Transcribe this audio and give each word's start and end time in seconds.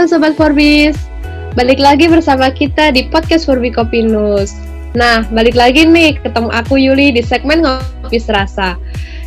Halo 0.00 0.16
Sobat 0.16 0.32
Forbis, 0.32 0.96
balik 1.52 1.76
lagi 1.76 2.08
bersama 2.08 2.48
kita 2.48 2.88
di 2.88 3.12
podcast 3.12 3.44
Forbi 3.44 3.68
Kopinus. 3.68 4.56
Nah, 4.96 5.28
balik 5.28 5.52
lagi 5.52 5.84
nih 5.84 6.16
ketemu 6.16 6.48
aku 6.48 6.80
Yuli 6.80 7.12
di 7.12 7.20
segmen 7.20 7.60
Ngopi 7.60 8.16
Serasa. 8.16 8.80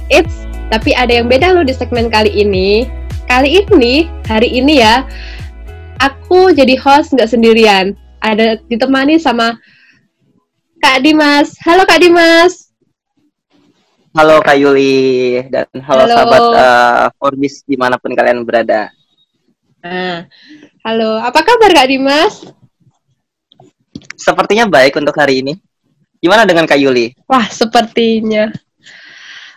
It's, 0.10 0.34
tapi 0.74 0.98
ada 0.98 1.14
yang 1.14 1.30
beda 1.30 1.54
loh 1.54 1.62
di 1.62 1.78
segmen 1.78 2.10
kali 2.10 2.34
ini. 2.34 2.90
Kali 3.30 3.62
ini, 3.62 4.10
hari 4.26 4.50
ini 4.50 4.82
ya, 4.82 5.06
aku 6.02 6.50
jadi 6.58 6.74
host 6.82 7.14
nggak 7.14 7.30
sendirian. 7.30 7.94
Ada 8.26 8.58
ditemani 8.66 9.22
sama 9.22 9.54
Kak 10.82 11.06
Dimas. 11.06 11.54
Halo 11.62 11.86
Kak 11.86 12.02
Dimas. 12.02 12.74
Halo 14.18 14.42
Kak 14.42 14.58
Yuli 14.58 15.38
dan 15.54 15.70
halo, 15.86 16.10
Halo. 16.10 16.14
sahabat 16.18 16.42
uh, 16.42 17.06
Forbis 17.22 17.62
di 17.62 17.78
mana 17.78 18.02
pun 18.02 18.18
kalian 18.18 18.42
berada. 18.42 18.90
Nah, 19.84 20.32
halo, 20.84 21.16
apa 21.16 21.40
kabar 21.48 21.72
Kak 21.72 21.88
Dimas? 21.88 22.44
Sepertinya 24.20 24.68
baik 24.68 25.00
untuk 25.00 25.16
hari 25.16 25.40
ini. 25.40 25.56
Gimana 26.20 26.44
dengan 26.44 26.68
Kak 26.68 26.76
Yuli? 26.76 27.16
Wah, 27.24 27.48
sepertinya. 27.48 28.52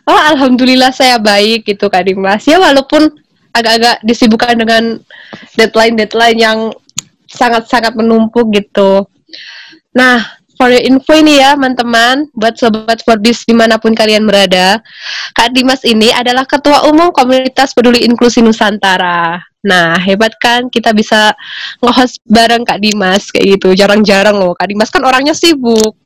Oh, 0.07 0.15
alhamdulillah 0.15 0.95
saya 0.95 1.19
baik 1.19 1.67
gitu 1.67 1.91
Kak 1.91 2.07
Dimas. 2.07 2.47
Ya 2.47 2.63
walaupun 2.63 3.11
agak-agak 3.51 4.07
disibukkan 4.07 4.55
dengan 4.55 5.03
deadline-deadline 5.59 6.39
yang 6.39 6.59
sangat-sangat 7.27 7.99
menumpuk 7.99 8.47
gitu. 8.55 9.03
Nah, 9.91 10.23
for 10.57 10.73
your 10.73 10.83
info 10.83 11.13
ini 11.17 11.39
ya 11.39 11.55
teman-teman, 11.55 12.29
buat 12.33 12.57
sobat 12.57 13.05
Forbis 13.05 13.45
di 13.45 13.53
mana 13.53 13.77
pun 13.77 13.93
kalian 13.93 14.25
berada, 14.25 14.81
Kak 15.37 15.53
Dimas 15.53 15.85
ini 15.85 16.11
adalah 16.11 16.49
Ketua 16.49 16.89
Umum 16.89 17.13
Komunitas 17.13 17.77
Peduli 17.77 18.05
Inklusi 18.05 18.41
Nusantara. 18.41 19.41
Nah, 19.67 19.99
hebat 19.99 20.31
kan 20.39 20.71
kita 20.71 20.95
bisa 20.95 21.35
nge-host 21.83 22.23
bareng 22.23 22.63
Kak 22.63 22.79
Dimas 22.79 23.35
kayak 23.35 23.59
gitu. 23.59 23.75
Jarang-jarang 23.75 24.39
loh. 24.39 24.55
Kak 24.55 24.71
Dimas 24.71 24.89
kan 24.95 25.03
orangnya 25.03 25.35
sibuk. 25.35 25.99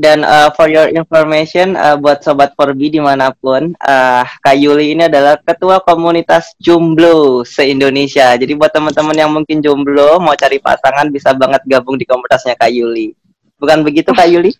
Dan 0.00 0.24
uh, 0.24 0.48
for 0.56 0.72
your 0.72 0.88
information 0.88 1.76
uh, 1.76 1.92
buat 1.92 2.24
sobat 2.24 2.56
Forbi 2.56 2.88
di 2.88 2.96
mana 2.96 3.36
pun, 3.36 3.76
uh, 3.84 4.24
Kak 4.24 4.56
Yuli 4.56 4.96
ini 4.96 5.04
adalah 5.12 5.36
ketua 5.36 5.84
komunitas 5.84 6.56
jomblo 6.56 7.44
se-Indonesia. 7.44 8.32
Jadi 8.32 8.56
buat 8.56 8.72
teman-teman 8.72 9.12
yang 9.12 9.28
mungkin 9.28 9.60
jomblo 9.60 10.16
mau 10.16 10.32
cari 10.32 10.56
pasangan 10.56 11.12
bisa 11.12 11.36
banget 11.36 11.60
gabung 11.68 12.00
di 12.00 12.08
komunitasnya 12.08 12.56
Kak 12.56 12.72
Yuli. 12.72 13.12
Bukan 13.60 13.84
begitu 13.84 14.16
Kak 14.16 14.24
Yuli? 14.24 14.56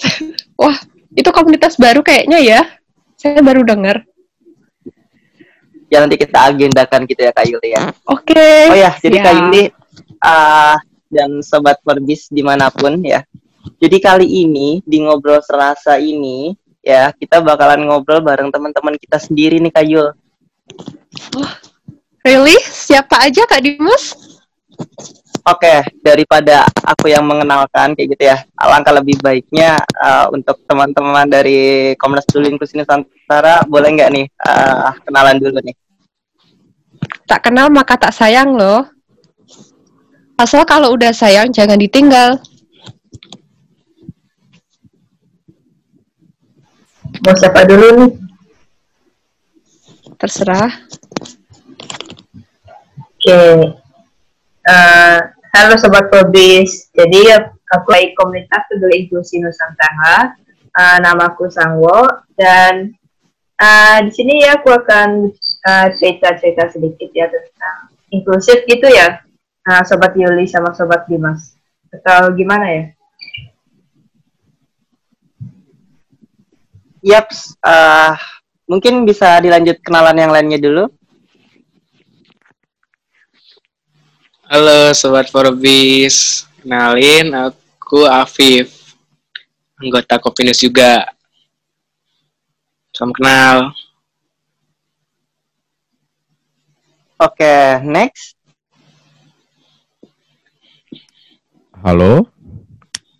Wah, 0.64 0.80
itu 1.12 1.28
komunitas 1.28 1.76
baru 1.76 2.00
kayaknya 2.00 2.40
ya. 2.40 2.60
Saya 3.20 3.44
baru 3.44 3.68
dengar. 3.68 4.00
Ya 5.92 6.00
nanti 6.00 6.16
kita 6.16 6.48
agendakan 6.48 7.04
gitu 7.04 7.20
ya 7.20 7.36
Kak 7.36 7.44
Yuli 7.52 7.76
ya. 7.76 7.92
Oke. 8.08 8.72
Oh 8.72 8.78
ya, 8.80 8.96
jadi 8.96 9.20
siap. 9.20 9.24
Kak 9.28 9.34
Yuli 9.44 9.62
uh, 10.24 10.76
dan 11.12 11.44
sobat 11.44 11.84
Forbis 11.84 12.32
di 12.32 12.40
mana 12.40 12.72
pun 12.72 12.96
ya. 13.04 13.20
Jadi 13.76 13.96
kali 14.00 14.26
ini 14.48 14.80
di 14.88 15.04
ngobrol 15.04 15.44
serasa 15.44 16.00
ini 16.00 16.56
ya 16.80 17.12
kita 17.12 17.44
bakalan 17.44 17.84
ngobrol 17.84 18.24
bareng 18.24 18.48
teman-teman 18.48 18.96
kita 18.96 19.20
sendiri 19.20 19.60
nih 19.60 19.72
Kak 19.74 19.84
Yul. 19.84 20.08
Really? 22.24 22.56
Siapa 22.64 23.28
aja 23.28 23.44
Kak 23.44 23.60
Dimas? 23.60 24.16
Oke, 25.48 25.80
daripada 26.04 26.68
aku 26.84 27.08
yang 27.08 27.24
mengenalkan 27.24 27.96
kayak 27.96 28.08
gitu 28.12 28.24
ya, 28.28 28.44
alangkah 28.52 28.92
lebih 28.92 29.16
baiknya 29.24 29.80
uh, 29.96 30.28
untuk 30.28 30.60
teman-teman 30.68 31.24
dari 31.24 31.92
Komnas 31.96 32.28
Peduli 32.28 32.52
Inklusi 32.52 32.76
Nusantara, 32.76 33.64
boleh 33.64 33.88
nggak 33.96 34.10
nih 34.12 34.26
uh, 34.44 34.92
kenalan 35.08 35.40
dulu 35.40 35.56
nih? 35.64 35.72
Tak 37.24 37.48
kenal 37.48 37.72
maka 37.72 37.96
tak 37.96 38.12
sayang 38.12 38.60
loh. 38.60 38.84
Asal 40.36 40.68
kalau 40.68 40.92
udah 40.92 41.16
sayang 41.16 41.48
jangan 41.48 41.80
ditinggal. 41.80 42.36
Mau 47.18 47.34
siapa 47.34 47.66
dulu 47.66 47.86
nih? 47.98 48.10
Terserah. 50.18 50.70
Oke. 53.02 53.42
Eh, 54.62 55.18
halo 55.54 55.74
Sobat 55.78 56.06
Probis. 56.10 56.86
Jadi 56.94 57.26
aku 57.74 57.88
dari 57.90 58.14
komunitas 58.14 58.70
peduli 58.70 59.06
inklusi 59.06 59.42
Nusantara. 59.42 60.38
Eh, 60.70 60.98
namaku 61.02 61.50
Sangwo 61.50 62.06
dan 62.38 62.94
eh, 63.58 63.98
di 64.06 64.10
sini 64.14 64.46
ya 64.46 64.62
aku 64.62 64.70
akan 64.70 65.34
cerita-cerita 65.98 66.70
sedikit 66.70 67.10
ya 67.10 67.26
tentang 67.26 67.90
inklusif 68.14 68.62
gitu 68.66 68.86
ya. 68.86 69.26
eh, 69.66 69.82
Sobat 69.82 70.14
Yuli 70.14 70.46
sama 70.46 70.70
Sobat 70.70 71.10
Dimas. 71.10 71.58
Atau 71.90 72.36
gimana 72.38 72.66
ya? 72.70 72.84
Yaps, 77.02 77.54
uh, 77.62 78.18
mungkin 78.66 79.06
bisa 79.06 79.38
dilanjut 79.38 79.78
kenalan 79.80 80.18
yang 80.18 80.32
lainnya 80.34 80.58
dulu. 80.58 80.84
Halo 84.48 84.96
Sobat 84.96 85.28
Forbis, 85.28 86.48
kenalin 86.64 87.30
aku 87.36 88.08
Afif, 88.08 88.96
anggota 89.76 90.16
Kopinus 90.16 90.58
juga. 90.58 91.04
Salam 92.96 93.12
kenal. 93.12 93.70
Oke, 97.18 97.82
next. 97.84 98.34
Halo, 101.78 102.26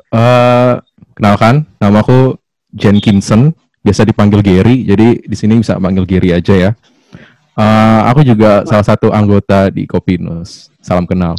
Eh 0.09 0.73
kenalkan, 1.13 1.69
namaku 1.77 2.41
Jenkinson, 2.73 3.53
biasa 3.83 4.07
dipanggil 4.07 4.41
Gary, 4.43 4.85
jadi 4.85 5.23
di 5.23 5.37
sini 5.37 5.59
bisa 5.61 5.79
panggil 5.79 6.05
Gary 6.05 6.35
aja 6.35 6.55
ya. 6.55 6.71
Eh, 7.59 8.01
aku 8.07 8.23
juga 8.23 8.63
salah 8.71 8.87
satu 8.87 9.11
anggota 9.11 9.67
di 9.67 9.83
Kopinus. 9.83 10.71
Salam 10.79 11.03
kenal. 11.11 11.35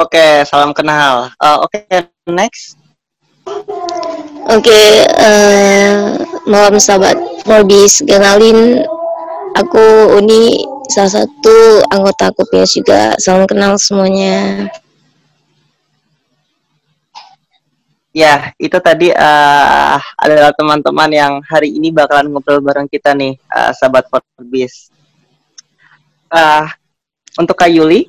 Oke, 0.00 0.40
salam 0.48 0.72
kenal. 0.72 1.28
Uh, 1.36 1.68
Oke, 1.68 1.84
next. 2.24 2.80
Oke, 4.48 5.04
eh, 5.04 6.16
malam 6.48 6.80
sahabat 6.80 7.20
Forbis, 7.44 8.00
kenalin 8.08 8.80
aku 9.52 10.16
Uni, 10.16 10.64
salah 10.88 11.20
satu 11.20 11.84
anggota 11.92 12.32
Kopias 12.32 12.72
juga. 12.72 13.12
Salam 13.20 13.44
kenal 13.44 13.76
semuanya. 13.76 14.72
Ya, 18.14 18.54
itu 18.62 18.78
tadi 18.78 19.10
uh, 19.10 19.98
adalah 20.14 20.54
teman-teman 20.54 21.10
yang 21.10 21.32
hari 21.50 21.74
ini 21.74 21.90
bakalan 21.90 22.30
ngobrol 22.30 22.62
bareng 22.62 22.86
kita 22.86 23.10
nih, 23.10 23.34
uh, 23.50 23.74
sahabat 23.74 24.06
Forbis. 24.06 24.94
Uh, 26.30 26.62
untuk 27.34 27.58
Kak 27.58 27.74
Yuli, 27.74 28.06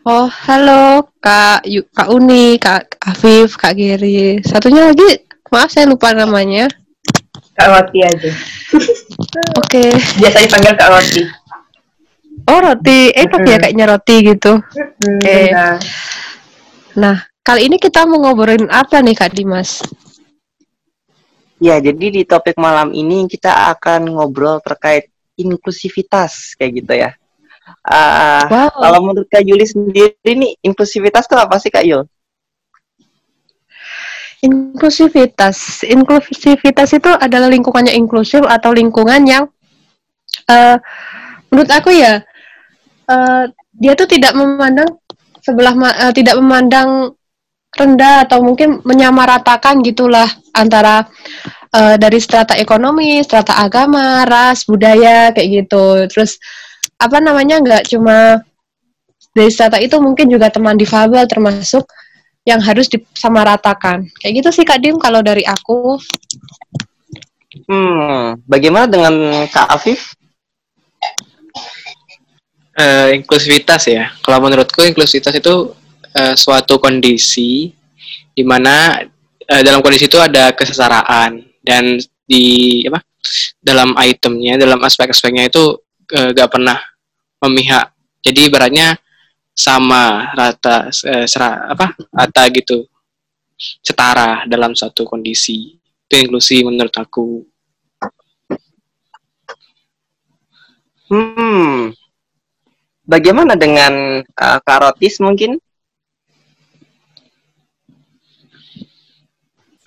Oh, 0.00 0.32
halo 0.48 1.12
Kak 1.20 1.68
Yu, 1.68 1.84
Kak 1.92 2.08
Uni, 2.08 2.56
Kak 2.56 2.96
Afif, 3.04 3.60
Kak 3.60 3.76
Giri. 3.76 4.40
Satunya 4.40 4.88
lagi, 4.88 5.04
maaf 5.52 5.68
saya 5.68 5.84
lupa 5.84 6.16
namanya. 6.16 6.72
Kak 7.52 7.68
Roti 7.68 8.00
aja. 8.00 8.32
Oke. 9.60 9.92
Biasa 10.16 10.40
dipanggil 10.40 10.72
Kak 10.80 10.88
Roti. 10.88 11.22
Oh, 12.48 12.58
roti. 12.64 13.12
Eh, 13.12 13.28
tapi 13.28 13.52
ya 13.52 13.60
kayaknya 13.60 13.84
roti 13.92 14.16
gitu. 14.24 14.56
Hmm, 14.56 15.20
Oke. 15.20 15.36
benar. 15.52 15.76
Nah, 16.96 17.16
kali 17.40 17.66
ini 17.68 17.76
kita 17.80 18.04
mau 18.06 18.20
ngobrolin 18.22 18.68
apa 18.70 19.00
nih 19.00 19.16
Kak 19.16 19.32
Dimas? 19.34 19.80
ya 21.60 21.76
jadi 21.76 22.06
di 22.08 22.22
topik 22.24 22.56
malam 22.56 22.90
ini 22.96 23.28
kita 23.28 23.76
akan 23.76 24.16
ngobrol 24.16 24.64
terkait 24.64 25.12
inklusivitas 25.36 26.56
kayak 26.56 26.72
gitu 26.82 26.92
ya. 26.96 27.10
Uh, 27.86 28.42
Wow. 28.50 28.72
Kalau 28.82 28.98
menurut 29.04 29.28
Kak 29.30 29.44
Yuli 29.46 29.62
sendiri 29.62 30.16
nih, 30.24 30.58
inklusivitas 30.64 31.28
itu 31.28 31.36
apa 31.38 31.54
sih 31.60 31.70
Kak 31.70 31.84
Yul? 31.86 32.02
Inklusivitas. 34.40 35.84
Inklusivitas 35.84 36.96
itu 36.96 37.10
adalah 37.12 37.52
lingkungannya 37.52 37.92
inklusif 37.94 38.42
atau 38.42 38.72
lingkungan 38.72 39.22
yang 39.28 39.44
eh 40.48 40.80
menurut 41.52 41.70
aku 41.70 41.92
ya 41.92 42.24
eh 43.06 43.44
dia 43.76 43.92
tuh 43.94 44.08
tidak 44.08 44.32
memandang 44.34 44.98
sebelah 45.44 45.74
eh, 46.08 46.12
tidak 46.16 46.40
memandang 46.40 47.14
rendah 47.74 48.26
atau 48.26 48.42
mungkin 48.42 48.82
menyamaratakan 48.82 49.82
gitulah 49.86 50.26
antara 50.54 51.06
eh, 51.74 51.96
dari 51.96 52.18
strata 52.18 52.58
ekonomi, 52.58 53.22
strata 53.22 53.58
agama, 53.62 54.26
ras, 54.26 54.66
budaya 54.66 55.30
kayak 55.30 55.48
gitu. 55.66 56.06
Terus 56.10 56.40
apa 57.00 57.22
namanya 57.22 57.62
nggak 57.62 57.90
cuma 57.90 58.42
dari 59.30 59.50
strata 59.50 59.78
itu 59.78 59.96
mungkin 60.02 60.26
juga 60.26 60.50
teman 60.50 60.74
difabel 60.74 61.24
termasuk 61.30 61.86
yang 62.42 62.58
harus 62.58 62.90
disamaratakan. 62.90 64.06
Kayak 64.18 64.32
gitu 64.42 64.48
sih 64.50 64.64
Kak 64.66 64.82
Dim 64.82 64.98
kalau 64.98 65.22
dari 65.22 65.46
aku. 65.46 66.00
Hmm, 67.70 68.38
bagaimana 68.46 68.90
dengan 68.90 69.46
Kak 69.50 69.70
Afif? 69.70 70.18
uh, 72.80 73.08
inklusivitas 73.14 73.82
ya. 73.88 74.12
Kalau 74.24 74.38
menurutku 74.40 74.80
inklusivitas 74.84 75.36
itu 75.36 75.74
uh, 76.16 76.34
suatu 76.34 76.78
kondisi 76.82 77.70
di 78.34 78.42
mana 78.46 79.04
uh, 79.50 79.62
dalam 79.62 79.82
kondisi 79.84 80.06
itu 80.06 80.18
ada 80.18 80.54
kesetaraan 80.54 81.44
dan 81.60 81.98
di 82.24 82.82
apa 82.86 83.02
dalam 83.60 83.92
itemnya, 84.00 84.56
dalam 84.56 84.80
aspek-aspeknya 84.80 85.52
itu 85.52 85.76
uh, 86.16 86.30
gak 86.32 86.50
pernah 86.50 86.78
memihak. 87.44 87.92
Jadi 88.20 88.48
ibaratnya 88.48 88.96
sama 89.52 90.32
rata 90.32 90.88
uh, 90.88 91.26
sera, 91.28 91.68
apa 91.72 91.92
rata 92.14 92.42
gitu 92.48 92.88
setara 93.58 94.48
dalam 94.48 94.72
suatu 94.72 95.04
kondisi. 95.04 95.76
Itu 96.08 96.14
inklusi 96.16 96.64
menurut 96.64 96.94
aku. 96.96 97.44
Hmm. 101.10 101.90
Bagaimana 103.02 103.58
dengan 103.58 104.22
uh, 104.22 104.58
karotis 104.62 105.18
mungkin 105.18 105.58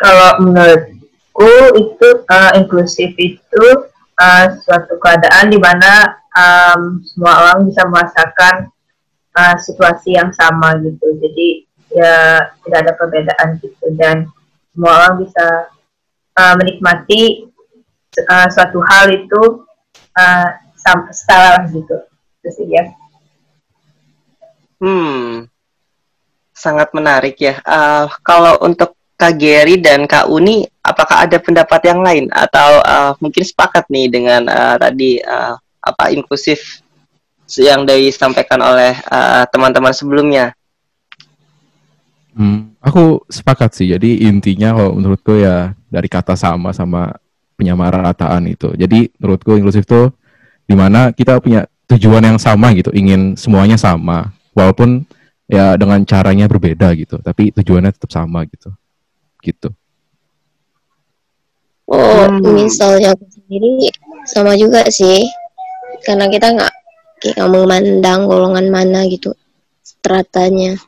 kalau 0.04 0.44
menurutku 0.44 1.52
itu 1.80 2.08
uh, 2.28 2.52
inklusif 2.60 3.16
itu 3.16 3.66
uh, 4.20 4.46
suatu 4.60 5.00
keadaan 5.00 5.48
di 5.48 5.56
mana 5.56 6.20
um, 6.36 7.00
semua 7.08 7.34
orang 7.48 7.72
bisa 7.72 7.88
merasakan 7.88 8.68
uh, 9.32 9.56
situasi 9.56 10.20
yang 10.20 10.36
sama 10.36 10.76
gitu. 10.84 11.08
Jadi 11.24 11.48
ya 11.96 12.52
tidak 12.68 12.80
ada 12.84 12.94
perbedaan 13.00 13.48
gitu. 13.64 13.86
Dan 13.96 14.28
semua 14.76 14.92
orang 15.00 15.24
bisa 15.24 15.72
uh, 16.36 16.54
menikmati 16.60 17.48
uh, 18.28 18.48
suatu 18.52 18.84
hal 18.84 19.08
itu 19.08 19.64
uh, 20.20 20.50
setara 21.16 21.64
gitu. 21.72 21.96
Terus 22.44 22.60
ya. 22.68 22.84
Hmm. 24.84 25.48
Sangat 26.52 26.92
menarik 26.92 27.40
ya. 27.40 27.64
Uh, 27.64 28.12
kalau 28.20 28.60
untuk 28.60 29.00
Kak 29.24 29.40
Geri 29.40 29.80
dan 29.80 30.04
Kak 30.04 30.28
Uni 30.28 30.68
apakah 30.84 31.24
ada 31.24 31.40
pendapat 31.40 31.80
yang 31.88 32.04
lain 32.04 32.28
atau 32.28 32.84
uh, 32.84 33.12
mungkin 33.24 33.48
sepakat 33.48 33.88
nih 33.88 34.12
dengan 34.12 34.44
uh, 34.52 34.76
tadi 34.76 35.24
uh, 35.24 35.56
apa 35.80 36.12
inklusif 36.12 36.84
yang 37.56 37.88
disampaikan 37.88 38.60
oleh 38.60 39.00
teman-teman 39.48 39.92
uh, 39.92 39.96
sebelumnya 39.96 40.52
Hmm, 42.34 42.74
aku 42.82 43.22
sepakat 43.30 43.78
sih. 43.78 43.94
Jadi 43.94 44.26
intinya 44.26 44.74
kalau 44.74 44.98
menurutku 44.98 45.38
ya 45.38 45.78
dari 45.86 46.10
kata 46.10 46.34
sama 46.34 46.74
sama 46.74 47.14
penyamarataan 47.62 48.50
itu. 48.50 48.74
Jadi 48.74 49.14
menurutku 49.22 49.54
inklusif 49.54 49.86
itu 49.86 50.10
di 50.66 50.74
mana 50.74 51.14
kita 51.14 51.38
punya 51.38 51.70
tujuan 51.86 52.26
yang 52.26 52.42
sama 52.42 52.74
gitu, 52.74 52.90
ingin 52.90 53.38
semuanya 53.38 53.78
sama, 53.78 54.34
walaupun 54.58 55.06
ya 55.46 55.78
dengan 55.78 56.02
caranya 56.10 56.50
berbeda 56.50 56.90
gitu, 56.98 57.22
tapi 57.22 57.54
tujuannya 57.54 57.94
tetap 57.94 58.10
sama 58.10 58.50
gitu, 58.50 58.74
gitu. 59.44 59.70
Oh, 61.84 62.00
hmm. 62.00 62.64
misalnya 62.64 63.12
aku 63.12 63.28
sendiri 63.28 63.92
sama 64.24 64.56
juga 64.56 64.88
sih, 64.88 65.28
karena 66.08 66.32
kita 66.32 66.56
nggak 66.56 66.74
nggak 67.36 67.50
memandang 67.52 68.24
golongan 68.24 68.72
mana 68.72 69.04
gitu 69.12 69.36
stratanya. 69.84 70.80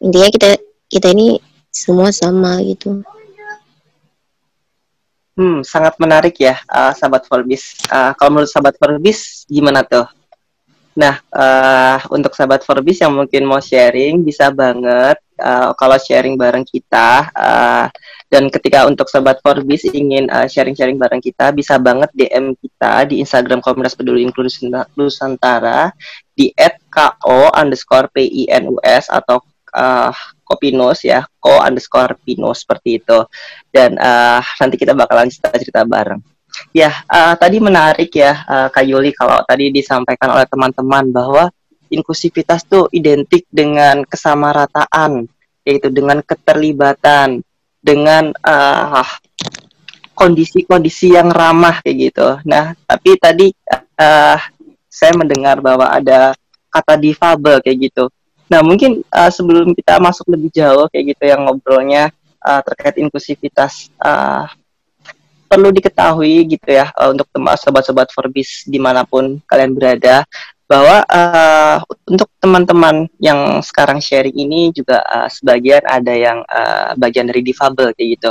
Intinya 0.00 0.28
kita 0.32 0.48
kita 0.88 1.12
ini 1.12 1.36
semua 1.68 2.08
sama 2.10 2.60
gitu. 2.64 3.04
Hmm, 5.40 5.64
sangat 5.64 5.96
menarik 5.96 6.36
ya, 6.36 6.60
uh, 6.68 6.92
sahabat 6.92 7.24
Forbis. 7.24 7.80
Uh, 7.88 8.12
kalau 8.16 8.36
menurut 8.36 8.50
sahabat 8.52 8.76
Forbis, 8.76 9.48
gimana 9.48 9.80
tuh? 9.80 10.04
Nah, 10.92 11.16
uh, 11.32 11.96
untuk 12.12 12.36
sahabat 12.36 12.60
Forbis 12.60 13.00
yang 13.00 13.16
mungkin 13.16 13.48
mau 13.48 13.62
sharing, 13.62 14.20
bisa 14.20 14.52
banget 14.52 15.16
uh, 15.40 15.72
kalau 15.74 15.96
sharing 15.96 16.36
bareng 16.36 16.62
kita. 16.68 17.32
Uh, 17.32 17.86
dan 18.30 18.46
ketika 18.46 18.86
untuk 18.86 19.10
sahabat 19.10 19.42
Forbis 19.42 19.90
ingin 19.90 20.30
sharing-sharing 20.46 20.94
uh, 20.94 21.02
bareng 21.02 21.18
kita, 21.18 21.50
bisa 21.50 21.82
banget 21.82 22.14
DM 22.14 22.54
kita 22.54 23.02
di 23.10 23.18
Instagram 23.18 23.58
Komunitas 23.58 23.98
Peduli 23.98 24.22
Inklusi 24.22 24.70
Nusantara 24.94 25.90
di 26.30 26.54
@ko 26.94 27.50
underscore 27.50 28.06
pinus 28.14 29.10
atau 29.10 29.42
uh, 29.74 30.14
Kopinus 30.46 31.06
ya, 31.06 31.22
ko 31.38 31.62
underscore 31.62 32.18
Pinus 32.26 32.66
seperti 32.66 32.98
itu. 32.98 33.18
Dan 33.70 33.94
uh, 33.98 34.42
nanti 34.58 34.74
kita 34.74 34.94
bakalan 34.98 35.30
cerita-cerita 35.30 35.86
bareng. 35.86 36.18
Ya, 36.74 36.90
uh, 37.06 37.38
tadi 37.38 37.62
menarik 37.62 38.10
ya 38.10 38.42
uh, 38.46 38.68
Kak 38.70 38.82
Yuli 38.82 39.14
kalau 39.14 39.38
tadi 39.46 39.70
disampaikan 39.70 40.34
oleh 40.34 40.46
teman-teman 40.50 41.06
bahwa 41.14 41.54
inklusivitas 41.90 42.64
tuh 42.64 42.86
identik 42.94 43.44
dengan 43.50 44.06
kesamarataan, 44.06 45.26
yaitu 45.66 45.88
dengan 45.90 46.22
keterlibatan, 46.22 47.42
dengan 47.82 48.30
uh, 48.46 49.06
kondisi-kondisi 50.14 51.16
yang 51.16 51.32
ramah 51.32 51.80
kayak 51.82 51.96
gitu. 52.12 52.28
Nah, 52.46 52.76
tapi 52.84 53.16
tadi 53.16 53.50
uh, 53.98 54.38
saya 54.86 55.12
mendengar 55.16 55.58
bahwa 55.58 55.88
ada 55.88 56.36
kata 56.70 56.94
difabel 57.00 57.58
kayak 57.64 57.90
gitu. 57.90 58.04
Nah, 58.50 58.60
mungkin 58.60 59.00
uh, 59.10 59.30
sebelum 59.30 59.72
kita 59.74 59.98
masuk 60.02 60.28
lebih 60.30 60.50
jauh 60.50 60.86
kayak 60.90 61.14
gitu 61.16 61.24
yang 61.24 61.46
ngobrolnya 61.46 62.10
uh, 62.42 62.60
terkait 62.66 62.98
inklusivitas 62.98 63.88
uh, 64.02 64.50
perlu 65.50 65.74
diketahui 65.74 66.46
gitu 66.46 66.68
ya 66.70 66.94
uh, 66.94 67.10
untuk 67.10 67.26
sobat-sobat 67.34 68.14
Forbis 68.14 68.62
di 68.70 68.78
mana 68.78 69.02
pun 69.02 69.42
kalian 69.50 69.74
berada 69.74 70.22
bahwa 70.70 71.02
uh, 71.02 71.82
untuk 72.06 72.30
teman-teman 72.38 73.10
yang 73.18 73.58
sekarang 73.58 73.98
sharing 73.98 74.38
ini 74.38 74.70
juga 74.70 75.02
uh, 75.02 75.26
sebagian 75.26 75.82
ada 75.82 76.14
yang 76.14 76.46
uh, 76.46 76.94
bagian 76.94 77.26
dari 77.26 77.42
difabel 77.42 77.90
kayak 77.98 78.08
gitu. 78.14 78.30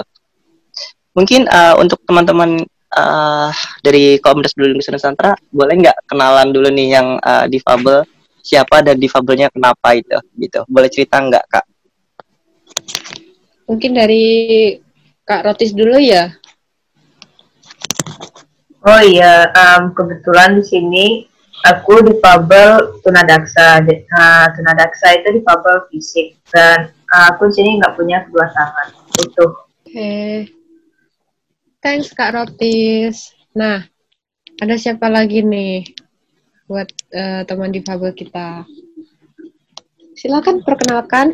Mungkin 1.12 1.52
uh, 1.52 1.76
untuk 1.84 2.00
teman-teman 2.08 2.64
uh, 2.96 3.52
dari 3.84 4.24
Komunitas 4.24 4.56
Peduli 4.56 4.72
Indonesia 4.72 4.96
Nusantara 4.96 5.36
boleh 5.52 5.84
nggak 5.84 6.08
kenalan 6.08 6.56
dulu 6.56 6.72
nih 6.72 6.88
yang 6.96 7.20
uh, 7.20 7.44
difabel? 7.52 8.08
Siapa 8.40 8.88
dan 8.88 8.96
difabelnya 8.96 9.52
kenapa 9.52 10.00
itu 10.00 10.16
gitu. 10.40 10.64
Boleh 10.72 10.88
cerita 10.88 11.20
nggak 11.20 11.44
kak? 11.44 11.66
Mungkin 13.68 14.00
dari 14.00 14.26
kak 15.28 15.44
Rotis 15.44 15.76
dulu 15.76 16.00
ya? 16.00 16.32
Oh 18.80 19.04
iya 19.04 19.52
um, 19.52 19.92
kebetulan 19.92 20.56
di 20.56 20.64
sini 20.64 21.06
aku 21.68 22.06
difabel 22.08 23.00
tunadaksa 23.04 23.84
uh, 23.88 24.48
tunadaksa 24.56 25.20
itu 25.20 25.42
difabel 25.42 25.88
fisik 25.92 26.40
dan 26.54 26.94
uh, 27.12 27.36
aku 27.36 27.52
di 27.52 27.60
sini 27.60 27.70
nggak 27.80 27.96
punya 28.00 28.24
kedua 28.28 28.48
tangan 28.52 28.88
utuh 29.20 29.52
oke 29.52 29.58
okay. 29.84 30.48
thanks 31.84 32.16
kak 32.16 32.32
Rotis 32.36 33.36
nah 33.52 33.84
ada 34.60 34.76
siapa 34.76 35.08
lagi 35.08 35.40
nih 35.40 35.88
buat 36.70 36.86
uh, 37.18 37.42
teman 37.50 37.74
difabel 37.74 38.14
kita. 38.14 38.62
Silakan 40.14 40.62
perkenalkan. 40.62 41.34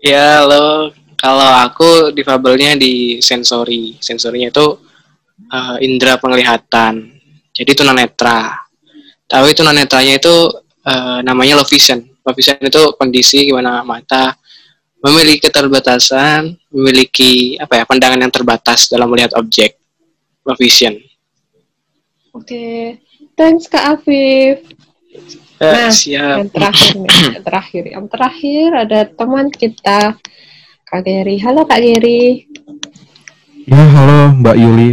Ya, 0.00 0.40
halo. 0.40 0.96
Kalau 1.20 1.50
aku 1.68 2.16
difabelnya 2.16 2.80
di 2.80 3.20
sensori. 3.20 4.00
Sensorinya 4.00 4.48
itu 4.48 4.66
uh, 5.52 5.76
indera 5.84 6.16
penglihatan. 6.16 7.19
Jadi 7.50 7.72
tunanetra. 7.74 8.54
Tapi 9.26 9.50
tunanetranya 9.54 10.18
itu 10.18 10.34
uh, 10.86 11.18
namanya 11.22 11.58
low 11.60 11.68
vision. 11.68 12.02
Low 12.22 12.34
vision 12.34 12.58
itu 12.62 12.82
kondisi 12.98 13.46
gimana 13.46 13.82
mata 13.86 14.34
memiliki 15.00 15.48
keterbatasan, 15.48 16.52
memiliki 16.70 17.56
apa 17.56 17.80
ya 17.80 17.84
pandangan 17.88 18.20
yang 18.20 18.32
terbatas 18.32 18.92
dalam 18.92 19.08
melihat 19.08 19.32
objek. 19.38 19.80
Low 20.44 20.56
vision. 20.56 20.98
Oke. 22.36 22.46
Okay. 22.46 22.80
Thanks 23.40 23.72
Kak 23.72 23.96
Afif. 23.96 24.60
Eh, 25.60 25.64
nah, 25.64 25.92
siap. 25.92 26.44
yang 26.44 26.52
terakhir 26.52 26.92
nih, 26.96 27.08
yang 27.36 27.44
terakhir. 27.44 27.82
Yang 27.88 28.06
terakhir 28.12 28.68
ada 28.72 29.00
teman 29.08 29.46
kita, 29.48 30.00
Kak 30.84 31.00
Geri. 31.04 31.36
Halo 31.40 31.64
Kak 31.64 31.80
Geri. 31.80 32.48
Ya, 33.64 33.84
halo 33.96 34.36
Mbak 34.40 34.56
Yuli. 34.56 34.90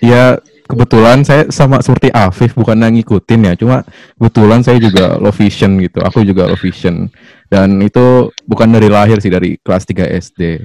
Ya, 0.00 0.40
kebetulan 0.64 1.22
saya 1.22 1.48
sama 1.52 1.80
seperti 1.84 2.08
Afif, 2.10 2.56
bukan 2.56 2.80
yang 2.80 2.94
ngikutin 2.96 3.40
ya. 3.48 3.52
Cuma 3.54 3.76
kebetulan 4.16 4.60
saya 4.64 4.80
juga 4.80 5.16
low 5.20 5.32
vision 5.32 5.76
gitu. 5.80 6.00
Aku 6.02 6.24
juga 6.24 6.48
low 6.48 6.58
vision. 6.58 7.08
Dan 7.48 7.80
itu 7.84 8.32
bukan 8.48 8.68
dari 8.72 8.88
lahir 8.88 9.20
sih, 9.20 9.30
dari 9.30 9.60
kelas 9.60 9.84
3 9.86 10.08
SD. 10.10 10.64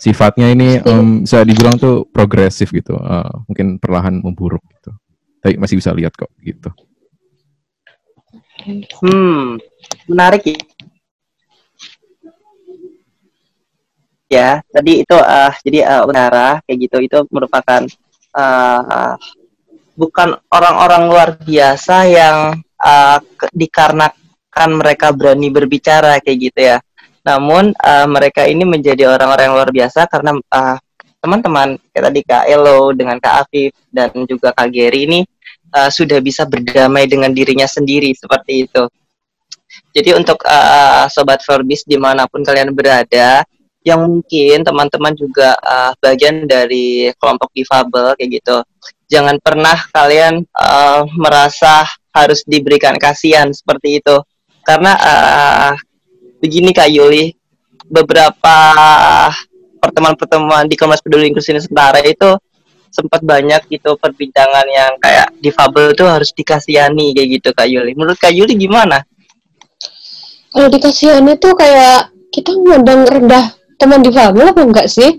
Sifatnya 0.00 0.48
ini 0.48 0.80
um, 0.84 1.28
bisa 1.28 1.44
dibilang 1.44 1.76
tuh 1.76 2.08
progresif 2.08 2.72
gitu. 2.72 2.96
Uh, 2.96 3.44
mungkin 3.48 3.76
perlahan 3.76 4.20
memburuk 4.20 4.64
gitu 4.80 4.96
tapi 5.40 5.56
masih 5.56 5.80
bisa 5.80 5.90
lihat 5.96 6.12
kok 6.14 6.28
gitu. 6.44 6.68
Hmm, 9.00 9.56
menarik 10.04 10.44
ya. 10.44 10.58
Ya, 14.30 14.50
tadi 14.70 15.02
itu 15.02 15.16
uh, 15.16 15.50
jadi 15.66 15.82
uh, 15.90 16.06
Unara 16.06 16.62
kayak 16.62 16.78
gitu 16.86 17.02
itu 17.02 17.18
merupakan 17.34 17.82
uh, 18.34 19.14
bukan 19.98 20.38
orang-orang 20.48 21.02
luar 21.06 21.28
biasa 21.40 21.96
yang 22.08 22.36
uh, 22.80 23.18
dikarenakan 23.52 24.70
mereka 24.72 25.12
berani 25.12 25.48
berbicara 25.52 26.18
kayak 26.24 26.38
gitu 26.38 26.60
ya. 26.74 26.78
Namun 27.20 27.76
uh, 27.76 28.06
mereka 28.08 28.48
ini 28.48 28.64
menjadi 28.64 29.12
orang-orang 29.12 29.52
yang 29.52 29.56
luar 29.56 29.70
biasa 29.70 30.08
karena 30.08 30.40
teman-teman 31.20 31.76
kayak 31.92 32.04
tadi 32.08 32.20
Kak 32.24 32.44
Elo 32.48 32.96
dengan 32.96 33.20
Kak 33.20 33.44
Afif 33.44 33.76
dan 33.92 34.08
juga 34.24 34.56
Kak 34.56 34.72
Geri 34.72 35.04
ini 35.04 35.20
uh, 35.76 35.92
sudah 35.92 36.18
bisa 36.24 36.48
berdamai 36.48 37.04
dengan 37.04 37.30
dirinya 37.30 37.68
sendiri 37.68 38.16
seperti 38.16 38.66
itu. 38.66 38.88
Jadi 39.90 40.16
untuk 40.16 40.42
uh, 40.46 41.06
sobat 41.10 41.42
Forbis 41.42 41.86
di 41.86 41.98
mana 41.98 42.26
pun 42.26 42.42
kalian 42.42 42.74
berada, 42.74 43.44
yang 43.80 44.04
mungkin 44.04 44.60
teman-teman 44.60 45.16
juga 45.16 45.56
uh, 45.56 45.92
bagian 46.00 46.44
dari 46.44 47.08
kelompok 47.16 47.48
difabel 47.56 48.12
kayak 48.20 48.40
gitu, 48.40 48.56
jangan 49.08 49.40
pernah 49.40 49.76
kalian 49.88 50.44
uh, 50.52 51.08
merasa 51.16 51.88
harus 52.12 52.44
diberikan 52.44 53.00
kasihan 53.00 53.48
seperti 53.54 54.04
itu, 54.04 54.16
karena 54.68 54.92
uh, 55.00 55.72
begini 56.44 56.76
Kak 56.76 56.92
Yuli, 56.92 57.32
beberapa 57.88 58.56
pertemuan-pertemuan 59.80 60.68
di 60.68 60.76
Komnas 60.76 61.00
Peduli 61.00 61.32
Inklusi 61.32 61.56
Nusantara 61.56 62.04
itu 62.04 62.36
sempat 62.90 63.22
banyak 63.22 63.70
gitu 63.70 63.94
perbincangan 63.96 64.66
yang 64.66 64.98
kayak 64.98 65.30
difabel 65.38 65.94
itu 65.94 66.04
harus 66.04 66.34
dikasihani 66.34 67.14
kayak 67.14 67.28
gitu 67.40 67.48
Kak 67.54 67.70
Yuli. 67.70 67.94
Menurut 67.94 68.18
Kak 68.18 68.34
Yuli 68.34 68.58
gimana? 68.58 69.00
Kalau 70.50 70.68
dikasihani 70.68 71.38
tuh 71.38 71.54
kayak 71.54 72.10
kita 72.34 72.50
memandang 72.58 73.06
rendah 73.06 73.59
teman 73.80 74.04
difabel 74.04 74.52
apa 74.52 74.60
enggak 74.60 74.86
sih? 74.92 75.16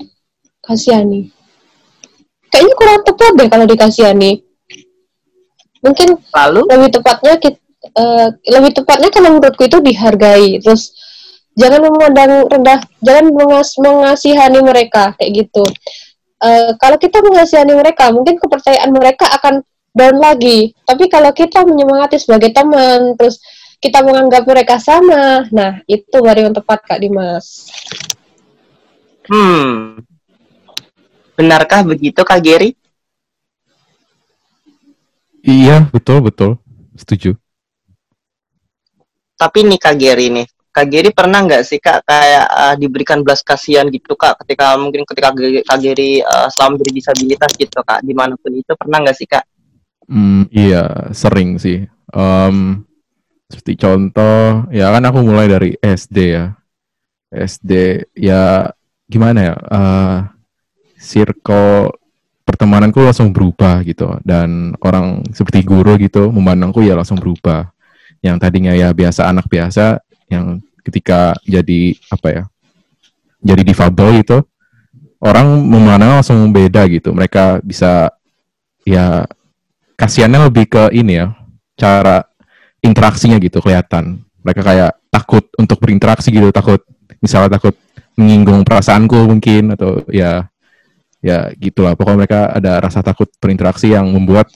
Kasihani. 0.61 1.33
Kayaknya 2.51 2.73
kurang 2.77 3.01
tepat 3.07 3.31
deh 3.39 3.47
kalau 3.49 3.65
dikasihani. 3.65 4.31
Mungkin 5.81 6.13
Lalu 6.29 6.61
lebih 6.69 6.89
tepatnya 6.93 7.35
kita, 7.41 7.57
lebih 8.45 8.71
tepatnya 8.77 9.09
kalau 9.09 9.29
menurutku 9.39 9.65
itu 9.65 9.81
dihargai. 9.81 10.61
Terus 10.61 10.93
jangan 11.57 11.81
memandang 11.89 12.45
rendah, 12.45 12.79
jangan 13.01 13.25
mengas 13.33 13.73
mengasihani 13.81 14.59
mereka 14.61 15.17
kayak 15.17 15.47
gitu. 15.47 15.65
Eh, 16.41 16.71
kalau 16.77 16.97
kita 17.01 17.21
mengasihani 17.21 17.73
mereka, 17.73 18.13
mungkin 18.13 18.37
kepercayaan 18.37 18.89
mereka 18.93 19.25
akan 19.41 19.65
down 19.95 20.17
lagi. 20.21 20.73
Tapi 20.85 21.09
kalau 21.09 21.31
kita 21.33 21.65
menyemangati 21.65 22.17
sebagai 22.17 22.53
teman, 22.53 23.15
terus 23.17 23.41
kita 23.81 24.05
menganggap 24.05 24.45
mereka 24.45 24.77
sama, 24.77 25.49
nah 25.49 25.81
itu 25.89 26.13
baru 26.21 26.49
yang 26.49 26.53
tepat 26.53 26.85
Kak 26.85 27.01
Dimas. 27.01 27.65
Hmm. 29.31 30.03
Benarkah 31.39 31.87
begitu 31.87 32.19
Kak 32.27 32.43
Geri? 32.43 32.75
Iya, 35.39 35.87
betul, 35.87 36.19
betul. 36.19 36.59
Setuju. 36.99 37.39
Tapi 39.39 39.59
nih 39.63 39.79
Kak 39.79 39.95
Geri 39.95 40.27
nih, 40.35 40.45
Kak 40.69 40.85
Geri 40.91 41.09
pernah 41.15 41.47
nggak 41.47 41.63
sih 41.63 41.79
Kak 41.79 42.03
kayak 42.03 42.45
uh, 42.51 42.75
diberikan 42.75 43.23
belas 43.23 43.39
kasihan 43.39 43.87
gitu 43.87 44.19
Kak 44.19 44.43
ketika 44.43 44.75
mungkin 44.75 45.07
ketika 45.07 45.31
Kak 45.65 45.79
Geri 45.79 46.19
uh, 46.19 46.51
selama 46.51 46.83
berdisabilitas 46.83 47.55
gitu 47.55 47.79
Kak 47.81 48.03
di 48.03 48.11
mana 48.11 48.35
pun 48.35 48.51
itu 48.51 48.75
pernah 48.75 48.99
nggak 48.99 49.17
sih 49.17 49.27
Kak? 49.31 49.47
Hmm, 50.11 50.43
iya, 50.51 51.07
sering 51.15 51.55
sih. 51.55 51.87
Em, 52.11 52.83
seperti 53.47 53.79
contoh, 53.79 54.67
ya 54.75 54.91
kan 54.91 55.03
aku 55.07 55.19
mulai 55.23 55.47
dari 55.47 55.71
SD 55.79 56.17
ya. 56.35 56.51
SD, 57.31 57.71
ya 58.19 58.67
gimana 59.11 59.39
ya? 59.51 59.55
eh 59.59 60.17
circle 61.01 61.91
pertemananku 62.47 63.03
langsung 63.03 63.35
berubah 63.35 63.83
gitu. 63.83 64.15
Dan 64.23 64.77
orang 64.79 65.27
seperti 65.35 65.67
guru 65.67 65.99
gitu 65.99 66.31
memandangku 66.31 66.79
ya 66.85 66.95
langsung 66.95 67.19
berubah. 67.19 67.67
Yang 68.23 68.37
tadinya 68.39 68.71
ya 68.71 68.93
biasa 68.95 69.27
anak 69.27 69.49
biasa, 69.51 69.99
yang 70.31 70.63
ketika 70.87 71.35
jadi 71.43 71.97
apa 72.07 72.27
ya? 72.31 72.43
Jadi 73.41 73.61
difabel 73.65 74.21
gitu, 74.21 74.45
orang 75.19 75.49
memandang 75.65 76.21
langsung 76.21 76.39
beda 76.53 76.85
gitu. 76.87 77.09
Mereka 77.11 77.65
bisa 77.65 78.13
ya 78.85 79.25
kasihannya 79.97 80.49
lebih 80.49 80.65
ke 80.69 80.83
ini 80.97 81.21
ya 81.21 81.33
cara 81.77 82.25
interaksinya 82.81 83.37
gitu 83.37 83.61
kelihatan 83.61 84.25
mereka 84.41 84.61
kayak 84.65 84.91
takut 85.13 85.45
untuk 85.61 85.77
berinteraksi 85.77 86.33
gitu 86.33 86.49
takut 86.49 86.81
misalnya 87.21 87.61
takut 87.61 87.77
menyinggung 88.19 88.61
perasaanku 88.67 89.17
mungkin 89.27 89.73
atau 89.75 90.03
ya 90.11 90.47
ya 91.21 91.53
gitulah 91.57 91.93
pokoknya 91.93 92.17
mereka 92.25 92.39
ada 92.49 92.81
rasa 92.81 93.05
takut 93.05 93.29
berinteraksi 93.37 93.93
yang 93.93 94.09
membuat 94.09 94.49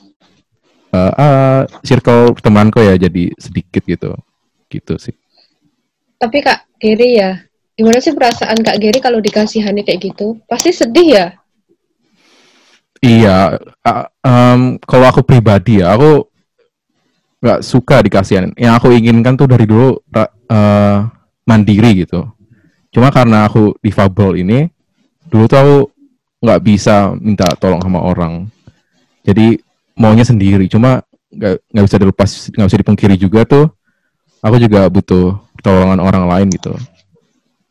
eh 0.95 1.11
ah, 1.19 1.61
circle 1.83 2.33
temanku 2.39 2.79
ya 2.81 2.95
jadi 2.97 3.31
sedikit 3.37 3.83
gitu 3.85 4.11
gitu 4.71 4.95
sih 4.97 5.15
Tapi 6.21 6.37
Kak 6.41 6.59
Geri 6.81 7.19
ya, 7.21 7.31
gimana 7.77 7.99
sih 8.01 8.15
perasaan 8.15 8.59
Kak 8.63 8.79
Geri 8.81 8.99
kalau 9.03 9.19
dikasihani 9.19 9.83
kayak 9.83 10.01
gitu? 10.15 10.39
Pasti 10.49 10.71
sedih 10.71 11.07
ya? 11.11 11.25
Iya, 13.03 13.59
a- 13.85 14.09
em, 14.25 14.81
kalau 14.81 15.05
aku 15.05 15.21
pribadi 15.21 15.83
ya, 15.83 15.93
aku 15.93 16.25
nggak 17.43 17.61
suka 17.61 18.01
dikasihin. 18.01 18.51
Yang 18.57 18.73
aku 18.81 18.87
inginkan 18.95 19.37
tuh 19.37 19.45
dari 19.45 19.65
dulu 19.69 20.01
eh, 20.49 20.97
mandiri 21.45 22.05
gitu. 22.05 22.25
Cuma 22.95 23.11
karena 23.11 23.43
aku 23.43 23.75
difabel 23.83 24.39
ini, 24.39 24.71
dulu 25.27 25.51
tuh 25.51 25.59
aku 25.59 25.77
nggak 26.39 26.61
bisa 26.63 27.11
minta 27.19 27.43
tolong 27.59 27.83
sama 27.83 27.99
orang. 27.99 28.47
Jadi 29.27 29.59
maunya 29.99 30.23
sendiri. 30.23 30.71
Cuma 30.71 31.03
nggak 31.27 31.75
nggak 31.75 31.85
bisa 31.91 31.97
dilepas, 31.99 32.29
nggak 32.55 32.67
bisa 32.71 32.79
dipungkiri 32.79 33.15
juga 33.19 33.43
tuh. 33.43 33.67
Aku 34.39 34.55
juga 34.55 34.87
butuh 34.87 35.35
pertolongan 35.59 35.99
orang 35.99 36.23
lain 36.31 36.47
gitu. 36.55 36.71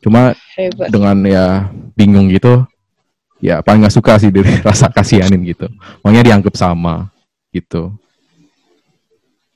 Cuma 0.05 0.37
Hebat. 0.61 0.93
dengan 0.93 1.17
ya 1.25 1.73
bingung 1.97 2.29
gitu 2.29 2.69
ya 3.45 3.61
paling 3.61 3.85
nggak 3.85 3.93
suka 3.93 4.17
sih 4.17 4.33
dari 4.33 4.57
rasa 4.67 4.89
kasihanin 4.89 5.45
gitu 5.45 5.69
maunya 6.01 6.25
dianggap 6.25 6.57
sama 6.57 7.13
gitu 7.53 7.93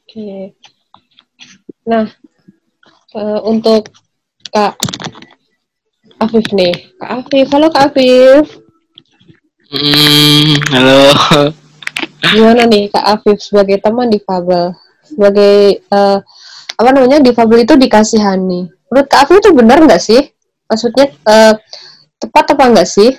Oke. 0.09 0.57
Nah, 1.85 2.09
eh, 3.13 3.41
untuk 3.45 3.93
Kak 4.49 4.81
Afif 6.19 6.51
nih. 6.51 6.75
Kak 6.99 7.11
Afif, 7.23 7.47
halo 7.55 7.71
Kak 7.71 7.95
Afif. 7.95 8.59
Hmm, 9.71 10.59
halo. 10.75 11.15
Gimana 12.35 12.67
nih 12.67 12.91
Kak 12.91 13.07
Afif 13.07 13.39
sebagai 13.39 13.79
teman 13.79 14.11
difabel? 14.11 14.75
Sebagai 15.07 15.79
eh, 15.79 16.19
apa 16.75 16.91
namanya 16.91 17.23
difabel 17.23 17.63
itu 17.63 17.79
dikasihani. 17.79 18.67
Menurut 18.91 19.07
Kak 19.07 19.31
Afif 19.31 19.39
itu 19.39 19.55
benar 19.55 19.79
nggak 19.79 20.03
sih? 20.03 20.35
Maksudnya 20.67 21.07
eh, 21.15 21.55
tepat 22.19 22.59
apa 22.59 22.65
nggak 22.67 22.89
sih? 22.91 23.15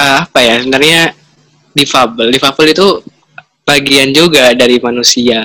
Ah, 0.00 0.24
apa 0.24 0.40
ya 0.40 0.64
sebenarnya 0.64 1.12
difabel. 1.76 2.32
Difabel 2.32 2.72
itu 2.72 3.04
bagian 3.68 4.16
juga 4.16 4.56
dari 4.56 4.80
manusia. 4.80 5.44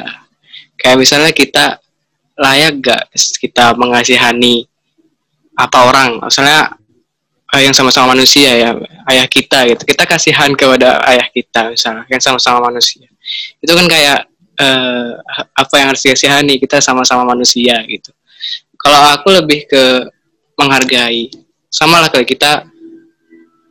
Kayak 0.80 0.96
misalnya 0.96 1.32
kita 1.36 1.66
layak 2.40 2.80
gak 2.80 3.04
kita 3.44 3.76
mengasihani 3.76 4.69
apa 5.60 5.78
orang, 5.92 6.24
misalnya 6.24 6.80
eh, 7.52 7.68
yang 7.68 7.76
sama-sama 7.76 8.16
manusia 8.16 8.56
ya, 8.56 8.72
ayah 9.12 9.28
kita 9.28 9.68
gitu. 9.68 9.84
Kita 9.84 10.08
kasihan 10.08 10.56
kepada 10.56 11.04
ayah 11.12 11.28
kita 11.28 11.76
misalnya, 11.76 12.08
yang 12.08 12.24
sama-sama 12.24 12.72
manusia. 12.72 13.04
Itu 13.60 13.76
kan 13.76 13.92
kayak 13.92 14.32
eh, 14.56 15.12
apa 15.36 15.74
yang 15.76 15.92
harus 15.92 16.02
dikasihani, 16.08 16.56
kita 16.64 16.80
sama-sama 16.80 17.28
manusia 17.28 17.76
gitu. 17.92 18.16
Kalau 18.80 19.12
aku 19.12 19.36
lebih 19.36 19.68
ke 19.68 20.08
menghargai, 20.56 21.28
sama 21.68 22.02
lah 22.02 22.10
kayak 22.10 22.26
kita 22.26 22.66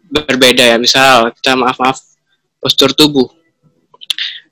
berbeda 0.09 0.65
ya 0.65 0.77
misal 0.81 1.29
kita 1.37 1.53
maaf 1.59 1.77
maaf 1.77 1.99
postur 2.63 2.95
tubuh 2.97 3.29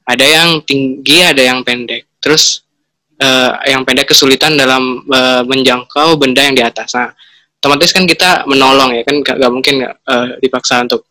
ada 0.05 0.23
yang 0.23 0.61
tinggi 0.62 1.25
ada 1.25 1.40
yang 1.40 1.64
pendek 1.64 2.05
terus 2.21 2.65
eh, 3.20 3.50
yang 3.73 3.82
pendek 3.82 4.12
kesulitan 4.12 4.56
dalam 4.56 5.04
eh, 5.08 5.42
menjangkau 5.44 6.16
benda 6.20 6.44
yang 6.44 6.56
di 6.56 6.64
atas. 6.64 6.92
Nah 6.96 7.12
otomatis 7.56 7.90
kan 7.90 8.04
kita 8.04 8.44
menolong 8.46 8.94
ya 8.94 9.02
kan 9.02 9.16
gak, 9.25 9.37
gak 9.40 9.52
mungkin 9.52 9.75
eh, 9.85 10.28
dipaksa 10.40 10.85
untuk 10.85 11.08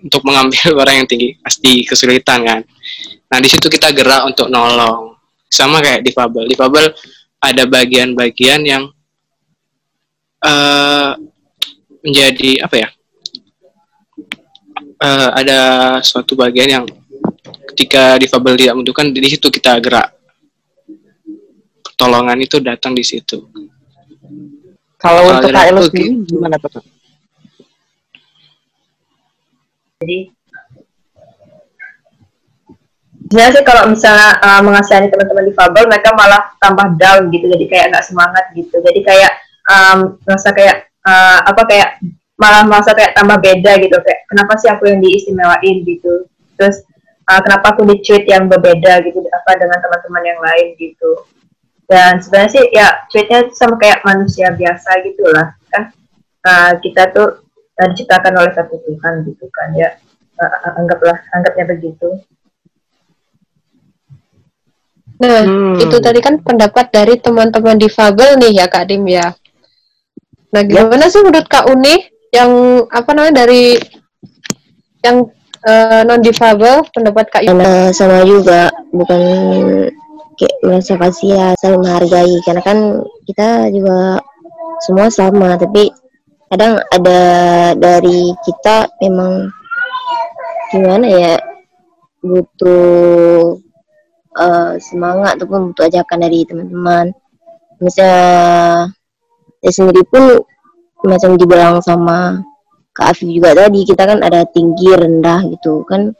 untuk 0.00 0.22
mengambil 0.24 0.60
orang 0.82 1.04
yang 1.04 1.08
tinggi. 1.08 1.36
Pasti 1.40 1.84
kesulitan 1.84 2.44
kan. 2.44 2.60
Nah 3.30 3.38
di 3.38 3.48
situ 3.48 3.66
kita 3.66 3.92
gerak 3.92 4.26
untuk 4.28 4.52
nolong. 4.52 5.16
Sama 5.50 5.82
kayak 5.82 6.06
difabel 6.06 6.46
difabel 6.46 6.94
ada 7.40 7.64
bagian-bagian 7.66 8.60
yang 8.62 8.84
eh 10.40 11.12
menjadi 12.00 12.64
apa 12.64 12.76
ya? 12.80 12.88
Eh, 15.00 15.30
ada 15.32 15.60
suatu 16.04 16.36
bagian 16.36 16.68
yang 16.68 16.84
ketika 17.72 18.20
difabel 18.20 18.52
tidak 18.60 18.76
membutuhkan 18.76 19.08
di 19.16 19.28
situ 19.32 19.48
kita 19.48 19.80
gerak 19.80 20.19
pertolongan 22.00 22.40
itu 22.40 22.56
datang 22.64 22.96
di 22.96 23.04
situ 23.04 23.44
Kalau 24.96 25.36
untuk 25.36 25.52
Kak 25.52 25.68
Elo 25.68 25.84
sendiri 25.84 26.24
gimana 26.24 26.56
tuh? 26.56 26.72
Kak? 26.72 26.84
Jadi 30.00 30.32
Sebenarnya 33.30 33.52
sih 33.54 33.64
kalau 33.64 33.82
misalnya 33.86 34.30
uh, 34.42 34.58
mengasihani 34.58 35.06
teman-teman 35.06 35.46
difabel, 35.46 35.86
mereka 35.86 36.10
malah 36.18 36.50
tambah 36.58 36.98
down 36.98 37.30
gitu, 37.30 37.46
jadi 37.46 37.64
kayak 37.70 37.86
nggak 37.94 38.02
semangat 38.10 38.44
gitu. 38.58 38.74
Jadi 38.82 39.06
kayak 39.06 39.32
um, 39.70 40.18
merasa 40.26 40.50
kayak 40.50 40.90
uh, 41.06 41.38
apa 41.46 41.62
kayak 41.70 41.88
malah 42.34 42.66
merasa 42.66 42.90
kayak 42.90 43.14
tambah 43.14 43.38
beda 43.38 43.78
gitu, 43.86 43.94
kayak 44.02 44.26
kenapa 44.26 44.58
sih 44.58 44.66
aku 44.66 44.90
yang 44.90 44.98
diistimewain 44.98 45.86
gitu. 45.86 46.26
Terus 46.58 46.82
uh, 47.30 47.38
kenapa 47.38 47.70
aku 47.70 47.86
di 47.86 48.02
treat 48.02 48.26
yang 48.26 48.50
berbeda 48.50 48.98
gitu 49.06 49.22
apa 49.22 49.50
dengan 49.54 49.78
teman-teman 49.78 50.22
yang 50.26 50.40
lain 50.42 50.66
gitu. 50.74 51.10
Dan 51.90 52.22
sebenarnya 52.22 52.50
sih 52.54 52.64
ya 52.70 53.02
treatnya 53.10 53.50
sama 53.50 53.74
kayak 53.74 54.06
manusia 54.06 54.54
biasa 54.54 55.02
gitu 55.02 55.26
lah 55.26 55.58
kan. 55.74 55.90
Uh, 56.40 56.72
kita 56.78 57.10
tuh 57.10 57.42
uh, 57.50 57.86
diciptakan 57.90 58.38
oleh 58.38 58.54
satu 58.54 58.78
Tuhan 58.78 59.26
gitu 59.26 59.50
kan 59.50 59.74
ya. 59.74 59.98
Uh, 60.38 60.78
anggaplah 60.78 61.18
anggapnya 61.34 61.66
begitu. 61.66 62.22
Nah, 65.20 65.44
Hmm. 65.44 65.76
itu 65.76 66.00
tadi 66.00 66.16
kan 66.24 66.40
pendapat 66.40 66.88
dari 66.88 67.20
teman-teman 67.20 67.76
difabel 67.76 68.40
nih 68.40 68.64
ya 68.64 68.66
Kak 68.72 68.88
Dim 68.88 69.04
ya. 69.04 69.36
Nah, 70.54 70.62
gimana 70.64 71.12
sih 71.12 71.20
menurut 71.20 71.44
Kak 71.44 71.68
Uni 71.68 72.08
yang 72.32 72.48
apa 72.88 73.10
namanya 73.12 73.44
dari 73.44 73.76
yang 75.04 75.28
non 76.08 76.24
difabel 76.24 76.88
pendapat 76.88 77.28
Kak 77.28 77.42
Uni? 77.44 77.52
karena 77.52 77.92
sama 77.92 78.24
juga 78.24 78.72
bukan 78.96 79.20
kayak 80.40 80.56
merasa 80.64 80.96
kasihan 80.96 81.52
saling 81.60 81.84
menghargai. 81.84 82.36
Karena 82.48 82.62
kan 82.64 82.78
kita 83.28 83.68
juga 83.68 84.16
semua 84.80 85.12
sama 85.12 85.60
tapi 85.60 85.92
kadang 86.48 86.80
ada 86.88 87.20
dari 87.76 88.32
kita 88.42 88.88
memang 89.04 89.52
gimana 90.72 91.06
ya 91.06 91.34
butuh 92.24 93.60
eh, 94.40 94.72
semangat 94.80 95.36
ataupun 95.36 95.70
butuh 95.70 95.84
ajakan 95.92 96.18
dari 96.24 96.48
teman-teman. 96.48 97.12
Misalnya 97.84 98.88
saya 99.60 99.72
sendiri 99.76 100.02
pun 100.08 100.40
macam 101.04 101.36
dibilang 101.36 101.80
sama 101.84 102.40
Kak 102.92 103.16
Afif 103.16 103.28
juga 103.30 103.56
tadi 103.56 103.86
kita 103.88 104.04
kan 104.04 104.20
ada 104.24 104.44
tinggi 104.48 104.88
rendah 104.92 105.44
gitu 105.52 105.84
kan. 105.86 106.12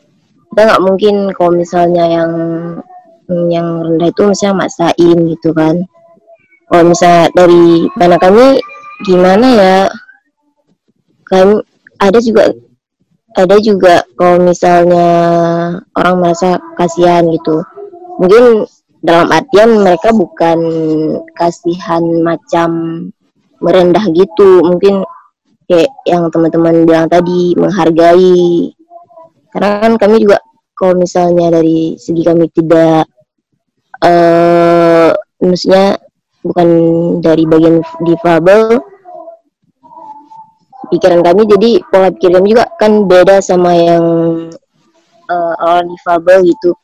Kita 0.53 0.61
nggak 0.67 0.83
mungkin 0.85 1.15
kalau 1.37 1.53
misalnya 1.57 2.05
yang 2.07 2.33
yang 3.51 3.87
rendah 3.87 4.11
itu 4.11 4.23
misalnya 4.27 4.67
maksain 4.67 5.19
gitu 5.31 5.51
kan. 5.55 5.81
Kalau 6.71 6.85
misalnya 6.87 7.31
dari 7.35 7.87
mana 7.99 8.17
kami 8.19 8.47
gimana 9.07 9.47
ya? 9.55 9.79
Kan 11.27 11.63
ada 12.03 12.19
juga 12.19 12.51
ada 13.39 13.57
juga 13.63 14.03
kalau 14.19 14.43
misalnya 14.43 15.09
orang 15.95 16.15
merasa 16.19 16.59
kasihan 16.75 17.27
gitu. 17.31 17.63
Mungkin 18.19 18.67
dalam 19.01 19.31
artian 19.31 19.81
mereka 19.81 20.11
bukan 20.11 20.59
kasihan 21.39 22.03
macam 22.27 22.71
merendah 23.63 24.05
gitu. 24.11 24.67
Mungkin 24.67 25.07
kayak 25.71 25.91
yang 26.07 26.27
teman-teman 26.35 26.83
bilang 26.83 27.07
tadi 27.07 27.55
menghargai. 27.55 28.75
Karena 29.51 29.83
kan 29.83 29.93
kami 29.99 30.23
juga 30.23 30.39
kalau 30.75 30.95
misalnya 30.99 31.53
dari 31.53 31.95
segi 32.01 32.23
kami 32.25 32.51
tidak 32.51 33.07
eh 34.01 35.11
maksudnya 35.41 36.01
bukan 36.45 36.69
dari 37.21 37.45
bagian 37.45 37.85
difabel. 38.05 38.81
Pikiran 40.91 41.23
kami 41.23 41.47
jadi 41.47 41.71
pola 41.87 42.11
pikir 42.11 42.35
kami 42.35 42.51
juga 42.51 42.67
kan 42.75 43.07
beda 43.07 43.39
sama 43.39 43.77
yang 43.79 44.05
eh, 45.31 45.55
orang 45.63 45.87
difabel 45.93 46.43
gitu. 46.49 46.75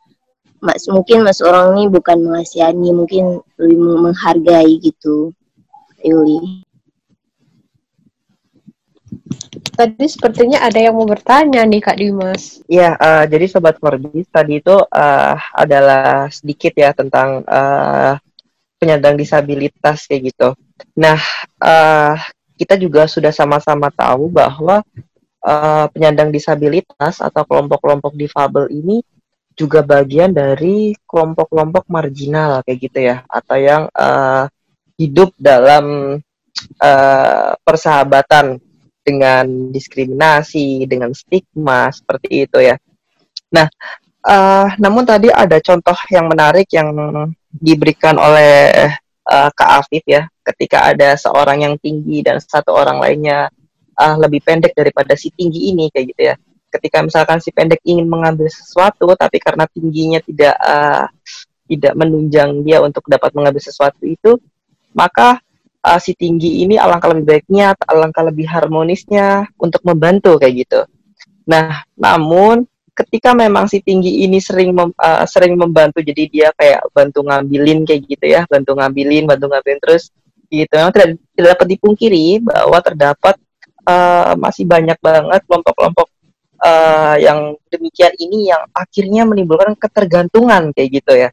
Mas 0.62 0.88
mungkin 0.88 1.20
mas 1.26 1.44
orang 1.44 1.76
ini 1.76 1.92
bukan 1.92 2.16
mengasihani 2.22 2.90
mungkin 2.90 3.44
lebih 3.60 3.76
menghargai 3.76 4.80
gitu 4.80 5.36
Yuli 6.00 6.64
Tadi 9.76 10.08
sepertinya 10.08 10.64
ada 10.64 10.80
yang 10.80 10.96
mau 10.96 11.04
bertanya 11.04 11.60
nih 11.68 11.84
Kak 11.84 12.00
Dimas. 12.00 12.64
Ya, 12.64 12.96
eh, 12.96 13.24
jadi 13.28 13.44
sobat 13.44 13.76
Forbis 13.76 14.24
tadi 14.32 14.64
itu 14.64 14.72
eh, 14.72 15.36
adalah 15.52 16.32
sedikit 16.32 16.72
ya 16.72 16.96
tentang 16.96 17.44
eh, 17.44 18.16
penyandang 18.80 19.20
disabilitas 19.20 20.08
kayak 20.08 20.32
gitu. 20.32 20.48
Nah, 20.96 21.20
eh, 21.60 22.16
kita 22.56 22.80
juga 22.80 23.04
sudah 23.04 23.28
sama-sama 23.36 23.92
tahu 23.92 24.32
bahwa 24.32 24.80
eh, 25.44 25.86
penyandang 25.92 26.32
disabilitas 26.32 27.20
atau 27.20 27.44
kelompok-kelompok 27.44 28.16
difabel 28.16 28.72
ini 28.72 29.04
juga 29.56 29.84
bagian 29.84 30.32
dari 30.32 30.96
kelompok-kelompok 31.04 31.84
marginal 31.92 32.64
kayak 32.64 32.78
gitu 32.80 32.98
ya, 33.12 33.28
atau 33.28 33.56
yang 33.60 33.92
eh, 33.92 34.44
hidup 34.96 35.36
dalam 35.36 36.16
eh, 36.80 37.50
persahabatan 37.60 38.56
dengan 39.06 39.70
diskriminasi, 39.70 40.82
dengan 40.90 41.14
stigma 41.14 41.86
seperti 41.94 42.42
itu 42.42 42.58
ya. 42.58 42.74
Nah, 43.54 43.70
eh, 44.26 44.66
namun 44.82 45.06
tadi 45.06 45.30
ada 45.30 45.62
contoh 45.62 45.94
yang 46.10 46.26
menarik 46.26 46.66
yang 46.74 46.90
diberikan 47.54 48.18
oleh 48.18 48.74
eh, 49.22 49.50
Kak 49.54 49.70
Afif 49.86 50.02
ya, 50.02 50.26
ketika 50.42 50.90
ada 50.90 51.14
seorang 51.14 51.62
yang 51.62 51.74
tinggi 51.78 52.26
dan 52.26 52.42
satu 52.42 52.74
orang 52.74 52.98
lainnya 52.98 53.46
eh, 53.94 54.16
lebih 54.18 54.42
pendek 54.42 54.74
daripada 54.74 55.14
si 55.14 55.30
tinggi 55.30 55.70
ini 55.70 55.86
kayak 55.94 56.06
gitu 56.10 56.22
ya. 56.34 56.36
Ketika 56.66 56.98
misalkan 57.06 57.38
si 57.38 57.54
pendek 57.54 57.78
ingin 57.86 58.10
mengambil 58.10 58.50
sesuatu, 58.50 59.06
tapi 59.14 59.38
karena 59.38 59.70
tingginya 59.70 60.18
tidak 60.18 60.58
eh, 60.58 61.06
tidak 61.66 61.94
menunjang 61.94 62.62
dia 62.66 62.82
untuk 62.82 63.06
dapat 63.06 63.30
mengambil 63.34 63.62
sesuatu 63.62 64.02
itu, 64.02 64.38
maka 64.94 65.42
uh, 65.86 66.00
si 66.02 66.18
tinggi 66.18 66.66
ini 66.66 66.74
alangkah 66.74 67.14
lebih 67.14 67.38
baiknya, 67.38 67.78
alangkah 67.86 68.26
lebih 68.26 68.50
harmonisnya 68.50 69.46
untuk 69.62 69.86
membantu 69.86 70.42
kayak 70.42 70.66
gitu. 70.66 70.80
Nah, 71.46 71.86
namun 71.94 72.66
ketika 72.90 73.36
memang 73.36 73.70
si 73.70 73.78
tinggi 73.78 74.26
ini 74.26 74.42
sering 74.42 74.74
mem, 74.74 74.90
uh, 74.98 75.22
sering 75.30 75.54
membantu, 75.54 76.02
jadi 76.02 76.22
dia 76.26 76.48
kayak 76.58 76.82
bantu 76.90 77.22
ngambilin 77.22 77.86
kayak 77.86 78.02
gitu 78.10 78.26
ya, 78.26 78.42
bantu 78.50 78.74
ngambilin, 78.74 79.30
bantu 79.30 79.46
ngambilin 79.54 79.80
terus 79.80 80.10
gitu. 80.50 80.72
Memang 80.74 80.90
tidak 80.90 81.08
tidak 81.38 81.48
dapat 81.54 81.66
dipungkiri 81.78 82.26
bahwa 82.42 82.78
terdapat 82.82 83.34
uh, 83.86 84.34
masih 84.34 84.66
banyak 84.66 84.98
banget 84.98 85.40
kelompok-kelompok 85.46 86.08
uh, 86.66 87.14
yang 87.22 87.54
demikian 87.70 88.14
ini 88.18 88.50
yang 88.50 88.66
akhirnya 88.74 89.22
menimbulkan 89.22 89.78
ketergantungan 89.78 90.74
kayak 90.74 90.90
gitu 91.02 91.12
ya. 91.14 91.30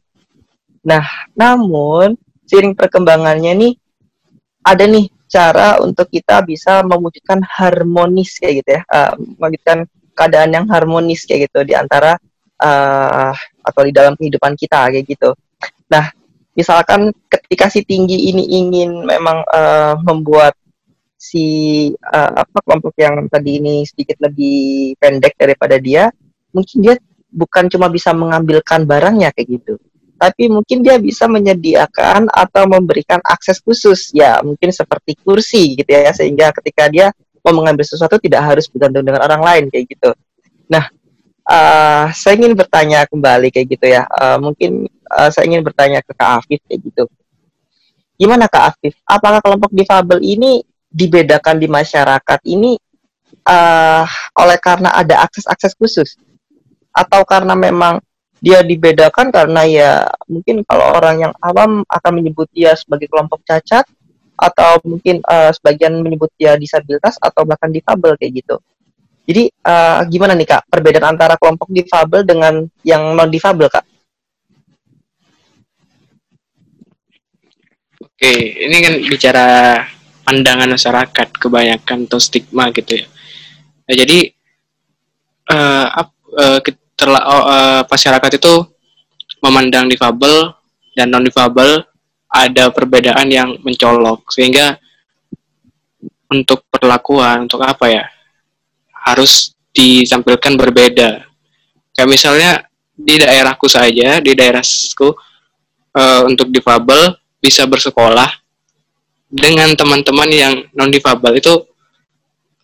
Nah, 0.84 1.04
namun 1.32 2.14
seiring 2.44 2.76
perkembangannya 2.76 3.56
nih 3.56 3.72
ada 4.64 4.84
nih 4.88 5.12
cara 5.28 5.78
untuk 5.84 6.08
kita 6.08 6.40
bisa 6.42 6.80
mewujudkan 6.82 7.44
harmonis 7.44 8.40
kayak 8.40 8.64
gitu 8.64 8.70
ya, 8.80 8.82
uh, 8.88 9.12
mewujudkan 9.38 9.84
keadaan 10.16 10.50
yang 10.56 10.66
harmonis 10.70 11.26
kayak 11.28 11.50
gitu 11.50 11.66
di 11.68 11.74
antara 11.76 12.16
uh, 12.62 13.34
atau 13.60 13.82
di 13.84 13.92
dalam 13.92 14.14
kehidupan 14.16 14.56
kita 14.56 14.88
kayak 14.88 15.04
gitu. 15.04 15.36
Nah, 15.90 16.08
misalkan 16.54 17.12
ketika 17.28 17.68
si 17.68 17.84
tinggi 17.84 18.30
ini 18.30 18.44
ingin 18.62 19.04
memang 19.04 19.42
uh, 19.50 19.98
membuat 20.00 20.54
si 21.18 21.88
uh, 21.98 22.32
apa 22.44 22.58
kelompok 22.62 22.94
yang 23.00 23.26
tadi 23.32 23.58
ini 23.58 23.84
sedikit 23.88 24.20
lebih 24.22 24.94
pendek 25.00 25.34
daripada 25.36 25.76
dia, 25.80 26.12
mungkin 26.52 26.78
dia 26.84 26.94
bukan 27.34 27.66
cuma 27.66 27.90
bisa 27.90 28.14
mengambilkan 28.14 28.86
barangnya 28.86 29.34
kayak 29.34 29.48
gitu, 29.60 29.74
tapi 30.14 30.46
mungkin 30.46 30.80
dia 30.80 30.96
bisa 30.96 31.26
menyediakan 31.26 32.30
atau 32.30 32.64
memberikan 32.70 33.18
akses 33.26 33.58
khusus. 33.60 34.14
Ya 34.14 34.38
mungkin 34.40 34.70
seperti 34.70 35.18
kursi 35.20 35.78
gitu 35.78 35.90
ya 35.90 36.10
sehingga 36.14 36.54
ketika 36.54 36.88
dia 36.88 37.10
mau 37.44 37.60
mengambil 37.60 37.84
sesuatu 37.84 38.16
tidak 38.16 38.40
harus 38.40 38.64
bergantung 38.70 39.04
dengan 39.04 39.20
orang 39.20 39.42
lain 39.42 39.64
kayak 39.68 39.84
gitu. 39.90 40.10
Nah 40.70 40.88
uh, 41.44 42.06
saya 42.14 42.34
ingin 42.40 42.56
bertanya 42.56 43.04
kembali 43.04 43.52
kayak 43.52 43.66
gitu 43.68 43.86
ya. 43.90 44.08
Uh, 44.08 44.40
mungkin 44.40 44.88
uh, 45.12 45.28
saya 45.28 45.44
ingin 45.48 45.60
bertanya 45.60 46.00
ke 46.00 46.12
Kak 46.16 46.44
Afif 46.44 46.60
kayak 46.64 46.80
gitu. 46.80 47.04
Gimana 48.16 48.48
Kak 48.48 48.74
Afif? 48.74 48.94
Apakah 49.04 49.42
kelompok 49.44 49.74
difabel 49.74 50.22
ini 50.22 50.62
dibedakan 50.88 51.58
di 51.58 51.66
masyarakat 51.66 52.40
ini 52.46 52.78
uh, 53.44 54.06
oleh 54.38 54.58
karena 54.62 54.94
ada 54.94 55.26
akses-akses 55.26 55.74
khusus? 55.76 56.16
Atau 56.94 57.26
karena 57.26 57.58
memang 57.58 57.98
dia 58.44 58.60
dibedakan 58.60 59.32
karena 59.32 59.64
ya 59.64 59.90
mungkin 60.28 60.60
kalau 60.68 61.00
orang 61.00 61.24
yang 61.24 61.32
awam 61.40 61.80
akan 61.88 62.12
menyebut 62.12 62.44
dia 62.52 62.76
sebagai 62.76 63.08
kelompok 63.08 63.40
cacat 63.40 63.88
atau 64.36 64.84
mungkin 64.84 65.24
uh, 65.24 65.48
sebagian 65.48 65.96
menyebut 66.04 66.28
dia 66.36 66.52
disabilitas 66.60 67.16
atau 67.16 67.48
bahkan 67.48 67.72
difabel 67.72 68.20
kayak 68.20 68.44
gitu. 68.44 68.60
Jadi 69.24 69.48
uh, 69.64 70.04
gimana 70.12 70.36
nih 70.36 70.44
kak 70.44 70.68
perbedaan 70.68 71.16
antara 71.16 71.40
kelompok 71.40 71.72
difabel 71.72 72.28
dengan 72.28 72.68
yang 72.84 73.16
non 73.16 73.32
difabel 73.32 73.72
kak? 73.72 73.88
Oke, 78.04 78.32
ini 78.60 78.76
kan 78.84 78.94
bicara 79.08 79.46
pandangan 80.28 80.68
masyarakat 80.68 81.28
kebanyakan 81.40 82.04
atau 82.04 82.20
stigma 82.20 82.68
gitu 82.76 83.00
ya. 83.00 83.06
Nah, 83.88 83.94
jadi 83.96 84.18
uh, 85.48 86.04
uh, 86.36 86.60
terla, 87.04 87.20
uh, 87.20 87.82
masyarakat 87.84 88.40
itu 88.40 88.54
memandang 89.44 89.84
difabel 89.92 90.56
dan 90.96 91.12
non 91.12 91.20
difabel 91.20 91.84
ada 92.32 92.72
perbedaan 92.72 93.28
yang 93.28 93.60
mencolok. 93.60 94.32
Sehingga 94.32 94.80
untuk 96.32 96.64
perlakuan 96.72 97.44
untuk 97.44 97.60
apa 97.60 97.92
ya 97.92 98.04
harus 99.04 99.52
ditampilkan 99.76 100.56
berbeda. 100.56 101.28
Kayak 101.92 102.08
misalnya 102.08 102.50
di 102.96 103.20
daerahku 103.20 103.68
saja 103.68 104.24
di 104.24 104.32
daerahku 104.32 105.12
uh, 105.92 106.22
untuk 106.24 106.48
difabel 106.48 107.12
bisa 107.38 107.68
bersekolah 107.68 108.32
dengan 109.28 109.68
teman-teman 109.76 110.30
yang 110.32 110.54
non 110.72 110.88
difabel 110.88 111.36
itu 111.36 111.52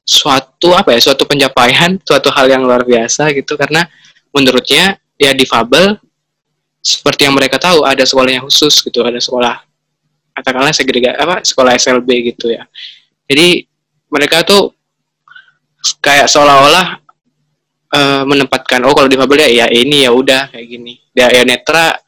suatu 0.06 0.74
apa 0.74 0.96
ya 0.96 1.00
suatu 1.02 1.22
pencapaian 1.28 1.94
suatu 2.02 2.32
hal 2.32 2.48
yang 2.48 2.64
luar 2.64 2.82
biasa 2.82 3.30
gitu. 3.36 3.54
Karena 3.54 3.84
menurutnya 4.30 4.98
ya 5.20 5.34
difabel 5.36 5.98
seperti 6.80 7.28
yang 7.28 7.36
mereka 7.36 7.60
tahu 7.60 7.84
ada 7.84 8.02
sekolah 8.02 8.30
yang 8.40 8.44
khusus 8.48 8.80
gitu 8.80 9.04
ada 9.04 9.20
sekolah 9.20 9.60
katakanlah 10.40 10.72
segregasi 10.72 11.16
apa 11.20 11.44
sekolah 11.44 11.76
SLB 11.76 12.08
gitu 12.32 12.48
ya. 12.48 12.64
Jadi 13.28 13.68
mereka 14.10 14.42
tuh 14.42 14.72
kayak 16.00 16.26
seolah-olah 16.26 16.98
uh, 17.92 18.22
menempatkan 18.24 18.80
oh 18.88 18.96
kalau 18.96 19.06
difabel 19.06 19.44
ya 19.46 19.64
ya 19.64 19.66
ini 19.68 20.08
ya 20.08 20.10
udah 20.10 20.48
kayak 20.50 20.66
gini. 20.66 20.98
Ya 21.12 21.28
ya 21.28 21.44
netra 21.44 22.00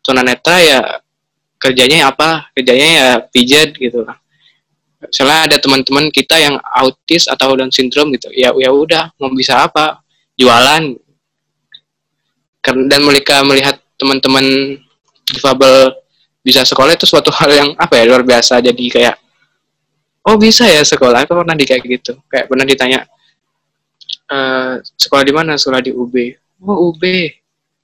tuna 0.00 0.22
netra 0.22 0.56
ya 0.62 0.80
kerjanya 1.60 2.08
apa 2.08 2.48
kerjanya 2.54 2.88
ya 2.88 3.08
pijat 3.26 3.74
gitu. 3.76 4.06
Lah 4.06 4.16
misalnya 5.00 5.48
ada 5.48 5.56
teman-teman 5.56 6.12
kita 6.12 6.36
yang 6.36 6.60
autis 6.76 7.24
atau 7.24 7.56
down 7.56 7.72
syndrome 7.72 8.12
gitu 8.20 8.28
ya 8.36 8.52
ya 8.52 8.68
udah 8.68 9.16
mau 9.16 9.32
bisa 9.32 9.64
apa 9.64 10.04
jualan 10.36 10.92
dan 12.64 13.00
mereka 13.00 13.40
melihat 13.42 13.80
teman-teman 13.96 14.76
difabel 15.24 15.96
bisa 16.40 16.64
sekolah 16.64 16.96
itu 16.96 17.04
suatu 17.04 17.28
hal 17.32 17.50
yang 17.52 17.68
apa 17.76 18.00
ya 18.00 18.04
luar 18.08 18.24
biasa. 18.24 18.60
Jadi 18.60 18.88
kayak 18.92 19.16
oh 20.28 20.36
bisa 20.36 20.68
ya 20.68 20.84
sekolah 20.84 21.24
aku 21.24 21.32
pernah 21.44 21.56
di 21.56 21.64
kayak 21.64 21.82
gitu. 21.84 22.16
Kayak 22.28 22.48
pernah 22.48 22.64
ditanya 22.68 23.00
e, 24.28 24.38
sekolah 24.84 25.24
di 25.24 25.32
mana? 25.32 25.56
Sekolah 25.56 25.80
di 25.80 25.92
UB 25.92 26.14
oh 26.64 26.92
UB 26.92 27.02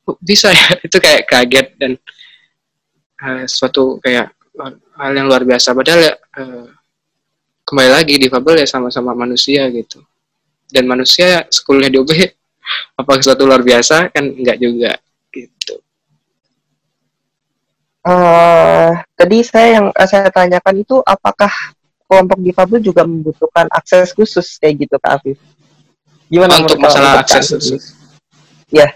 oh, 0.09 0.17
bisa 0.21 0.53
ya? 0.53 0.77
Itu 0.87 1.01
kayak 1.01 1.25
kaget 1.29 1.69
dan 1.81 1.93
uh, 3.25 3.45
suatu 3.49 3.97
kayak 4.05 4.33
hal 4.97 5.13
yang 5.13 5.29
luar 5.29 5.45
biasa. 5.45 5.73
Padahal 5.73 6.17
uh, 6.17 6.67
kembali 7.65 7.91
lagi 7.93 8.15
difabel 8.21 8.61
ya 8.65 8.69
sama-sama 8.69 9.17
manusia 9.17 9.69
gitu. 9.73 10.05
Dan 10.67 10.91
manusia 10.91 11.47
sekolah 11.47 11.89
di 11.89 11.99
UB 12.01 12.11
apakah 12.99 13.23
suatu 13.23 13.47
luar 13.47 13.63
biasa 13.63 14.11
kan 14.11 14.25
enggak 14.25 14.59
juga 14.59 14.99
gitu 15.35 15.79
uh, 18.07 18.91
tadi 19.19 19.43
saya 19.43 19.69
yang 19.81 19.87
uh, 19.91 20.09
saya 20.09 20.31
tanyakan 20.31 20.83
itu 20.83 21.03
apakah 21.03 21.51
kelompok 22.07 22.39
difabel 22.39 22.79
juga 22.79 23.03
membutuhkan 23.03 23.67
akses 23.75 24.15
khusus 24.15 24.57
kayak 24.63 24.87
gitu 24.87 24.97
Kak 25.03 25.21
Afif? 25.21 25.39
Gimana 26.31 26.63
untuk 26.63 26.79
masalah 26.79 27.23
akses 27.23 27.51
khusus? 27.51 27.83
Ya. 28.71 28.95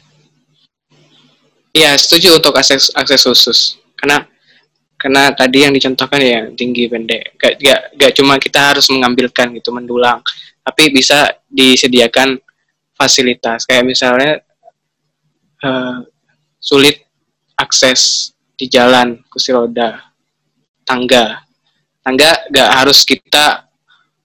Iya, 1.71 1.95
setuju 1.99 2.39
untuk 2.39 2.55
akses 2.55 2.91
akses 2.95 3.23
khusus. 3.27 3.59
Karena 3.99 4.27
karena 4.99 5.33
tadi 5.35 5.65
yang 5.67 5.75
dicontohkan 5.75 6.21
ya 6.23 6.41
tinggi 6.55 6.91
pendek. 6.91 7.35
Gak, 7.39 7.59
gak, 7.59 7.81
gak 7.99 8.13
cuma 8.15 8.39
kita 8.39 8.75
harus 8.75 8.87
mengambilkan 8.91 9.55
gitu 9.59 9.71
mendulang, 9.75 10.23
tapi 10.63 10.91
bisa 10.91 11.31
disediakan 11.51 12.39
fasilitas. 13.01 13.65
Kayak 13.65 13.89
misalnya 13.89 14.33
uh, 15.65 16.05
sulit 16.61 17.01
akses 17.57 18.33
di 18.53 18.69
jalan 18.69 19.25
kursi 19.33 19.57
roda 19.57 20.13
tangga. 20.85 21.41
Tangga 22.05 22.45
gak 22.53 22.71
harus 22.85 23.09
kita 23.09 23.65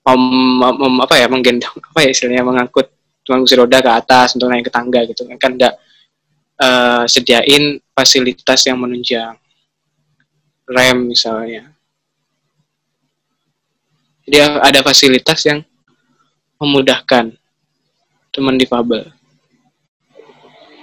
mem, 0.04 0.60
mem, 0.60 0.96
apa 1.00 1.16
ya 1.16 1.32
menggendong 1.32 1.80
apa 1.80 2.00
ya 2.04 2.10
istilahnya 2.12 2.44
mengangkut 2.44 2.92
cuma 3.24 3.40
kursi 3.42 3.56
roda 3.56 3.80
ke 3.80 3.90
atas 3.90 4.36
untuk 4.36 4.52
naik 4.52 4.68
ke 4.68 4.72
tangga 4.76 5.08
gitu 5.08 5.24
kan. 5.24 5.40
Enggak 5.40 5.74
uh, 6.60 7.08
sediain 7.08 7.80
fasilitas 7.96 8.68
yang 8.68 8.76
menunjang. 8.84 9.40
Rem 10.66 10.98
misalnya. 11.06 11.70
Jadi 14.26 14.42
ada 14.42 14.82
fasilitas 14.82 15.46
yang 15.46 15.62
memudahkan 16.58 17.38
teman 18.36 18.60
difabel 18.60 19.08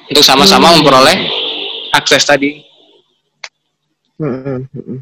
untuk 0.09 0.25
sama-sama 0.25 0.73
hmm. 0.73 0.75
memperoleh 0.81 1.17
akses 1.93 2.25
tadi 2.25 2.73
Hmm, 4.23 4.39
hmm, 4.47 4.61
hmm. 4.71 4.99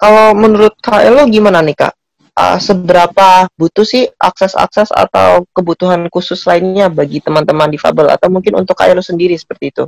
Kalau 0.00 0.32
menurut 0.32 0.72
Kak 0.80 1.04
Elo 1.04 1.28
gimana 1.28 1.60
nih 1.60 1.76
Kak? 1.76 1.94
Uh, 2.32 2.56
seberapa 2.56 3.44
butuh 3.60 3.84
sih 3.84 4.08
akses-akses 4.16 4.88
atau 4.88 5.44
kebutuhan 5.52 6.00
khusus 6.08 6.48
lainnya 6.48 6.88
bagi 6.88 7.20
teman-teman 7.20 7.68
difabel 7.68 8.08
atau 8.08 8.32
mungkin 8.32 8.56
untuk 8.56 8.72
Kak 8.72 8.88
Elo 8.88 9.04
sendiri 9.04 9.36
seperti 9.36 9.68
itu? 9.68 9.84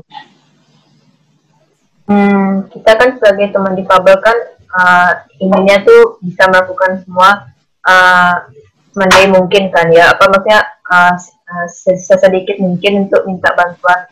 Hmm, 2.04 2.68
kita 2.68 3.00
kan 3.00 3.16
sebagai 3.16 3.48
teman 3.48 3.72
difabel 3.80 4.20
kan 4.20 4.36
uh, 4.76 5.10
inginnya 5.40 5.80
tuh 5.88 6.20
bisa 6.20 6.44
melakukan 6.52 7.00
semua 7.00 7.48
uh, 7.88 8.44
mandai 8.92 9.24
mungkin 9.32 9.72
kan 9.72 9.88
ya 9.88 10.12
apa 10.12 10.28
maksudnya 10.28 10.68
uh, 10.90 11.16
sesedikit 11.70 12.60
mungkin 12.60 13.08
untuk 13.08 13.24
minta 13.24 13.52
bantuan 13.56 14.08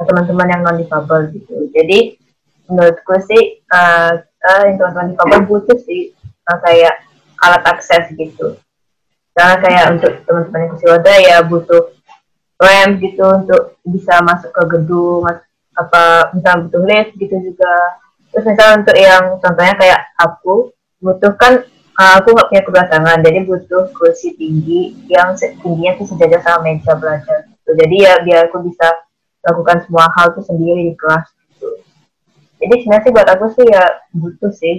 teman-teman 0.00 0.50
yang 0.50 0.62
non 0.64 0.76
difabel 0.80 1.32
gitu. 1.32 1.70
Jadi 1.72 2.18
menurutku 2.68 3.14
sih 3.24 3.60
uh, 3.72 4.20
uh, 4.20 4.62
teman-teman 4.76 5.12
di 5.12 5.16
kampung 5.16 5.44
butuh 5.48 5.78
sih 5.84 6.12
uh, 6.48 6.58
kayak 6.64 7.04
alat 7.44 7.62
akses 7.68 8.08
gitu 8.16 8.56
karena 9.34 9.56
kayak 9.58 9.84
untuk 9.98 10.12
teman-teman 10.24 10.60
yang 10.62 10.70
kursi 10.78 11.14
ya 11.26 11.36
butuh 11.42 11.82
ramp 12.54 12.92
gitu 13.02 13.24
untuk 13.26 13.62
bisa 13.82 14.22
masuk 14.22 14.54
ke 14.54 14.62
gedung 14.78 15.26
apa 15.74 16.30
misalnya 16.30 16.70
butuh 16.70 16.82
lift 16.86 17.10
gitu 17.18 17.36
juga 17.42 17.74
terus 18.30 18.46
misalnya 18.46 18.74
untuk 18.86 18.96
yang 18.96 19.24
contohnya 19.42 19.74
kayak 19.74 20.00
aku 20.22 20.70
butuh 21.02 21.34
kan 21.34 21.66
uh, 21.98 22.14
aku 22.20 22.34
nggak 22.34 22.48
punya 22.50 22.62
kedua 22.62 22.84
tangan 22.90 23.18
jadi 23.22 23.38
butuh 23.46 23.84
kursi 23.94 24.34
tinggi 24.34 24.94
yang 25.10 25.34
tingginya 25.36 25.98
tuh 25.98 26.06
sejajar 26.10 26.40
sama 26.42 26.70
meja 26.70 26.92
belajar 26.98 27.48
gitu. 27.48 27.70
jadi 27.78 27.96
ya 27.96 28.12
biar 28.22 28.40
aku 28.50 28.66
bisa 28.66 28.86
lakukan 29.44 29.84
semua 29.84 30.08
hal 30.14 30.32
tuh 30.32 30.44
sendiri 30.44 30.92
di 30.92 30.94
kelas 30.96 31.26
jadi 32.58 32.74
sebenarnya 32.80 33.04
sih 33.04 33.12
buat 33.12 33.28
aku 33.28 33.46
sih 33.54 33.66
ya 33.68 33.84
butuh 34.14 34.52
sih 34.52 34.76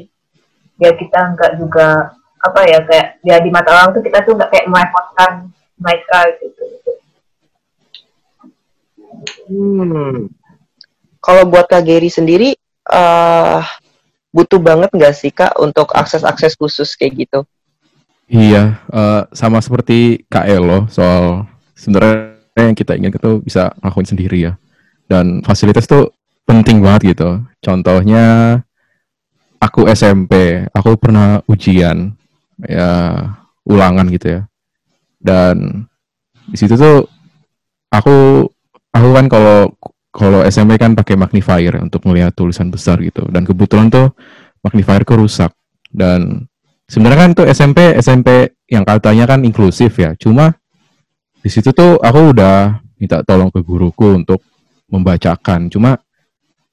biar 0.76 0.94
kita 1.00 1.20
nggak 1.38 1.52
juga 1.62 2.16
apa 2.46 2.60
ya 2.68 2.80
kayak 2.84 3.08
biar 3.26 3.40
di 3.42 3.50
mata 3.50 3.70
orang 3.74 3.90
tuh 3.96 4.04
kita 4.04 4.22
tuh 4.22 4.38
nggak 4.38 4.52
kayak 4.54 4.68
merepotkan 4.70 5.32
mereka 5.76 6.20
gitu, 6.40 6.64
Hmm. 9.46 10.30
Kalau 11.22 11.44
buat 11.50 11.66
Kak 11.66 11.86
Gary 11.86 12.10
sendiri, 12.10 12.54
uh, 12.90 13.62
butuh 14.36 14.60
banget 14.60 14.92
nggak 14.92 15.16
sih 15.16 15.32
Kak 15.32 15.56
untuk 15.64 15.96
akses-akses 15.96 16.60
khusus 16.60 16.92
kayak 17.00 17.24
gitu? 17.24 17.40
Iya, 18.28 18.84
uh, 18.92 19.24
sama 19.32 19.64
seperti 19.64 20.28
Kak 20.28 20.44
Elo 20.52 20.92
soal 20.92 21.48
sebenarnya 21.72 22.36
yang 22.60 22.76
kita 22.76 23.00
ingin 23.00 23.16
itu 23.16 23.32
bisa 23.40 23.72
ngelakuin 23.80 24.10
sendiri 24.12 24.38
ya. 24.52 24.54
Dan 25.08 25.40
fasilitas 25.40 25.88
tuh 25.88 26.12
penting 26.44 26.84
banget 26.84 27.16
gitu. 27.16 27.40
Contohnya 27.64 28.60
aku 29.64 29.88
SMP, 29.88 30.66
aku 30.76 31.00
pernah 31.00 31.40
ujian 31.48 32.12
ya 32.60 32.92
ulangan 33.64 34.12
gitu 34.12 34.28
ya. 34.36 34.42
Dan 35.22 35.88
di 36.52 36.58
situ 36.60 36.76
tuh 36.76 37.08
aku 37.88 38.50
aku 38.92 39.10
kan 39.16 39.26
kalau 39.32 39.72
kalau 40.16 40.48
SMP 40.48 40.80
kan 40.80 40.96
pakai 40.96 41.20
magnifier 41.20 41.76
untuk 41.84 42.08
melihat 42.08 42.32
tulisan 42.32 42.72
besar 42.72 43.04
gitu. 43.04 43.28
Dan 43.28 43.44
kebetulan 43.44 43.92
tuh 43.92 44.16
magnifierku 44.64 45.12
rusak. 45.20 45.52
Dan 45.92 46.48
sebenarnya 46.88 47.20
kan 47.20 47.32
tuh 47.36 47.46
SMP 47.52 48.00
SMP 48.00 48.56
yang 48.72 48.88
katanya 48.88 49.28
kan 49.28 49.44
inklusif 49.44 50.00
ya. 50.00 50.16
Cuma 50.16 50.56
di 51.44 51.52
situ 51.52 51.76
tuh 51.76 52.00
aku 52.00 52.32
udah 52.32 52.80
minta 52.96 53.28
tolong 53.28 53.52
ke 53.52 53.60
guruku 53.60 54.16
untuk 54.16 54.40
membacakan. 54.88 55.68
Cuma 55.68 56.00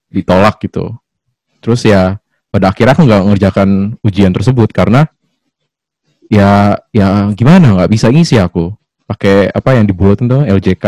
ditolak 0.07 0.63
gitu. 0.63 0.95
Terus 1.59 1.83
ya 1.83 2.23
pada 2.55 2.71
akhirnya 2.71 2.95
aku 2.95 3.03
nggak 3.11 3.23
mengerjakan 3.27 3.69
ujian 4.07 4.31
tersebut 4.31 4.71
karena 4.71 5.11
ya 6.31 6.79
ya 6.95 7.27
gimana 7.35 7.75
nggak 7.75 7.91
bisa 7.91 8.07
ngisi 8.13 8.39
aku 8.39 8.71
pakai 9.09 9.51
apa 9.51 9.75
yang 9.75 9.89
dibuat 9.89 10.21
itu 10.21 10.39
LJK 10.47 10.85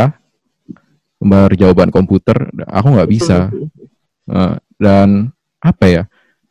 gambar 1.24 1.56
jawaban 1.56 1.88
komputer 1.88 2.36
aku 2.68 2.92
nggak 2.92 3.08
bisa. 3.08 3.48
uh, 4.28 4.60
dan 4.76 5.32
apa 5.64 5.84
ya? 5.88 6.02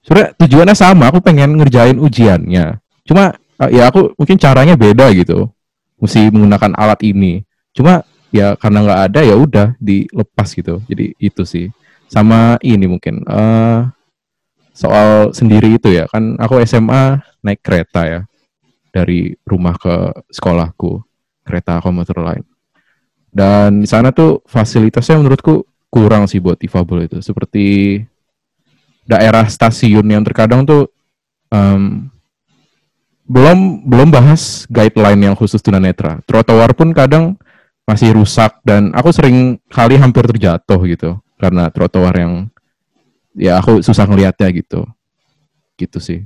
Sebenarnya 0.01 0.33
tujuannya 0.41 0.75
sama 0.75 1.13
aku 1.13 1.21
pengen 1.21 1.61
ngerjain 1.61 2.01
ujiannya. 2.01 2.81
Cuma 3.05 3.37
uh, 3.37 3.69
ya 3.69 3.93
aku 3.93 4.17
mungkin 4.17 4.41
caranya 4.41 4.73
beda 4.73 5.13
gitu. 5.13 5.53
Mesti 6.01 6.33
menggunakan 6.33 6.73
alat 6.73 7.05
ini. 7.05 7.45
Cuma 7.69 8.01
ya 8.33 8.57
karena 8.57 8.81
nggak 8.81 9.01
ada 9.13 9.19
ya 9.21 9.35
udah 9.37 9.67
dilepas 9.77 10.49
gitu. 10.57 10.81
Jadi 10.89 11.13
itu 11.21 11.45
sih. 11.45 11.69
Sama 12.09 12.57
ini 12.65 12.89
mungkin 12.89 13.21
eh 13.29 13.81
soal 14.73 15.37
sendiri 15.37 15.77
itu 15.77 15.93
ya. 15.93 16.09
Kan 16.09 16.41
aku 16.41 16.57
SMA 16.65 17.21
naik 17.45 17.61
kereta 17.61 18.09
ya. 18.09 18.21
Dari 18.89 19.37
rumah 19.45 19.77
ke 19.77 20.25
sekolahku. 20.33 21.05
Kereta 21.43 21.83
komuter 21.83 22.17
lain 22.23 22.52
dan 23.33 23.81
di 23.81 23.87
sana 23.89 24.13
tuh 24.13 24.45
fasilitasnya 24.45 25.17
menurutku 25.17 25.65
kurang 25.89 26.29
sih 26.29 26.37
buat 26.37 26.57
difabel 26.57 27.09
itu 27.09 27.17
seperti 27.19 27.99
daerah 29.03 29.49
stasiun 29.49 30.05
yang 30.05 30.23
terkadang 30.23 30.63
tuh 30.63 30.87
em, 31.49 32.07
belum 33.25 33.89
belum 33.89 34.09
bahas 34.13 34.69
guideline 34.69 35.33
yang 35.33 35.35
khusus 35.35 35.59
tunanetra 35.59 36.21
trotoar 36.29 36.77
pun 36.77 36.93
kadang 36.93 37.33
masih 37.83 38.15
rusak 38.15 38.63
dan 38.63 38.93
aku 38.95 39.11
sering 39.11 39.59
kali 39.67 39.99
hampir 39.99 40.23
terjatuh 40.23 40.79
gitu 40.87 41.19
karena 41.41 41.67
trotoar 41.67 42.15
yang 42.15 42.47
ya 43.35 43.59
aku 43.59 43.81
susah 43.83 44.07
ngelihatnya 44.07 44.47
gitu 44.53 44.85
gitu 45.75 45.99
sih 45.99 46.21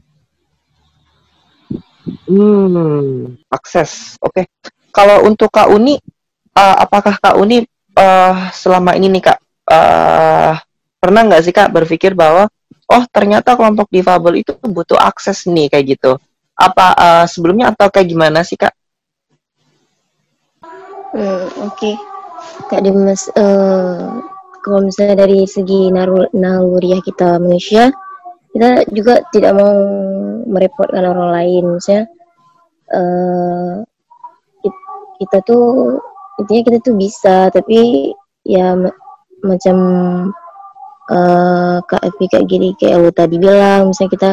Hmm, 2.28 3.36
akses. 3.52 4.16
Oke. 4.24 4.48
Kalau 4.96 5.28
untuk 5.28 5.52
Kak 5.52 5.68
Uni, 5.68 6.00
eh, 6.58 6.76
apakah 6.82 7.16
Kak 7.22 7.38
Uni 7.38 7.62
eh, 7.98 8.34
selama 8.52 8.98
ini 8.98 9.08
nih 9.14 9.24
Kak 9.30 9.40
eh, 9.70 10.54
pernah 10.98 11.22
nggak 11.30 11.42
sih 11.46 11.54
Kak 11.54 11.70
berpikir 11.70 12.18
bahwa 12.18 12.50
oh 12.90 13.04
ternyata 13.14 13.54
kelompok 13.54 13.88
difabel 13.94 14.42
itu 14.42 14.58
butuh 14.58 14.98
akses 14.98 15.46
nih 15.46 15.70
kayak 15.70 15.86
gitu? 15.98 16.12
Apa 16.58 16.86
eh, 16.98 17.26
sebelumnya 17.30 17.70
atau 17.72 17.88
kayak 17.94 18.08
gimana 18.10 18.42
sih 18.42 18.58
Kak? 18.58 18.74
Hmm, 21.14 21.48
Oke, 21.66 21.98
Kak 22.70 22.84
Dimas, 22.84 23.32
eh, 23.32 24.06
kalau 24.62 24.80
misalnya 24.84 25.24
dari 25.24 25.48
segi 25.48 25.90
naluriah 26.36 27.00
kita 27.02 27.40
manusia, 27.40 27.90
kita 28.52 28.84
juga 28.92 29.24
tidak 29.32 29.56
mau 29.56 29.74
merepotkan 30.46 31.04
orang 31.08 31.30
lain. 31.32 31.64
Misalnya, 31.80 32.06
kit- 34.62 34.86
kita 35.24 35.38
tuh 35.48 35.98
intinya 36.38 36.62
kita 36.70 36.78
tuh 36.86 36.96
bisa, 36.96 37.50
tapi 37.50 38.12
ya 38.46 38.78
ma- 38.78 38.98
macam 39.44 39.78
eh, 41.12 41.78
Kak 41.84 42.02
Evi 42.04 42.26
kayak 42.30 42.48
gini 42.48 42.70
kayak 42.78 42.98
Awu 43.02 43.10
tadi 43.14 43.36
bilang, 43.42 43.92
misalnya 43.92 44.12
kita 44.14 44.32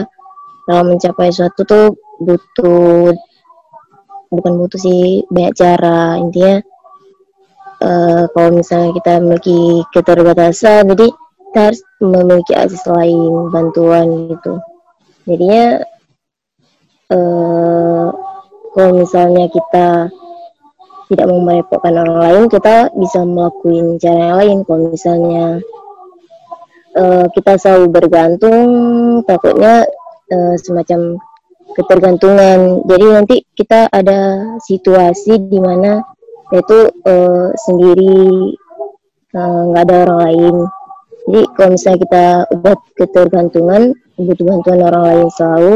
dalam 0.64 0.96
mencapai 0.96 1.28
suatu 1.28 1.60
tuh 1.64 1.86
butuh 2.20 3.12
bukan 4.32 4.52
butuh 4.58 4.80
sih 4.80 5.22
banyak 5.28 5.54
cara. 5.56 6.18
Intinya 6.20 6.60
eh, 7.84 8.22
kalau 8.32 8.50
misalnya 8.52 8.90
kita 8.96 9.12
memiliki 9.20 9.84
keterbatasan 9.92 10.88
jadi 10.92 11.06
kita 11.10 11.60
harus 11.70 11.82
memiliki 12.02 12.52
akses 12.56 12.84
lain 12.88 13.52
bantuan 13.54 14.28
gitu. 14.32 14.58
Jadinya 15.24 15.66
eh, 17.14 18.06
kalau 18.74 18.90
misalnya 18.90 19.46
kita 19.52 20.10
tidak 21.14 21.30
mau 21.30 21.40
merepotkan 21.40 21.94
orang 21.94 22.18
lain 22.18 22.44
kita 22.50 22.90
bisa 22.98 23.22
melakukan 23.22 23.96
cara 24.02 24.18
yang 24.18 24.36
lain. 24.42 24.58
Kalau 24.66 24.82
misalnya 24.90 25.46
eh, 26.98 27.24
kita 27.30 27.52
selalu 27.54 27.86
bergantung 27.94 28.68
takutnya 29.24 29.86
eh, 30.28 30.54
semacam 30.58 31.22
ketergantungan. 31.78 32.82
Jadi 32.84 33.06
nanti 33.08 33.36
kita 33.54 33.88
ada 33.88 34.52
situasi 34.60 35.38
di 35.46 35.58
mana 35.62 36.02
yaitu 36.52 36.90
eh, 37.06 37.48
sendiri 37.56 38.52
nggak 39.34 39.82
ada 39.90 39.94
orang 40.06 40.18
lain. 40.30 40.56
Jadi 41.24 41.40
kalau 41.56 41.70
misalnya 41.74 42.00
kita 42.04 42.24
buat 42.60 42.80
ketergantungan 42.94 43.82
butuh 44.14 44.46
bantuan 44.46 44.80
orang 44.86 45.04
lain 45.10 45.28
selalu 45.34 45.74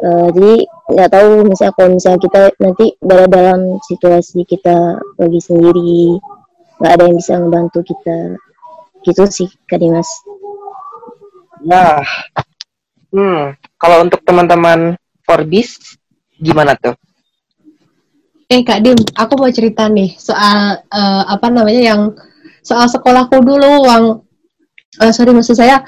eh, 0.00 0.28
jadi 0.32 0.54
nggak 0.90 1.10
tahu 1.14 1.46
misalnya 1.46 1.74
kalau 1.78 1.90
misalnya 1.94 2.20
kita 2.20 2.42
nanti 2.58 2.86
berada 2.98 3.30
dalam 3.30 3.60
situasi 3.86 4.42
kita 4.44 4.98
lagi 5.18 5.40
sendiri 5.40 6.18
nggak 6.80 6.92
ada 6.96 7.04
yang 7.06 7.16
bisa 7.16 7.32
membantu 7.38 7.80
kita. 7.86 8.36
Gitu 9.00 9.24
sih 9.30 9.48
kak 9.70 9.80
Dimas. 9.80 10.08
Nah, 11.60 12.00
hmm, 13.12 13.56
kalau 13.76 14.04
untuk 14.04 14.20
teman-teman 14.24 14.96
Forbis 15.24 15.96
gimana 16.40 16.74
tuh? 16.74 16.96
Eh 18.50 18.66
Kak 18.66 18.82
Dim, 18.82 18.98
aku 19.14 19.38
mau 19.38 19.52
cerita 19.54 19.86
nih 19.86 20.18
soal 20.18 20.82
eh, 20.82 21.22
apa 21.30 21.46
namanya 21.54 21.94
yang 21.94 22.02
soal 22.66 22.90
sekolahku 22.90 23.38
dulu, 23.46 23.86
uang 23.86 24.04
eh, 24.98 25.12
sorry 25.14 25.30
maksud 25.30 25.54
saya 25.54 25.86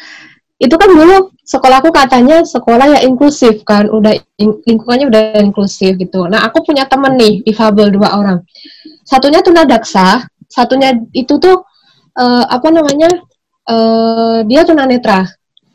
itu 0.62 0.74
kan 0.78 0.86
dulu 0.86 1.34
sekolahku 1.42 1.90
katanya 1.90 2.46
sekolah 2.46 2.86
yang 2.94 3.02
inklusif 3.10 3.66
kan, 3.66 3.90
udah 3.90 4.14
in- 4.38 4.62
lingkungannya 4.62 5.10
udah 5.10 5.22
inklusif 5.42 5.98
gitu. 5.98 6.30
Nah 6.30 6.46
aku 6.46 6.62
punya 6.62 6.86
temen 6.86 7.18
nih 7.18 7.42
difabel 7.42 7.90
dua 7.90 8.14
orang, 8.14 8.46
satunya 9.02 9.42
tunadaksa, 9.42 10.22
satunya 10.46 10.94
itu 11.10 11.34
tuh 11.42 11.66
eh, 12.14 12.44
apa 12.46 12.70
namanya 12.70 13.10
eh, 13.66 14.38
dia 14.46 14.62
tunanetra 14.62 15.26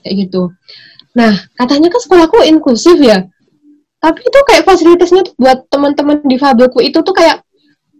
kayak 0.07 0.13
gitu. 0.23 0.55
Nah 1.19 1.35
katanya 1.59 1.91
kan 1.91 1.99
sekolahku 1.99 2.47
inklusif 2.47 2.95
ya, 3.03 3.27
tapi 3.99 4.23
itu 4.23 4.39
kayak 4.47 4.63
fasilitasnya 4.63 5.27
tuh 5.27 5.35
buat 5.35 5.67
teman-teman 5.67 6.23
difabelku 6.23 6.79
itu 6.79 7.03
tuh 7.03 7.11
kayak 7.11 7.43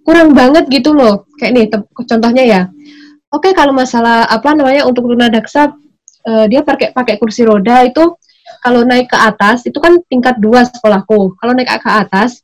kurang 0.08 0.32
banget 0.32 0.72
gitu 0.72 0.96
loh 0.96 1.28
kayak 1.36 1.52
nih 1.52 1.66
contohnya 2.08 2.44
ya 2.48 2.62
oke 3.28 3.52
kalau 3.52 3.76
masalah 3.76 4.24
apa 4.24 4.56
namanya 4.56 4.88
untuk 4.88 5.04
tunadaksa 5.04 5.76
eh, 6.28 6.46
dia 6.52 6.62
pakai 6.62 6.92
pakai 6.92 7.16
kursi 7.16 7.48
roda 7.48 7.88
itu 7.88 8.04
kalau 8.64 8.84
naik 8.84 9.12
ke 9.12 9.18
atas 9.18 9.64
itu 9.68 9.78
kan 9.80 10.00
tingkat 10.08 10.40
dua 10.40 10.68
sekolahku. 10.68 11.36
Kalau 11.40 11.52
naik 11.56 11.72
ke 11.80 11.92
atas 11.92 12.44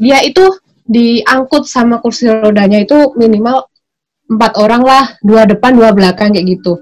dia 0.00 0.24
itu 0.24 0.44
diangkut 0.88 1.68
sama 1.68 2.00
kursi 2.00 2.26
rodanya 2.26 2.82
itu 2.82 3.14
minimal 3.14 3.68
empat 4.30 4.52
orang 4.58 4.82
lah 4.82 5.04
dua 5.20 5.44
depan 5.44 5.76
dua 5.76 5.90
belakang 5.92 6.32
kayak 6.32 6.58
gitu. 6.58 6.80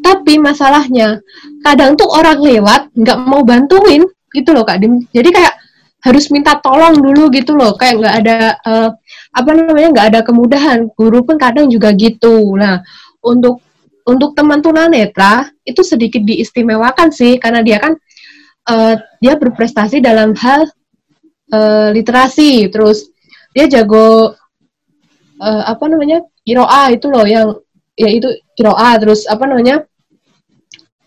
Tapi 0.00 0.38
masalahnya 0.38 1.18
kadang 1.66 1.98
tuh 1.98 2.06
orang 2.06 2.38
lewat 2.38 2.94
nggak 2.94 3.18
mau 3.26 3.42
bantuin 3.42 4.06
gitu 4.30 4.50
loh 4.54 4.62
kak 4.62 4.80
Dim. 4.82 5.02
Jadi 5.10 5.34
kayak 5.34 5.54
harus 6.06 6.30
minta 6.30 6.54
tolong 6.62 6.94
dulu 7.02 7.26
gitu 7.34 7.58
loh 7.58 7.74
kayak 7.74 7.94
nggak 7.98 8.14
ada 8.22 8.38
eh, 8.54 8.88
apa 9.34 9.50
namanya 9.50 9.88
nggak 9.92 10.06
ada 10.14 10.20
kemudahan. 10.22 10.78
Guru 10.94 11.26
pun 11.26 11.36
kadang 11.36 11.66
juga 11.66 11.90
gitu. 11.92 12.54
Nah 12.54 12.86
untuk 13.18 13.65
untuk 14.06 14.38
teman 14.38 14.62
tunanetra 14.62 15.50
itu 15.66 15.82
sedikit 15.82 16.22
diistimewakan 16.22 17.10
sih 17.10 17.42
karena 17.42 17.60
dia 17.60 17.82
kan 17.82 17.98
eh, 18.70 18.94
dia 19.18 19.34
berprestasi 19.34 19.98
dalam 19.98 20.32
hal 20.38 20.70
eh, 21.50 21.88
literasi. 21.90 22.70
Terus 22.70 23.10
dia 23.50 23.66
jago 23.66 24.32
eh, 25.42 25.62
apa 25.66 25.84
namanya 25.90 26.22
kiroa 26.46 26.94
itu 26.94 27.06
loh 27.10 27.26
yang 27.26 27.58
ya 27.98 28.08
itu 28.08 28.30
kiroa 28.54 28.94
terus 29.02 29.26
apa 29.26 29.44
namanya 29.50 29.82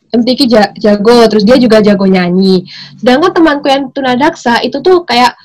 MTQ 0.09 0.39
ja- 0.49 0.73
jago 0.75 1.29
terus 1.31 1.47
dia 1.47 1.55
juga 1.55 1.79
jago 1.79 2.03
nyanyi. 2.03 2.67
Sedangkan 2.99 3.31
temanku 3.31 3.71
yang 3.71 3.93
tunadaksa 3.95 4.59
itu 4.65 4.83
tuh 4.83 5.07
kayak 5.07 5.37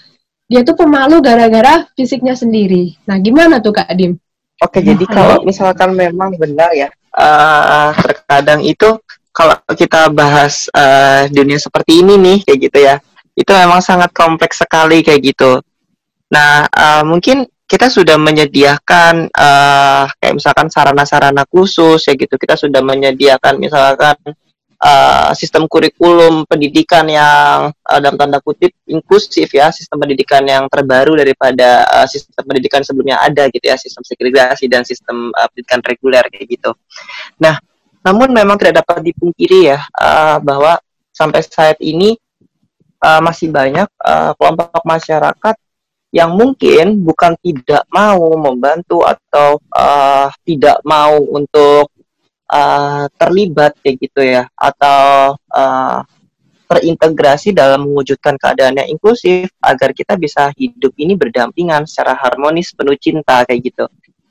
dia 0.51 0.61
tuh 0.67 0.77
pemalu 0.77 1.23
gara-gara 1.23 1.87
fisiknya 1.95 2.35
sendiri. 2.35 2.99
Nah 3.07 3.17
gimana 3.23 3.63
tuh 3.63 3.73
kak 3.77 3.89
Dim? 3.95 4.19
Oke, 4.63 4.81
jadi 4.81 5.05
kalau 5.11 5.43
misalkan 5.43 5.93
memang 5.99 6.39
benar 6.39 6.71
ya, 6.73 6.89
eh, 7.15 7.91
terkadang 7.99 8.61
itu 8.63 8.99
kalau 9.35 9.59
kita 9.75 10.11
bahas 10.15 10.71
eh, 10.71 11.27
dunia 11.31 11.59
seperti 11.59 12.07
ini 12.07 12.15
nih, 12.15 12.39
kayak 12.47 12.59
gitu 12.71 12.79
ya, 12.79 12.97
itu 13.35 13.51
memang 13.51 13.83
sangat 13.83 14.15
kompleks 14.15 14.63
sekali 14.63 15.03
kayak 15.03 15.35
gitu. 15.35 15.59
Nah, 16.31 16.67
eh, 16.71 17.03
mungkin 17.03 17.47
kita 17.65 17.91
sudah 17.91 18.15
menyediakan 18.21 19.27
eh, 19.33 20.05
kayak 20.23 20.35
misalkan 20.39 20.69
sarana-sarana 20.71 21.43
khusus 21.51 21.99
ya 22.07 22.15
gitu, 22.15 22.35
kita 22.39 22.55
sudah 22.55 22.79
menyediakan 22.85 23.59
misalkan 23.59 24.15
eh, 24.85 25.31
sistem 25.33 25.65
kurikulum 25.65 26.45
pendidikan 26.45 27.09
yang 27.09 27.73
eh, 27.73 27.99
dalam 28.05 28.21
tanda 28.21 28.39
kutip 28.45 28.77
inklusif 28.85 29.49
ya, 29.57 29.73
sistem 29.73 30.05
pendidikan 30.05 30.45
yang 30.45 30.69
terbaru 30.69 31.17
daripada 31.17 31.89
eh, 31.89 32.07
sistem 32.07 32.45
pendidikan 32.45 32.85
sebelumnya 32.85 33.25
ada 33.25 33.49
gitu 33.49 33.65
ya, 33.65 33.81
sistem 33.81 34.05
segregasi 34.05 34.69
dan 34.69 34.85
sistem 34.85 35.33
eh, 35.33 35.49
pendidikan 35.49 35.81
reguler 35.81 36.25
kayak 36.29 36.47
gitu. 36.47 36.71
Nah, 37.41 37.57
namun 38.05 38.29
memang 38.37 38.61
tidak 38.61 38.85
dapat 38.85 39.01
dipungkiri 39.01 39.73
ya 39.73 39.81
eh, 39.81 40.37
bahwa 40.45 40.77
sampai 41.09 41.41
saat 41.41 41.81
ini 41.81 42.13
eh, 43.01 43.21
masih 43.25 43.49
banyak 43.49 43.89
eh, 43.89 44.33
kelompok 44.37 44.85
masyarakat 44.85 45.57
yang 46.15 46.31
mungkin 46.39 47.03
bukan 47.03 47.35
tidak 47.43 47.83
mau 47.91 48.39
membantu 48.39 49.03
atau 49.03 49.59
eh, 49.59 50.29
tidak 50.47 50.79
mau 50.87 51.19
untuk 51.19 51.94
eh, 52.51 53.05
terlibat 53.17 53.73
kayak 53.81 53.97
gitu 54.01 54.21
ya 54.25 54.45
atau 54.57 55.35
eh, 55.35 56.01
terintegrasi 56.65 57.53
dalam 57.55 57.87
mewujudkan 57.87 58.41
keadaan 58.41 58.81
yang 58.81 58.89
inklusif 58.97 59.53
agar 59.61 59.93
kita 59.93 60.17
bisa 60.17 60.51
hidup 60.57 60.91
ini 60.97 61.15
berdampingan 61.15 61.85
secara 61.85 62.17
harmonis 62.17 62.73
penuh 62.73 62.97
cinta 62.97 63.45
kayak 63.45 63.71
gitu. 63.71 63.85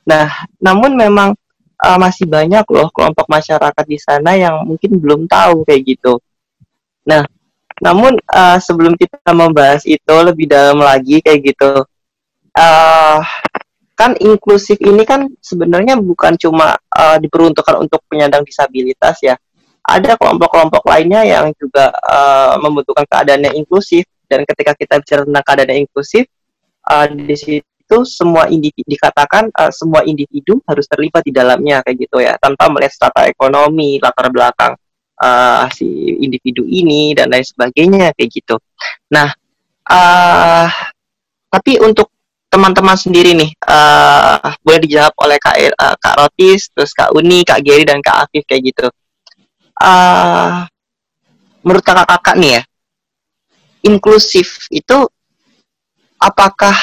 Nah, 0.03 0.27
namun 0.59 0.97
memang 0.97 1.37
uh, 1.79 1.97
masih 2.01 2.27
banyak 2.27 2.65
loh 2.67 2.89
kelompok 2.91 3.29
masyarakat 3.29 3.85
di 3.87 3.99
sana 4.01 4.35
yang 4.35 4.65
mungkin 4.65 4.97
belum 4.99 5.29
tahu 5.29 5.63
kayak 5.63 5.95
gitu. 5.95 6.19
Nah, 7.07 7.23
namun 7.79 8.19
uh, 8.31 8.57
sebelum 8.59 8.99
kita 8.99 9.31
membahas 9.31 9.87
itu 9.87 10.15
lebih 10.23 10.49
dalam 10.49 10.83
lagi 10.83 11.23
kayak 11.23 11.53
gitu, 11.53 11.85
uh, 12.57 13.19
kan 14.03 14.19
inklusif 14.19 14.75
ini 14.83 15.07
kan 15.07 15.31
sebenarnya 15.39 15.95
bukan 15.95 16.35
cuma 16.35 16.75
uh, 16.75 17.15
diperuntukkan 17.23 17.79
untuk 17.79 18.03
penyandang 18.11 18.43
disabilitas 18.43 19.23
ya. 19.23 19.39
Ada 19.83 20.19
kelompok-kelompok 20.19 20.83
lainnya 20.87 21.23
yang 21.23 21.55
juga 21.55 21.91
uh, 22.03 22.59
membutuhkan 22.59 23.07
keadaan 23.07 23.47
yang 23.47 23.55
inklusif 23.63 24.03
dan 24.27 24.43
ketika 24.43 24.75
kita 24.75 24.99
bicara 24.99 25.21
tentang 25.23 25.43
keadaan 25.47 25.69
yang 25.71 25.81
inklusif 25.87 26.27
uh, 26.87 27.07
di 27.07 27.35
situ 27.35 27.97
semua 28.03 28.51
individu 28.51 28.87
dikatakan 28.91 29.51
uh, 29.55 29.71
semua 29.71 30.03
individu 30.07 30.59
harus 30.67 30.87
terlibat 30.87 31.23
di 31.23 31.31
dalamnya 31.35 31.83
kayak 31.83 31.97
gitu 32.07 32.23
ya 32.23 32.35
tanpa 32.39 32.71
melihat 32.71 32.95
strata 32.95 33.27
ekonomi 33.27 33.99
latar 33.99 34.31
belakang 34.31 34.73
uh, 35.19 35.67
si 35.71 35.87
individu 36.19 36.63
ini 36.67 37.15
dan 37.15 37.31
lain 37.31 37.43
sebagainya 37.43 38.15
kayak 38.15 38.29
gitu. 38.31 38.55
Nah, 39.11 39.31
uh, 39.87 40.67
tapi 41.51 41.77
untuk 41.83 42.12
teman-teman 42.53 42.93
sendiri 42.93 43.33
nih 43.33 43.49
uh, 43.65 44.53
boleh 44.61 44.85
dijawab 44.85 45.13
oleh 45.25 45.41
Kak 45.41 45.57
uh, 45.73 45.97
Kak 45.97 46.15
Rotis, 46.21 46.69
terus 46.69 46.93
Kak 46.93 47.09
Uni, 47.17 47.41
Kak 47.41 47.65
Geri 47.65 47.81
dan 47.81 47.97
Kak 47.97 48.29
Afif 48.29 48.45
kayak 48.45 48.61
gitu. 48.69 48.87
Uh, 49.81 50.61
menurut 51.65 51.81
kakak-kakak 51.81 52.37
nih 52.37 52.51
ya, 52.59 52.61
inklusif 53.89 54.69
itu 54.69 55.09
apakah 56.21 56.77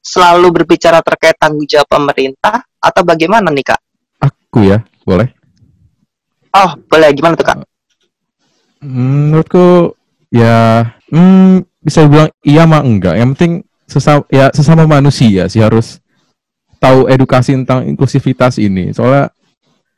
selalu 0.00 0.62
berbicara 0.62 1.04
terkait 1.04 1.36
tanggung 1.36 1.68
jawab 1.68 1.92
pemerintah 1.92 2.64
atau 2.80 3.02
bagaimana 3.04 3.52
nih 3.52 3.66
kak? 3.68 3.80
Aku 4.22 4.64
ya, 4.64 4.80
boleh. 5.04 5.28
Oh, 6.56 6.72
boleh. 6.88 7.12
Gimana 7.12 7.36
tuh 7.36 7.44
kak? 7.44 7.58
Menurutku 8.80 9.92
ya, 10.32 10.88
hmm, 11.12 11.66
bisa 11.84 12.06
bilang 12.08 12.30
iya 12.46 12.64
mah 12.64 12.80
enggak. 12.80 13.18
Yang 13.18 13.30
penting 13.36 13.52
sesama 13.86 14.26
ya 14.28 14.50
sesama 14.50 14.84
manusia 14.84 15.46
sih 15.46 15.62
harus 15.62 16.02
tahu 16.82 17.08
edukasi 17.08 17.56
tentang 17.56 17.86
inklusivitas 17.88 18.60
ini. 18.60 18.92
Soalnya 18.92 19.32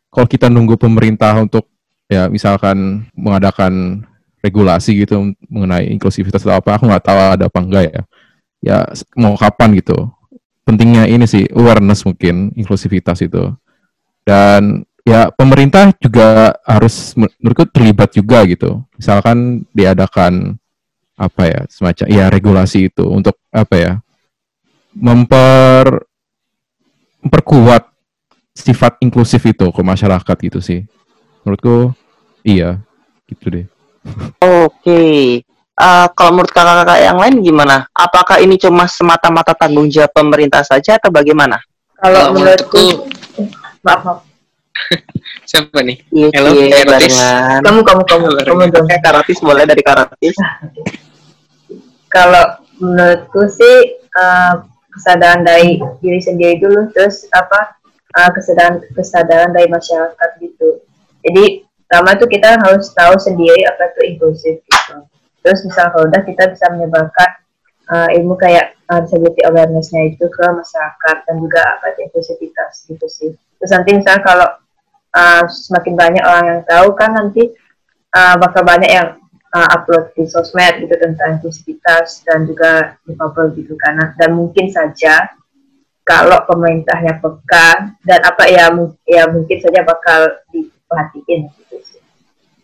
kalau 0.09 0.27
kita 0.29 0.47
nunggu 0.49 0.79
pemerintah 0.79 1.37
untuk 1.37 1.69
ya 2.09 2.31
misalkan 2.33 3.09
mengadakan 3.13 4.05
regulasi 4.41 5.05
gitu 5.05 5.35
mengenai 5.51 5.91
inklusivitas 5.93 6.47
atau 6.47 6.57
apa, 6.57 6.79
aku 6.79 6.89
nggak 6.89 7.05
tahu 7.05 7.19
ada 7.19 7.45
apa 7.51 7.59
enggak 7.61 7.85
ya. 7.91 8.03
Ya 8.59 8.79
mau 9.19 9.35
kapan 9.35 9.77
gitu. 9.79 10.09
Pentingnya 10.63 11.09
ini 11.09 11.25
sih 11.25 11.49
awareness 11.53 12.05
mungkin 12.05 12.53
inklusivitas 12.55 13.25
itu. 13.25 13.53
Dan 14.23 14.85
ya 15.03 15.33
pemerintah 15.33 15.97
juga 15.97 16.53
harus 16.69 17.17
menurutku 17.17 17.65
terlibat 17.73 18.13
juga 18.13 18.45
gitu. 18.45 18.85
Misalkan 19.01 19.65
diadakan 19.73 20.61
apa 21.19 21.43
ya 21.51 21.61
semacam 21.67 22.07
ya 22.07 22.25
regulasi 22.31 22.87
itu 22.87 23.03
untuk 23.11 23.35
apa 23.51 23.75
ya 23.75 23.93
memper 24.95 26.07
memperkuat 27.19 27.91
sifat 28.55 29.03
inklusif 29.03 29.43
itu 29.47 29.67
ke 29.71 29.83
masyarakat 29.83 30.37
gitu 30.39 30.59
sih. 30.63 30.81
Menurutku 31.43 31.95
iya 32.47 32.79
gitu 33.31 33.47
deh. 33.51 33.67
Oke. 34.41 34.73
Okay. 34.81 35.19
uh, 35.79 36.07
kalau 36.15 36.39
menurut 36.39 36.53
kakak-kakak 36.55 36.99
yang 37.03 37.19
lain 37.19 37.35
gimana? 37.43 37.87
Apakah 37.95 38.43
ini 38.43 38.59
cuma 38.59 38.87
semata-mata 38.87 39.55
tanggung 39.55 39.87
jawab 39.91 40.11
pemerintah 40.15 40.63
saja 40.63 40.99
atau 40.99 41.11
bagaimana? 41.11 41.59
Kalau 41.99 42.35
menurutku 42.35 43.11
maaf 43.83 44.03
maaf. 44.07 44.21
Siapa 45.51 45.83
nih? 45.83 45.99
Iya, 46.13 46.29
Halo, 46.39 46.49
iya, 46.55 46.85
kamu 47.65 47.81
kamu 47.83 48.03
kamu. 48.07 48.27
Kamu 48.47 48.63
dong 48.71 48.87
eh, 48.87 49.01
Karatis 49.03 49.43
boleh 49.43 49.67
dari 49.67 49.83
Karatis 49.83 50.37
kalau 52.09 52.61
menurutku 52.81 53.49
sih 53.49 54.01
uh, 54.17 54.65
kesadaran 54.93 55.47
dari 55.47 55.79
diri 56.03 56.21
sendiri 56.21 56.59
dulu 56.59 56.91
terus 56.91 57.29
apa 57.31 57.79
uh, 58.19 58.31
kesadaran 58.35 58.83
kesadaran 58.93 59.51
dari 59.55 59.69
masyarakat 59.71 60.31
gitu. 60.43 60.83
Jadi 61.23 61.69
pertama 61.87 62.17
tuh 62.17 62.29
kita 62.29 62.59
harus 62.61 62.91
tahu 62.93 63.15
sendiri 63.17 63.65
apa 63.69 63.93
itu 63.95 64.01
inklusif 64.17 64.57
gitu. 64.65 64.97
Terus 65.45 65.61
misal 65.65 65.93
kalau 65.95 66.11
udah 66.11 66.23
kita 66.27 66.51
bisa 66.51 66.67
menyebarkan 66.73 67.31
uh, 67.89 68.09
ilmu 68.13 68.37
kayak 68.37 68.77
uh, 68.91 69.01
disability 69.05 69.41
awarenessnya 69.45 70.13
itu 70.13 70.27
ke 70.29 70.45
masyarakat 70.45 71.17
dan 71.25 71.37
juga 71.41 71.61
apa 71.79 71.95
itu 71.95 72.09
inklusivitas 72.11 72.85
gitu 72.89 73.07
sih. 73.09 73.31
Terus 73.59 73.71
nanti 73.75 73.91
misal 73.97 74.21
kalau 74.23 74.49
uh, 75.15 75.43
semakin 75.49 75.95
banyak 75.95 76.25
orang 76.25 76.45
yang 76.47 76.63
tahu 76.69 76.89
kan 76.95 77.11
nanti 77.17 77.49
uh, 78.15 78.35
bakal 78.37 78.63
banyak 78.63 78.91
yang 78.91 79.09
uh, 79.55 79.69
upload 79.73 80.13
di 80.17 80.25
sosmed 80.29 80.85
gitu 80.85 80.95
tentang 80.99 81.41
inklusivitas 81.41 82.25
dan 82.25 82.45
juga 82.45 82.97
difabel 83.09 83.55
gitu 83.57 83.75
karena 83.81 84.13
dan 84.17 84.37
mungkin 84.37 84.69
saja 84.69 85.29
kalau 86.09 86.41
pemerintahnya 86.49 87.21
peka 87.21 87.93
dan 88.01 88.21
apa 88.25 88.49
ya 88.49 88.73
ya 89.05 89.29
mungkin 89.29 89.59
saja 89.61 89.85
bakal 89.85 90.41
diperhatiin 90.49 91.53
gitu 91.53 91.77
sih. 91.85 92.01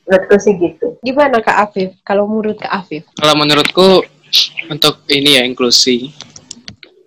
Menurutku 0.08 0.36
sih 0.40 0.56
gitu. 0.56 0.96
Gimana 1.04 1.44
Kak 1.44 1.68
Afif? 1.68 1.92
Kalau 2.00 2.24
menurut 2.24 2.56
Kak 2.56 2.72
Afif? 2.72 3.04
Kalau 3.20 3.36
menurutku 3.36 4.00
untuk 4.72 5.04
ini 5.12 5.36
ya 5.36 5.42
inklusi 5.44 6.08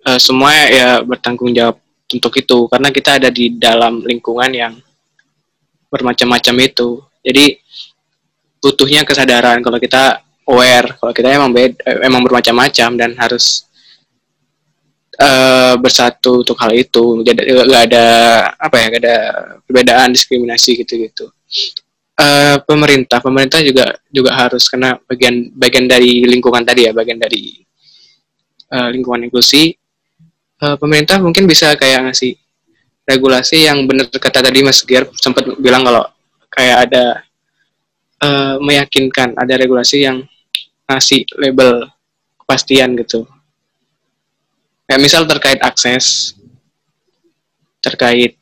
uh, 0.06 0.18
semua 0.22 0.54
ya 0.70 1.02
bertanggung 1.02 1.50
jawab 1.50 1.82
untuk 2.08 2.32
itu 2.38 2.58
karena 2.70 2.88
kita 2.94 3.18
ada 3.18 3.28
di 3.34 3.58
dalam 3.58 4.06
lingkungan 4.06 4.50
yang 4.54 4.72
bermacam-macam 5.90 6.54
itu. 6.62 7.02
Jadi 7.26 7.58
butuhnya 8.58 9.06
kesadaran. 9.06 9.62
Kalau 9.62 9.78
kita 9.78 10.22
aware 10.48 10.96
kalau 10.96 11.12
kita 11.12 11.28
emang 11.28 11.52
bed, 11.52 11.76
emang 11.84 12.24
bermacam-macam 12.24 12.90
dan 12.96 13.10
harus 13.20 13.68
uh, 15.20 15.74
bersatu 15.76 16.42
untuk 16.46 16.56
hal 16.58 16.72
itu. 16.72 17.20
Jadi 17.26 17.40
gak 17.44 17.84
ada 17.92 18.06
apa 18.56 18.76
ya 18.80 18.84
gak 18.96 19.02
ada 19.04 19.18
perbedaan 19.66 20.08
diskriminasi 20.14 20.80
gitu-gitu. 20.84 21.28
Uh, 22.18 22.58
pemerintah 22.66 23.22
pemerintah 23.22 23.62
juga 23.62 23.94
juga 24.10 24.34
harus 24.34 24.66
kena 24.66 24.98
bagian 25.06 25.54
bagian 25.54 25.86
dari 25.86 26.26
lingkungan 26.26 26.66
tadi 26.66 26.90
ya 26.90 26.92
bagian 26.96 27.14
dari 27.20 27.62
uh, 28.72 28.88
lingkungan 28.90 29.28
inklusi. 29.28 29.76
Uh, 30.58 30.74
pemerintah 30.74 31.22
mungkin 31.22 31.46
bisa 31.46 31.78
kayak 31.78 32.10
ngasih 32.10 32.34
regulasi 33.06 33.70
yang 33.70 33.86
benar 33.86 34.10
kata 34.10 34.42
tadi 34.42 34.66
Mas 34.66 34.82
Gier 34.82 35.06
sempat 35.14 35.46
bilang 35.62 35.86
kalau 35.86 36.02
kayak 36.50 36.90
ada 36.90 37.22
uh, 38.22 38.56
meyakinkan 38.62 39.34
ada 39.38 39.54
regulasi 39.58 40.06
yang 40.06 40.24
ngasih 40.88 41.28
label 41.36 41.84
kepastian 42.40 42.96
gitu. 42.96 43.28
Kayak 44.88 45.04
misal 45.04 45.22
terkait 45.28 45.60
akses, 45.60 46.32
terkait 47.84 48.40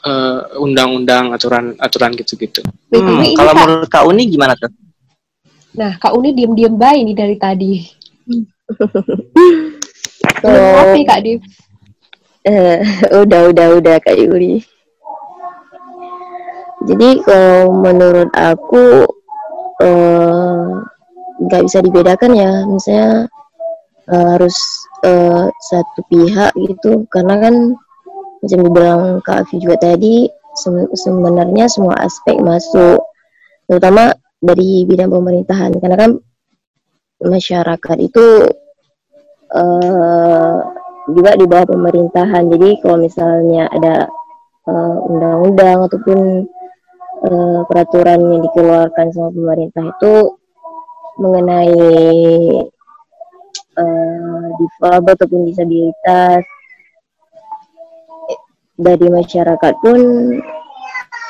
eh, 0.00 0.40
undang-undang, 0.56 1.36
aturan-aturan 1.36 2.16
gitu-gitu. 2.16 2.64
Hmm, 2.88 3.20
kalau 3.36 3.52
menurut 3.52 3.92
Kak 3.92 4.08
Uni 4.08 4.24
gimana 4.32 4.56
tuh? 4.56 4.72
Nah, 5.76 6.00
Kak 6.00 6.16
Uni 6.16 6.32
diem-diem 6.32 6.72
baik 6.72 7.00
nih 7.12 7.16
dari 7.16 7.36
tadi. 7.36 7.72
Oh, 10.42 10.94
Kak 11.06 11.22
Div. 11.22 11.42
Uh, 12.42 12.82
udah, 13.22 13.54
udah, 13.54 13.66
udah 13.78 13.96
Kak 14.02 14.18
Yuli. 14.18 14.62
Jadi 16.82 17.22
kalau 17.22 17.78
menurut 17.78 18.30
aku 18.34 19.06
eh, 19.82 20.66
nggak 21.42 21.62
uh, 21.62 21.64
bisa 21.66 21.78
dibedakan 21.78 22.32
ya, 22.34 22.52
misalnya 22.66 23.30
uh, 24.10 24.26
harus 24.34 24.56
uh, 25.06 25.46
satu 25.70 26.00
pihak 26.10 26.50
gitu, 26.58 27.06
karena 27.10 27.38
kan 27.38 27.54
macam 28.42 28.58
dibilang 28.66 29.02
Kak 29.22 29.46
Afi 29.46 29.62
juga 29.62 29.78
tadi 29.78 30.26
sebenarnya 30.98 31.70
semua 31.70 31.94
aspek 32.02 32.34
masuk, 32.42 32.98
terutama 33.70 34.12
dari 34.42 34.82
bidang 34.82 35.14
pemerintahan, 35.14 35.78
karena 35.78 35.96
kan 35.96 36.10
masyarakat 37.22 37.96
itu 38.02 38.26
uh, 39.54 40.56
juga 41.14 41.38
di 41.38 41.46
bawah 41.46 41.70
pemerintahan. 41.70 42.50
Jadi 42.50 42.82
kalau 42.82 42.98
misalnya 42.98 43.70
ada 43.70 44.10
undang-undang 45.10 45.78
uh, 45.82 45.86
ataupun 45.90 46.46
uh, 47.22 47.60
peraturan 47.66 48.20
yang 48.20 48.40
dikeluarkan 48.46 49.06
sama 49.14 49.30
pemerintah 49.30 49.84
itu 49.86 50.14
mengenai 51.20 51.74
uh, 53.78 54.44
difabel 54.58 55.12
ataupun 55.14 55.40
disabilitas 55.48 56.42
dari 58.76 59.06
masyarakat 59.06 59.72
pun 59.78 60.00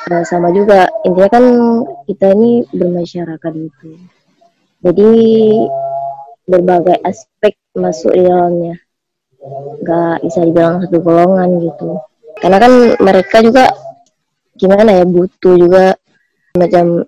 uh, 0.09 0.23
sama 0.25 0.49
juga. 0.55 0.89
Intinya 1.05 1.29
kan 1.29 1.45
kita 2.09 2.33
ini 2.33 2.65
bermasyarakat 2.71 3.53
itu 3.57 3.91
jadi 4.83 5.11
berbagai 6.43 6.99
aspek 7.07 7.55
masuk 7.71 8.11
di 8.11 8.27
dalamnya. 8.27 8.75
Nggak 9.79 10.15
bisa 10.27 10.39
dibilang 10.43 10.83
satu 10.83 10.99
golongan 10.99 11.49
gitu. 11.63 11.99
Karena 12.39 12.57
kan 12.59 12.73
mereka 12.99 13.39
juga 13.39 13.71
gimana 14.63 14.95
ya 14.95 15.03
butuh 15.03 15.55
juga 15.59 15.85
macam 16.55 17.03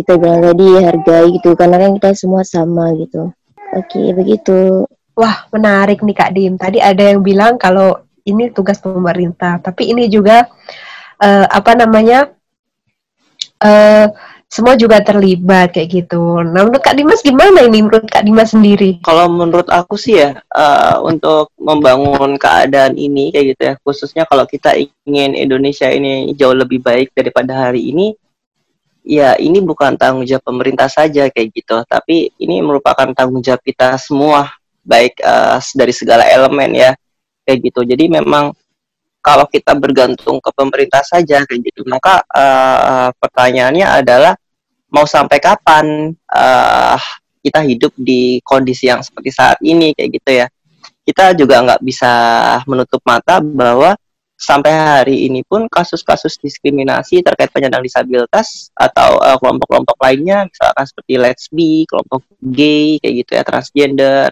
kita 0.00 0.16
bilang 0.16 0.40
tadi 0.40 0.66
hargai 0.80 1.26
gitu 1.36 1.52
karena 1.52 1.76
kan 1.76 1.90
kita 2.00 2.10
semua 2.16 2.40
sama 2.48 2.96
gitu 2.96 3.28
oke 3.76 4.02
begitu 4.16 4.88
Wah, 5.12 5.44
menarik 5.52 6.00
nih 6.00 6.16
Kak 6.16 6.32
Dim. 6.32 6.56
Tadi 6.56 6.80
ada 6.80 7.12
yang 7.12 7.20
bilang 7.20 7.60
kalau 7.60 8.00
ini 8.24 8.48
tugas 8.48 8.80
pemerintah, 8.80 9.60
tapi 9.60 9.92
ini 9.92 10.08
juga 10.08 10.48
eh, 11.20 11.46
apa 11.48 11.72
namanya? 11.76 12.32
eh 13.62 14.06
semua 14.52 14.76
juga 14.76 15.00
terlibat 15.00 15.72
kayak 15.72 15.88
gitu. 16.04 16.44
Nah, 16.44 16.68
menurut 16.68 16.84
Kak 16.84 16.92
Dimas 16.92 17.24
gimana 17.24 17.64
ini 17.64 17.80
menurut 17.80 18.04
Kak 18.04 18.20
Dimas 18.20 18.52
sendiri? 18.52 19.00
Kalau 19.00 19.24
menurut 19.32 19.64
aku 19.72 19.96
sih 19.96 20.20
ya, 20.20 20.36
eh, 20.44 20.96
untuk 21.00 21.56
membangun 21.56 22.36
keadaan 22.36 22.92
ini 23.00 23.32
kayak 23.32 23.56
gitu 23.56 23.62
ya, 23.72 23.74
khususnya 23.80 24.28
kalau 24.28 24.44
kita 24.44 24.76
ingin 25.08 25.32
Indonesia 25.32 25.88
ini 25.88 26.36
jauh 26.36 26.52
lebih 26.52 26.84
baik 26.84 27.16
daripada 27.16 27.64
hari 27.64 27.96
ini, 27.96 28.12
ya 29.08 29.40
ini 29.40 29.64
bukan 29.64 29.96
tanggung 29.96 30.28
jawab 30.28 30.44
pemerintah 30.44 30.92
saja 30.92 31.32
kayak 31.32 31.48
gitu, 31.56 31.80
tapi 31.88 32.28
ini 32.36 32.60
merupakan 32.60 33.08
tanggung 33.16 33.40
jawab 33.40 33.64
kita 33.64 33.96
semua, 33.96 34.52
baik 34.84 35.16
eh, 35.16 35.58
dari 35.72 35.96
segala 35.96 36.28
elemen 36.28 36.76
ya, 36.76 36.92
kayak 37.48 37.72
gitu. 37.72 37.88
Jadi 37.88 38.04
memang 38.20 38.52
kalau 39.24 39.48
kita 39.48 39.72
bergantung 39.80 40.44
ke 40.44 40.50
pemerintah 40.52 41.00
saja 41.00 41.40
kayak 41.40 41.72
gitu, 41.72 41.88
maka 41.88 42.20
eh, 42.36 43.08
pertanyaannya 43.16 43.88
adalah 43.88 44.36
mau 44.92 45.08
sampai 45.08 45.40
kapan 45.40 46.12
eh, 46.12 46.98
kita 47.42 47.60
hidup 47.66 47.92
di 47.98 48.38
kondisi 48.44 48.86
yang 48.86 49.02
seperti 49.02 49.34
saat 49.34 49.58
ini 49.64 49.96
kayak 49.96 50.10
gitu 50.20 50.30
ya 50.30 50.46
kita 51.02 51.34
juga 51.34 51.58
nggak 51.66 51.82
bisa 51.82 52.12
menutup 52.70 53.02
mata 53.02 53.42
bahwa 53.42 53.98
sampai 54.42 54.74
hari 54.74 55.16
ini 55.30 55.46
pun 55.46 55.70
kasus-kasus 55.70 56.34
diskriminasi 56.38 57.22
terkait 57.22 57.50
penyandang 57.54 57.82
disabilitas 57.82 58.70
atau 58.74 59.22
eh, 59.22 59.38
kelompok-kelompok 59.38 59.96
lainnya 60.02 60.46
misalkan 60.46 60.84
seperti 60.86 61.12
lesbi, 61.18 61.74
kelompok 61.86 62.22
gay 62.42 62.98
kayak 62.98 63.14
gitu 63.22 63.30
ya 63.38 63.42
transgender 63.46 64.30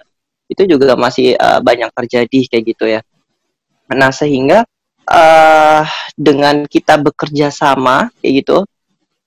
itu 0.50 0.62
juga 0.66 0.98
masih 0.98 1.38
eh, 1.38 1.60
banyak 1.62 1.90
terjadi 1.94 2.40
kayak 2.50 2.64
gitu 2.74 2.84
ya. 2.90 3.00
Nah 3.94 4.10
sehingga 4.10 4.66
eh 5.10 5.84
dengan 6.14 6.66
kita 6.70 6.98
bekerja 7.02 7.50
sama 7.50 8.10
kayak 8.22 8.46
gitu 8.46 8.62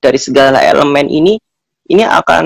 dari 0.04 0.20
segala 0.20 0.60
elemen 0.60 1.08
ini 1.08 1.39
ini 1.88 2.04
akan 2.04 2.45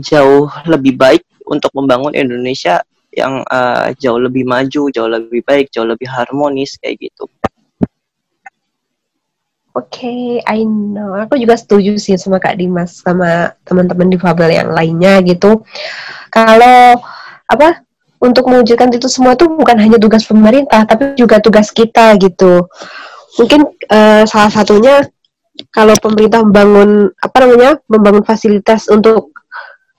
jauh 0.00 0.48
lebih 0.64 0.96
baik 0.96 1.22
untuk 1.44 1.68
membangun 1.76 2.16
Indonesia 2.16 2.80
yang 3.12 3.42
eh, 3.44 3.92
jauh 3.98 4.22
lebih 4.22 4.46
maju, 4.46 4.88
jauh 4.88 5.10
lebih 5.10 5.42
baik, 5.44 5.68
jauh 5.74 5.84
lebih 5.84 6.06
harmonis 6.08 6.78
kayak 6.78 7.10
gitu. 7.10 7.26
Oke, 9.70 10.42
I 10.42 10.66
know. 10.66 11.14
Aku 11.14 11.38
juga 11.38 11.54
setuju 11.54 11.94
sih 11.98 12.18
sama 12.18 12.42
Kak 12.42 12.58
Dimas 12.58 13.02
sama 13.02 13.54
teman-teman 13.62 14.10
difabel 14.10 14.50
yang 14.50 14.70
lainnya 14.74 15.22
gitu. 15.22 15.62
Kalau 16.30 16.98
apa 17.50 17.82
untuk 18.22 18.50
mewujudkan 18.50 18.90
itu 18.94 19.06
semua 19.06 19.34
tuh 19.34 19.50
bukan 19.50 19.78
hanya 19.78 19.98
tugas 19.98 20.26
pemerintah, 20.26 20.86
tapi 20.86 21.14
juga 21.14 21.38
tugas 21.42 21.70
kita 21.70 22.18
gitu. 22.18 22.66
Mungkin 23.38 23.60
eh, 23.90 24.22
salah 24.26 24.50
satunya 24.50 25.06
kalau 25.70 25.94
pemerintah 26.02 26.42
membangun 26.42 27.14
apa 27.22 27.36
namanya 27.46 27.78
membangun 27.86 28.26
fasilitas 28.26 28.90
untuk 28.90 29.30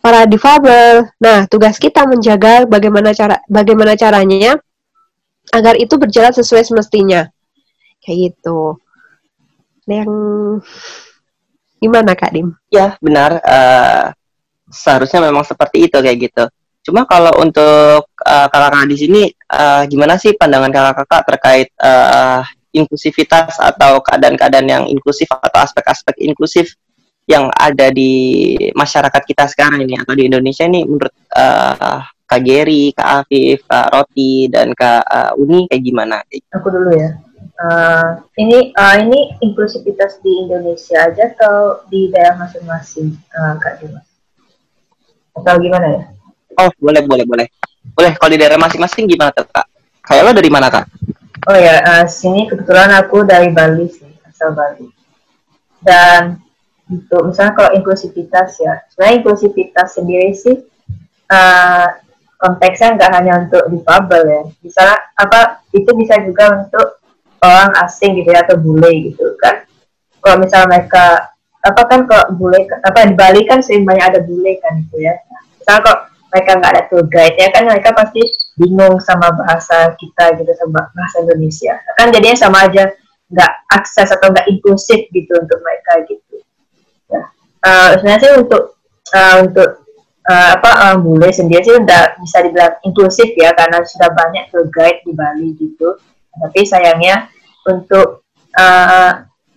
para 0.03 0.27
difabel. 0.27 1.07
Nah, 1.21 1.47
tugas 1.47 1.79
kita 1.79 2.03
menjaga 2.03 2.67
bagaimana 2.67 3.15
cara 3.15 3.39
bagaimana 3.47 3.95
caranya 3.95 4.59
agar 5.53 5.79
itu 5.79 5.95
berjalan 5.95 6.35
sesuai 6.35 6.63
semestinya. 6.67 7.31
Kayak 8.03 8.35
gitu. 8.35 8.81
Yang 9.87 10.11
gimana 11.81 12.11
Kak 12.13 12.33
Dim? 12.33 12.53
Ya 12.69 12.97
benar, 13.01 13.39
eh, 13.41 14.05
seharusnya 14.69 15.23
memang 15.23 15.45
seperti 15.45 15.87
itu 15.87 15.97
kayak 15.97 16.17
gitu. 16.19 16.45
Cuma 16.81 17.05
kalau 17.05 17.31
untuk 17.39 18.09
eh, 18.25 18.47
kakak-kakak 18.49 18.89
di 18.89 18.97
sini, 18.97 19.21
eh, 19.31 19.83
gimana 19.87 20.17
sih 20.17 20.33
pandangan 20.33 20.73
kakak-kakak 20.73 21.21
terkait 21.29 21.67
eh, 21.77 22.41
inklusivitas 22.71 23.59
atau 23.59 23.99
keadaan-keadaan 23.99 24.67
yang 24.67 24.83
inklusif 24.87 25.27
atau 25.31 25.59
aspek-aspek 25.63 26.15
inklusif 26.23 26.75
yang 27.29 27.51
ada 27.53 27.93
di 27.93 28.11
masyarakat 28.73 29.21
kita 29.23 29.45
sekarang 29.47 29.85
ini 29.85 29.99
atau 29.99 30.17
di 30.17 30.27
Indonesia 30.27 30.65
ini 30.65 30.83
menurut 30.83 31.13
eh, 31.31 31.99
Kak 32.25 32.41
Geri, 32.47 32.95
Kak 32.95 33.27
Afif, 33.27 33.67
Kak 33.67 33.91
Roti 33.91 34.47
dan 34.47 34.71
Kak 34.71 35.03
eh, 35.03 35.31
Uni 35.39 35.67
kayak 35.67 35.83
gimana? 35.83 36.17
Aku 36.55 36.67
dulu 36.71 36.91
ya. 36.95 37.15
Eh, 37.61 38.09
ini 38.41 38.73
eh, 38.73 38.95
ini 39.05 39.19
inklusivitas 39.43 40.17
di 40.25 40.33
Indonesia 40.47 41.05
aja 41.05 41.29
atau 41.29 41.85
di 41.93 42.09
daerah 42.09 42.39
masing-masing, 42.41 43.13
eh, 43.13 43.53
Kak 43.61 43.83
Dimas? 43.83 44.07
Atau 45.37 45.61
gimana 45.61 45.87
ya? 45.87 46.03
Oh 46.59 46.69
boleh 46.81 47.05
boleh 47.05 47.23
boleh 47.23 47.47
boleh 47.93 48.11
kalau 48.17 48.31
di 48.33 48.39
daerah 48.41 48.57
masing-masing 48.57 49.05
gimana 49.05 49.29
tuh, 49.31 49.45
Kak? 49.45 49.67
Kayak 50.01 50.23
lo 50.25 50.31
dari 50.33 50.49
mana 50.49 50.73
Kak? 50.73 50.89
Oh 51.49 51.57
ya, 51.57 51.81
eh, 51.81 52.05
sini 52.05 52.45
kebetulan 52.45 52.93
aku 53.01 53.25
dari 53.25 53.49
Bali 53.49 53.89
sih, 53.89 54.13
asal 54.29 54.53
Bali. 54.53 54.85
Dan 55.81 56.37
untuk 56.85 57.33
misalnya 57.33 57.57
kalau 57.57 57.71
inklusivitas 57.73 58.61
ya, 58.61 58.85
sebenarnya 58.93 59.25
inklusivitas 59.25 59.97
sendiri 59.97 60.37
sih 60.37 60.53
eh, 61.31 61.87
konteksnya 62.37 62.93
nggak 62.93 63.11
hanya 63.17 63.33
untuk 63.49 63.63
difabel 63.73 64.21
ya. 64.29 64.43
Misalnya 64.61 64.97
apa 65.17 65.65
itu 65.73 65.89
bisa 65.97 66.21
juga 66.21 66.61
untuk 66.61 67.01
orang 67.41 67.73
asing 67.89 68.21
gitu 68.21 68.29
ya 68.29 68.45
atau 68.45 68.61
bule 68.61 69.09
gitu 69.09 69.33
kan. 69.41 69.65
Kalau 70.21 70.37
misalnya 70.37 70.77
mereka 70.77 71.33
apa 71.61 71.81
kan 71.89 72.05
kalau 72.05 72.37
bule 72.37 72.69
apa 72.85 73.09
di 73.09 73.17
Bali 73.17 73.49
kan 73.49 73.65
sering 73.65 73.81
banyak 73.81 74.13
ada 74.13 74.21
bule 74.21 74.61
kan 74.61 74.77
gitu 74.85 75.01
ya. 75.01 75.17
Misalnya 75.57 75.81
kok 75.89 75.99
mereka 76.31 76.51
nggak 76.57 76.71
ada 76.71 76.83
tour 76.87 77.05
guide 77.11 77.35
ya 77.35 77.51
kan 77.51 77.67
mereka 77.67 77.91
pasti 77.91 78.23
bingung 78.55 78.97
sama 79.03 79.35
bahasa 79.35 79.91
kita 79.99 80.39
gitu 80.39 80.51
sama 80.55 80.87
bahasa 80.95 81.27
Indonesia. 81.27 81.75
Kan 81.99 82.15
jadinya 82.15 82.37
sama 82.39 82.71
aja 82.71 82.87
nggak 83.31 83.51
akses 83.71 84.09
atau 84.15 84.31
nggak 84.31 84.47
inklusif 84.47 85.11
gitu 85.11 85.31
untuk 85.35 85.59
mereka 85.59 86.03
gitu. 86.07 86.35
Ya. 87.11 87.21
Eh, 87.67 87.89
sebenarnya 87.99 88.19
sih 88.23 88.33
untuk 88.39 88.63
eh, 89.11 89.35
untuk 89.43 89.69
eh, 90.23 90.49
apa 90.55 90.69
orang 90.87 90.99
bule 91.03 91.29
sendiri 91.35 91.63
sih 91.63 91.75
udah 91.75 92.15
bisa 92.19 92.37
dibilang 92.47 92.79
inklusif 92.87 93.35
ya 93.35 93.51
karena 93.51 93.83
sudah 93.83 94.09
banyak 94.15 94.47
tour 94.51 94.67
guide 94.71 95.03
di 95.03 95.11
Bali 95.11 95.51
gitu. 95.59 95.99
Tapi 96.31 96.63
sayangnya 96.63 97.27
untuk 97.67 98.23
eh, 98.55 99.11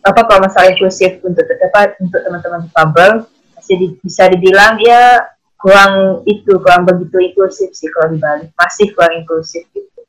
apa 0.04 0.20
kalau 0.26 0.42
masalah 0.42 0.74
inklusif 0.74 1.22
untuk 1.22 1.46
apa 1.46 1.96
untuk 2.02 2.20
teman-teman 2.20 2.66
difabel 2.66 3.10
masih 3.56 3.74
di- 3.80 3.96
bisa 4.04 4.28
dibilang 4.28 4.76
ya 4.82 5.33
kurang 5.64 6.20
itu 6.28 6.60
kurang 6.60 6.84
begitu 6.84 7.16
inklusif 7.24 7.72
sih 7.72 7.88
kalau 7.88 8.12
di 8.12 8.20
Bali. 8.20 8.52
Masih 8.52 8.92
kurang 8.92 9.16
inklusif 9.24 9.64
gitu. 9.72 10.04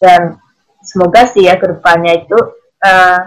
Dan 0.00 0.40
semoga 0.80 1.28
sih 1.28 1.44
ya 1.44 1.60
ke 1.60 1.68
depannya 1.68 2.24
itu 2.24 2.38
eh, 2.80 3.20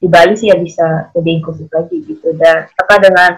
di 0.00 0.08
Bali 0.08 0.32
sih 0.32 0.48
ya 0.48 0.56
bisa 0.56 1.12
lebih 1.12 1.44
inklusif 1.44 1.68
lagi 1.68 2.00
gitu. 2.08 2.32
Dan 2.40 2.72
apa 2.72 2.94
dengan 3.04 3.36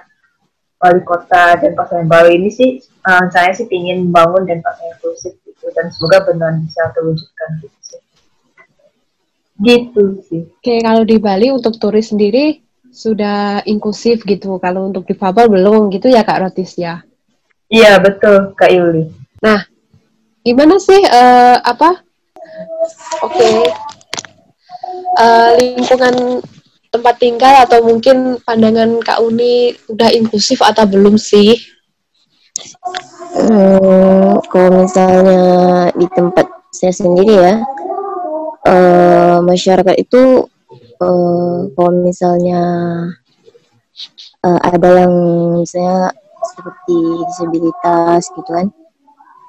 wali 0.78 1.02
kota 1.02 1.58
dan 1.58 1.74
pasar 1.74 2.06
yang 2.06 2.10
baru 2.14 2.30
ini 2.30 2.54
sih 2.54 2.78
eh, 2.78 3.24
saya 3.34 3.50
sih 3.50 3.66
ingin 3.66 4.06
membangun 4.06 4.46
dan 4.46 4.62
pasar 4.62 4.94
inklusif 4.94 5.34
gitu. 5.42 5.66
Dan 5.74 5.90
semoga 5.90 6.30
benar 6.30 6.54
bisa 6.62 6.86
terwujudkan 6.94 7.66
gitu 7.66 7.78
sih. 7.82 8.00
Gitu 9.58 10.04
sih. 10.30 10.42
Oke, 10.54 10.78
kalau 10.86 11.02
di 11.02 11.18
Bali 11.18 11.50
untuk 11.50 11.82
turis 11.82 12.14
sendiri 12.14 12.62
sudah 12.94 13.66
inklusif 13.66 14.22
gitu. 14.22 14.62
Kalau 14.62 14.86
untuk 14.86 15.02
difabel 15.02 15.50
belum 15.50 15.90
gitu 15.90 16.06
ya 16.14 16.22
Kak 16.22 16.46
Rotis 16.46 16.78
ya. 16.78 17.02
Iya 17.68 18.00
betul 18.00 18.52
Kak 18.56 18.70
Yuli 18.72 19.08
Nah, 19.44 19.60
gimana 20.40 20.80
sih 20.80 21.04
eh, 21.04 21.56
apa? 21.60 22.00
Oke, 23.20 23.68
Eh, 25.14 25.50
lingkungan 25.62 26.42
tempat 26.90 27.14
tinggal 27.22 27.54
atau 27.62 27.86
mungkin 27.86 28.38
pandangan 28.42 28.98
Kak 28.98 29.22
Uni 29.22 29.70
udah 29.86 30.10
inklusif 30.10 30.58
atau 30.58 30.82
belum 30.90 31.14
sih? 31.14 31.54
Hmm, 33.34 34.42
kalau 34.50 34.86
misalnya 34.86 35.42
di 35.94 36.06
tempat 36.10 36.46
saya 36.74 36.90
sendiri 36.94 37.34
ya, 37.34 37.54
eh, 38.66 39.38
masyarakat 39.38 39.96
itu 40.02 40.50
eh, 40.98 41.58
kalau 41.78 41.92
misalnya 42.02 42.62
eh, 44.42 44.60
ada 44.66 44.90
yang 45.06 45.14
misalnya 45.62 46.10
seperti 46.52 46.98
disabilitas 47.30 48.22
gitu 48.34 48.50
kan, 48.50 48.66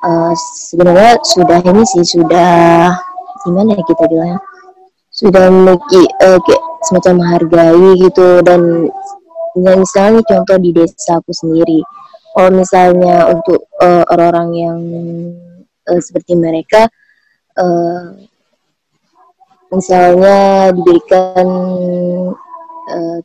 eh, 0.06 0.34
sebenarnya 0.72 1.20
sudah 1.24 1.60
ini 1.60 1.84
sih 1.84 2.04
sudah 2.06 2.94
gimana 3.44 3.76
ya 3.76 3.84
kita 3.84 4.04
bilangnya, 4.08 4.40
sudah 5.12 5.44
memiliki 5.52 6.02
eh, 6.24 6.40
kayak 6.40 6.64
semacam 6.86 7.14
menghargai 7.20 7.90
gitu 8.00 8.28
dan 8.46 8.62
ya 9.56 9.74
misalnya 9.80 10.22
contoh 10.28 10.58
di 10.60 10.70
desa 10.76 11.18
aku 11.20 11.32
sendiri. 11.32 11.82
Kalau 12.36 12.52
misalnya 12.52 13.32
untuk 13.32 13.64
eh, 13.80 14.04
orang-orang 14.12 14.50
yang 14.54 14.80
eh, 15.88 16.02
seperti 16.04 16.36
mereka 16.36 16.92
eh, 17.56 18.28
misalnya 19.72 20.70
diberikan 20.76 21.48
eh, 22.92 23.20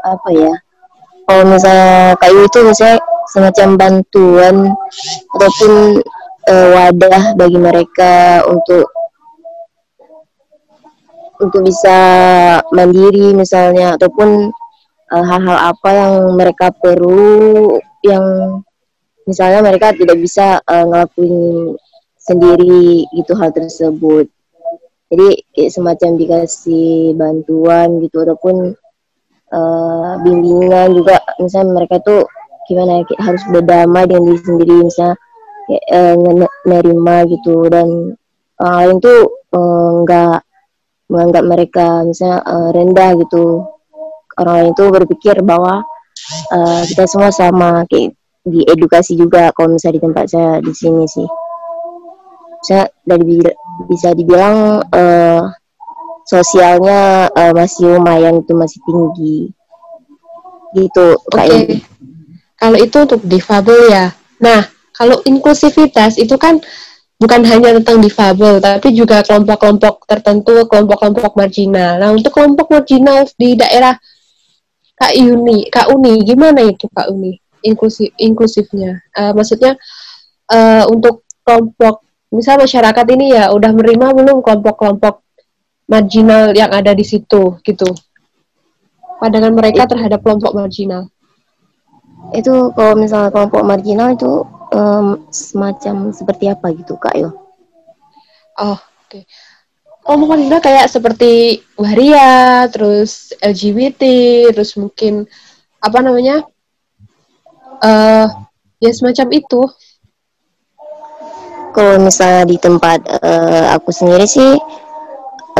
apa 0.00 0.28
ya 0.32 0.54
kalau 1.30 1.46
misalnya 1.46 2.18
kayu 2.18 2.42
itu 2.42 2.58
misalnya 2.66 2.98
semacam 3.30 3.68
bantuan 3.78 4.56
ataupun 5.30 6.02
eh, 6.50 6.68
wadah 6.74 7.38
bagi 7.38 7.54
mereka 7.54 8.42
untuk 8.50 8.90
untuk 11.38 11.62
bisa 11.62 11.98
mandiri 12.74 13.30
misalnya 13.30 13.94
ataupun 13.94 14.50
eh, 15.14 15.24
hal-hal 15.30 15.70
apa 15.70 15.90
yang 15.94 16.14
mereka 16.34 16.74
perlu 16.74 17.78
yang 18.02 18.58
misalnya 19.22 19.62
mereka 19.62 19.94
tidak 19.94 20.18
bisa 20.18 20.58
eh, 20.66 20.82
ngelakuin 20.82 21.78
sendiri 22.18 23.06
gitu 23.14 23.38
hal 23.38 23.54
tersebut. 23.54 24.26
Jadi 25.14 25.46
kayak 25.54 25.74
semacam 25.78 26.10
dikasih 26.18 27.14
bantuan 27.14 28.02
gitu 28.02 28.18
ataupun 28.26 28.74
eh, 29.50 30.10
bimbingan 30.24 30.88
juga. 30.94 31.18
Misalnya 31.42 31.82
mereka 31.82 31.98
tuh 32.02 32.26
gimana 32.70 33.02
ya 33.02 33.04
harus 33.26 33.42
berdamai 33.50 34.06
dengan 34.06 34.30
diri 34.30 34.40
sendiri 34.46 34.74
misalnya 34.86 35.16
kayak 35.66 35.84
eh, 35.90 36.14
nge- 36.16 36.56
nerima 36.66 37.16
gitu. 37.26 37.56
Dan 37.66 37.88
orang 38.62 38.76
lain 38.78 38.96
tuh 39.02 39.20
eh, 39.54 39.90
nggak 40.06 40.38
menganggap 41.10 41.44
mereka 41.44 41.86
misalnya 42.06 42.38
eh, 42.46 42.68
rendah 42.74 43.10
gitu. 43.26 43.44
Orang 44.38 44.54
lain 44.56 44.72
tuh 44.78 44.88
berpikir 44.94 45.36
bahwa 45.42 45.82
eh, 46.54 46.82
kita 46.86 47.04
semua 47.10 47.30
sama 47.34 47.84
kayak 47.90 48.14
di 48.40 48.64
edukasi 48.64 49.20
juga 49.20 49.52
kalau 49.52 49.76
misalnya 49.76 50.00
di 50.00 50.02
tempat 50.06 50.24
saya 50.30 50.52
di 50.64 50.72
sini 50.72 51.04
sih. 51.04 51.28
Saya 52.60 52.84
dari 53.04 53.24
bi- 53.24 53.58
bisa 53.88 54.12
dibilang 54.12 54.84
eh, 54.92 55.42
sosialnya 56.30 57.26
eh, 57.34 57.52
masih 57.52 57.98
lumayan 57.98 58.38
itu 58.38 58.52
masih 58.54 58.78
tinggi 58.86 59.50
gitu 60.78 61.18
Edi. 61.34 61.82
Kalau 62.54 62.78
itu 62.78 62.96
untuk 63.02 63.20
difabel 63.26 63.90
ya. 63.90 64.14
Nah, 64.38 64.68
kalau 64.94 65.18
inklusivitas 65.26 66.20
itu 66.20 66.36
kan 66.38 66.62
bukan 67.18 67.42
hanya 67.48 67.74
tentang 67.80 67.98
difabel, 67.98 68.62
tapi 68.62 68.94
juga 68.94 69.24
kelompok-kelompok 69.26 70.06
tertentu, 70.06 70.68
kelompok-kelompok 70.68 71.34
marginal. 71.34 71.98
Nah, 71.98 72.14
untuk 72.14 72.30
kelompok 72.36 72.70
marginal 72.70 73.26
di 73.34 73.58
daerah 73.58 73.96
Kak 74.94 75.16
Uni, 75.16 75.66
Kak 75.72 75.88
Uni, 75.90 76.20
gimana 76.22 76.60
itu 76.68 76.86
Kak 76.92 77.08
Uni? 77.08 77.40
Inklusif, 77.64 78.12
inklusifnya. 78.20 79.00
Eh, 79.16 79.32
maksudnya 79.32 79.76
eh, 80.52 80.84
untuk 80.88 81.24
kelompok, 81.44 82.04
misal 82.28 82.60
masyarakat 82.60 83.06
ini 83.16 83.36
ya 83.36 83.50
udah 83.56 83.72
menerima 83.72 84.06
belum 84.16 84.44
kelompok-kelompok 84.44 85.24
marginal 85.90 86.54
yang 86.54 86.70
ada 86.70 86.94
di 86.94 87.02
situ, 87.02 87.58
gitu. 87.66 87.88
Pandangan 89.20 89.52
mereka 89.52 89.84
terhadap 89.84 90.22
kelompok 90.24 90.54
marginal. 90.54 91.10
itu 92.30 92.52
kalau 92.76 92.94
misalnya 92.94 93.32
kelompok 93.34 93.64
marginal 93.64 94.14
itu 94.14 94.44
em, 94.70 95.18
semacam 95.34 96.14
seperti 96.14 96.46
apa 96.46 96.70
gitu 96.76 96.94
kak 96.94 97.16
yo 97.18 97.30
Oh, 98.54 98.76
oke. 98.76 99.24
Kelompok 100.04 100.28
marginal 100.30 100.60
kayak 100.60 100.86
seperti 100.86 101.58
waria, 101.74 102.68
terus 102.68 103.32
LGBT, 103.40 104.02
terus 104.52 104.76
mungkin 104.76 105.24
apa 105.80 105.98
namanya? 106.04 106.44
eh 107.80 108.28
ya 108.78 108.90
semacam 108.92 109.26
itu. 109.32 109.62
kalau 111.70 112.02
misalnya 112.02 112.44
di 112.50 112.56
tempat 112.58 112.98
eh, 113.22 113.66
aku 113.70 113.94
sendiri 113.94 114.26
sih 114.26 114.58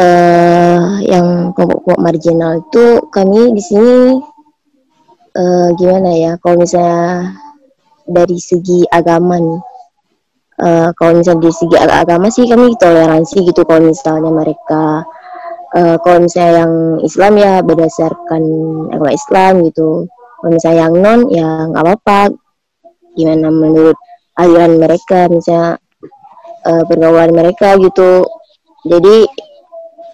eh 0.01 0.81
yang 1.13 1.53
kelompok-kelompok 1.55 2.01
marginal 2.01 2.53
itu 2.63 2.85
kami 3.13 3.53
di 3.53 3.63
sini 3.63 4.01
eh 5.41 5.69
gimana 5.79 6.11
ya 6.25 6.33
kalau 6.43 6.57
misalnya 6.65 7.37
dari 8.17 8.39
segi 8.41 8.81
agama 8.99 9.37
nih 9.39 9.61
eh, 10.67 10.89
kalau 10.99 11.13
misalnya 11.19 11.43
dari 11.47 11.55
segi 11.61 11.77
ag- 11.79 11.99
agama 12.03 12.27
sih 12.33 12.45
kami 12.49 12.75
toleransi 12.81 13.37
gitu 13.49 13.61
kalau 13.69 13.83
misalnya 13.93 14.31
mereka 14.33 14.85
eh, 15.79 15.97
kalau 16.03 16.19
misalnya 16.27 16.53
yang 16.65 16.73
Islam 17.05 17.33
ya 17.39 17.53
berdasarkan 17.63 18.43
agama 18.95 19.13
Islam 19.15 19.53
gitu. 19.69 19.91
Kalau 20.41 20.51
misalnya 20.57 20.79
yang 20.89 20.95
non 21.05 21.21
ya 21.29 21.49
nggak 21.71 21.83
apa-apa. 21.85 22.21
Gimana 23.15 23.49
menurut 23.53 23.99
aliran 24.39 24.73
mereka 24.81 25.29
misalnya 25.29 25.79
eh, 26.67 26.83
pergaulan 26.89 27.31
mereka 27.35 27.77
gitu. 27.79 28.25
Jadi 28.89 29.29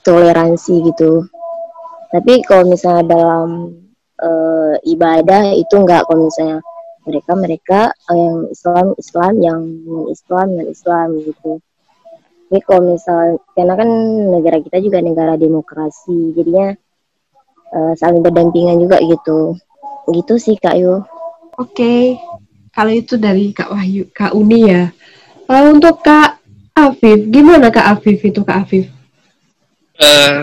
toleransi 0.07 0.75
gitu 0.87 1.27
tapi 2.15 2.47
kalau 2.47 2.71
misalnya 2.71 3.05
dalam 3.11 3.75
eh, 4.23 4.75
ibadah 4.87 5.51
itu 5.59 5.75
enggak 5.75 6.07
kalau 6.07 6.31
misalnya 6.31 6.63
mereka 7.03 7.33
mereka 7.35 7.81
eh, 7.91 8.15
yang 8.15 8.37
Islam 8.55 8.87
Islam 8.95 9.33
yang 9.43 9.61
Islam 10.07 10.47
non 10.55 10.69
Islam 10.71 11.09
gitu 11.27 11.53
tapi 12.47 12.63
kalau 12.63 12.95
misalnya 12.95 13.43
karena 13.59 13.75
kan 13.75 13.91
negara 14.31 14.59
kita 14.63 14.79
juga 14.79 15.03
negara 15.03 15.35
demokrasi 15.35 16.39
jadinya 16.39 16.71
eh, 17.75 17.93
saling 17.99 18.23
berdampingan 18.23 18.79
juga 18.79 19.03
gitu 19.03 19.59
gitu 20.15 20.39
sih 20.39 20.55
kak 20.55 20.79
Yu 20.79 21.03
Oke. 21.57 22.21
Kalau 22.77 22.93
itu 22.93 23.17
dari 23.17 23.57
Kak 23.57 23.73
Wahyu, 23.73 24.13
Kak 24.13 24.37
Uni 24.37 24.69
ya. 24.69 24.93
Kalau 25.49 25.73
untuk 25.73 26.05
Kak 26.05 26.37
Afif, 26.77 27.33
gimana 27.33 27.73
Kak 27.73 27.97
Afif 27.97 28.21
itu 28.21 28.45
Kak 28.45 28.69
Afif? 28.69 28.93
Eh, 29.97 30.37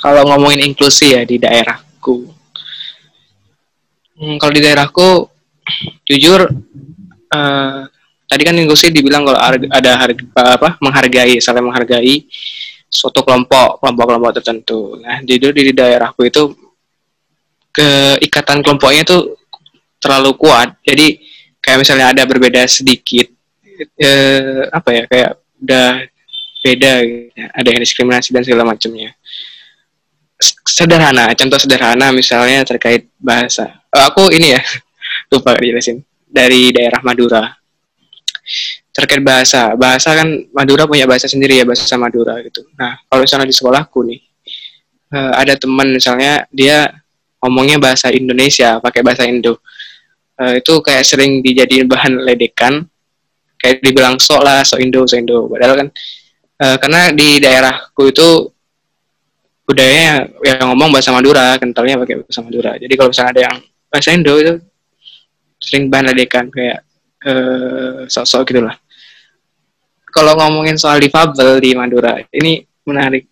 kalau 0.00 0.26
ngomongin 0.26 0.66
inklusi 0.66 1.14
ya 1.14 1.22
di 1.22 1.38
daerahku, 1.38 2.40
Hmm, 4.20 4.36
kalau 4.36 4.52
di 4.52 4.60
daerahku, 4.60 5.32
jujur, 6.04 6.44
eh, 7.32 7.80
tadi 8.28 8.42
kan 8.44 8.52
inklusi 8.52 8.92
dibilang 8.92 9.24
kalau 9.24 9.40
ada 9.72 9.90
harga 9.96 10.20
apa 10.60 10.76
menghargai, 10.84 11.40
saling 11.40 11.64
menghargai 11.64 12.28
suatu 12.84 13.24
kelompok, 13.24 13.80
kelompok-kelompok 13.80 14.32
tertentu. 14.36 15.00
Nah, 15.00 15.24
jujur 15.24 15.56
di 15.56 15.72
daerahku 15.72 16.28
itu 16.28 16.52
keikatan 17.72 18.60
kelompoknya 18.60 19.08
tuh 19.08 19.40
terlalu 19.96 20.36
kuat. 20.36 20.76
Jadi 20.84 21.16
kayak 21.64 21.80
misalnya 21.80 22.12
ada 22.12 22.22
berbeda 22.28 22.60
sedikit, 22.68 23.24
eh, 23.96 24.68
apa 24.68 24.88
ya 24.92 25.02
kayak 25.08 25.30
udah 25.64 25.88
beda, 26.60 26.92
gitu. 27.04 27.30
ada 27.36 27.68
yang 27.68 27.80
diskriminasi 27.80 28.28
dan 28.32 28.42
segala 28.44 28.62
macamnya. 28.68 29.12
Sederhana, 30.64 31.36
contoh 31.36 31.60
sederhana 31.60 32.12
misalnya 32.16 32.64
terkait 32.64 33.12
bahasa. 33.20 33.84
Eh, 33.92 34.04
aku 34.04 34.32
ini 34.32 34.56
ya 34.56 34.62
lupa 35.32 35.56
dijelasin 35.56 36.00
dari 36.24 36.72
daerah 36.72 37.00
Madura 37.04 37.44
terkait 38.90 39.20
bahasa. 39.20 39.76
Bahasa 39.76 40.16
kan 40.16 40.28
Madura 40.56 40.88
punya 40.88 41.04
bahasa 41.04 41.28
sendiri 41.28 41.60
ya 41.60 41.64
bahasa 41.68 41.96
Madura 42.00 42.40
gitu. 42.40 42.64
Nah 42.80 42.96
kalau 43.06 43.22
misalnya 43.24 43.46
di 43.48 43.56
sekolahku 43.56 44.00
nih 44.08 44.20
eh, 45.12 45.32
ada 45.36 45.54
teman 45.60 45.92
misalnya 45.92 46.48
dia 46.48 46.88
ngomongnya 47.40 47.76
bahasa 47.76 48.08
Indonesia 48.08 48.80
pakai 48.80 49.00
bahasa 49.04 49.28
Indo 49.28 49.60
Eh, 50.40 50.64
itu 50.64 50.72
kayak 50.80 51.04
sering 51.04 51.44
dijadiin 51.44 51.84
bahan 51.84 52.24
ledekan 52.24 52.88
kayak 53.60 53.84
dibilang 53.84 54.16
sok 54.16 54.40
lah 54.40 54.64
sok 54.64 54.80
Indo 54.80 55.04
sok 55.04 55.20
Indo 55.20 55.44
padahal 55.52 55.84
kan 55.84 55.88
eh, 56.60 56.76
karena 56.76 57.10
di 57.16 57.40
daerahku 57.40 58.02
itu 58.12 58.28
budayanya 59.70 60.26
yang 60.42 60.66
ngomong 60.74 60.90
bahasa 60.90 61.14
Madura 61.14 61.54
kentalnya 61.56 61.94
pakai 62.02 62.26
bahasa 62.26 62.40
Madura. 62.42 62.74
Jadi 62.74 62.92
kalau 62.98 63.08
misalnya 63.14 63.30
ada 63.38 63.42
yang 63.46 63.56
bahasa 63.86 64.08
Indo 64.10 64.34
itu 64.34 64.54
sering 65.62 65.86
bahan 65.86 66.10
ledekan 66.10 66.50
kayak 66.50 66.82
eh, 67.22 68.10
sok-sok 68.10 68.42
gitulah. 68.50 68.74
Kalau 70.10 70.34
ngomongin 70.34 70.74
soal 70.74 70.98
difabel 70.98 71.62
di 71.62 71.70
Madura 71.78 72.18
ini 72.34 72.66
menarik. 72.82 73.30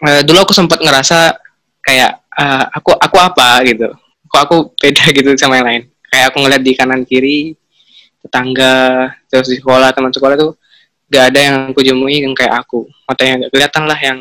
Eh, 0.00 0.24
dulu 0.24 0.48
aku 0.48 0.56
sempat 0.56 0.80
ngerasa 0.80 1.36
kayak 1.84 2.24
eh, 2.40 2.64
aku 2.72 2.96
aku 2.96 3.16
apa 3.20 3.60
gitu. 3.68 3.92
Kok 4.24 4.40
aku 4.40 4.56
beda 4.80 5.04
gitu 5.20 5.30
sama 5.36 5.60
yang 5.60 5.68
lain. 5.68 5.82
Kayak 6.08 6.32
aku 6.32 6.36
ngeliat 6.40 6.62
di 6.64 6.72
kanan 6.72 7.04
kiri 7.04 7.52
tetangga 8.20 9.08
terus 9.32 9.48
di 9.48 9.56
sekolah 9.56 9.96
teman 9.96 10.12
sekolah 10.12 10.36
tuh 10.36 10.52
gak 11.10 11.24
ada 11.34 11.40
yang 11.42 11.56
aku 11.74 11.80
jemui 11.82 12.22
yang 12.22 12.32
kayak 12.32 12.62
aku. 12.64 12.86
Matanya 13.04 13.46
gak 13.46 13.50
kelihatan 13.52 13.84
lah 13.84 13.98
yang 13.98 14.18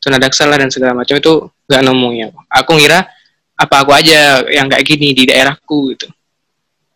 tunadaksa 0.00 0.44
lah 0.46 0.60
dan 0.60 0.68
segala 0.70 0.92
macam 0.92 1.16
itu 1.18 1.32
gak 1.66 1.82
nemunya 1.82 2.30
aku 2.52 2.78
ngira 2.78 3.02
apa 3.56 3.74
aku 3.82 3.90
aja 3.90 4.44
yang 4.52 4.68
kayak 4.68 4.84
gini 4.84 5.16
di 5.16 5.24
daerahku 5.24 5.96
gitu. 5.96 6.06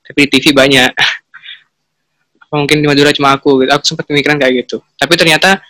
Tapi 0.04 0.28
di 0.28 0.30
TV 0.36 0.52
banyak. 0.52 0.92
Apa 2.44 2.58
mungkin 2.58 2.82
di 2.82 2.86
Madura 2.90 3.14
cuma 3.14 3.30
aku 3.32 3.62
gitu. 3.62 3.70
Aku 3.70 3.84
sempat 3.86 4.04
pemikiran 4.10 4.34
kayak 4.34 4.66
gitu. 4.66 4.82
Tapi 4.98 5.14
ternyata 5.14 5.62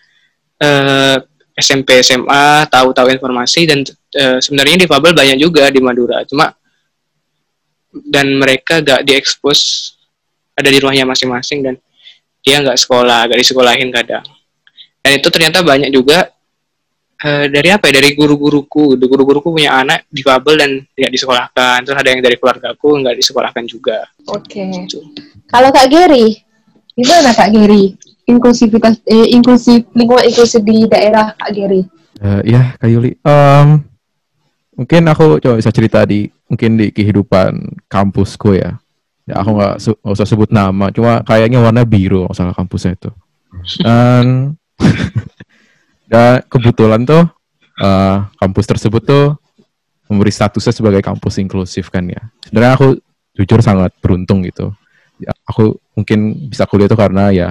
eh, 0.59 1.17
SMP 1.55 2.01
SMA 2.01 2.67
tahu-tahu 2.73 3.13
informasi 3.13 3.69
dan 3.69 3.85
eh, 4.17 4.41
sebenarnya 4.41 4.89
difabel 4.89 5.13
banyak 5.13 5.39
juga 5.39 5.69
di 5.69 5.79
Madura. 5.79 6.25
Cuma 6.25 6.51
dan 7.93 8.35
mereka 8.35 8.81
gak 8.81 9.05
diekspos 9.05 9.93
ada 10.57 10.73
di 10.73 10.79
rumahnya 10.81 11.05
masing-masing 11.07 11.61
dan 11.63 11.75
dia 12.41 12.57
nggak 12.61 12.79
sekolah, 12.81 13.29
nggak 13.29 13.41
disekolahin 13.41 13.91
kadang. 13.93 14.25
Dan 15.01 15.11
itu 15.17 15.29
ternyata 15.33 15.65
banyak 15.65 15.91
juga 15.93 16.29
eh, 17.21 17.47
dari 17.49 17.69
apa 17.73 17.89
ya? 17.89 18.01
Dari 18.01 18.17
guru-guruku, 18.17 18.97
guru-guruku 18.97 19.49
punya 19.53 19.81
anak 19.81 20.09
difabel 20.09 20.55
dan 20.61 20.71
tidak 20.97 21.11
disekolahkan. 21.13 21.77
Terus 21.85 21.97
ada 21.97 22.09
yang 22.13 22.21
dari 22.21 22.37
keluargaku 22.37 22.89
nggak 23.01 23.17
disekolahkan 23.17 23.65
juga. 23.65 24.05
Oke. 24.29 24.61
Gitu. 24.61 25.01
Kalau 25.49 25.69
Kak 25.73 25.89
Gary, 25.89 26.41
gimana 26.97 27.33
Kak 27.33 27.51
Gary? 27.53 27.97
Inklusivitas, 28.31 29.03
eh, 29.11 29.35
inklusif 29.35 29.91
lingkungan 29.91 30.23
inklusif 30.23 30.63
di 30.63 30.87
daerah 30.87 31.35
Kak 31.35 31.51
Gary. 31.51 31.83
Eh, 32.21 32.41
ya, 32.53 32.77
Kak 32.77 32.87
Yuli. 32.93 33.17
Em, 33.25 33.81
mungkin 34.77 35.03
aku 35.09 35.41
coba 35.41 35.57
bisa 35.57 35.73
cerita 35.73 36.05
di 36.05 36.29
mungkin 36.47 36.77
di 36.77 36.93
kehidupan 36.93 37.81
kampusku 37.89 38.61
ya. 38.61 38.77
Ya 39.31 39.39
aku 39.39 39.51
nggak 39.55 39.75
su- 39.79 40.01
usah 40.03 40.27
sebut 40.27 40.51
nama, 40.51 40.91
cuma 40.91 41.23
kayaknya 41.23 41.63
warna 41.63 41.87
biru 41.87 42.27
salah 42.35 42.51
kampusnya 42.51 42.99
itu. 42.99 43.11
Dan 43.79 44.59
dan 46.11 46.43
kebetulan 46.53 47.07
tuh 47.07 47.31
eh, 47.79 48.17
kampus 48.43 48.67
tersebut 48.67 49.03
tuh 49.07 49.39
memberi 50.11 50.35
statusnya 50.35 50.75
sebagai 50.75 50.99
kampus 51.07 51.39
inklusif 51.39 51.95
kan 51.95 52.11
ya. 52.11 52.19
Sebenarnya 52.43 52.75
aku 52.75 52.89
jujur 53.39 53.63
sangat 53.63 53.95
beruntung 54.03 54.43
gitu. 54.43 54.75
Ya, 55.23 55.31
aku 55.47 55.79
mungkin 55.95 56.51
bisa 56.51 56.67
kuliah 56.67 56.91
itu 56.91 56.99
karena 56.99 57.31
ya 57.31 57.49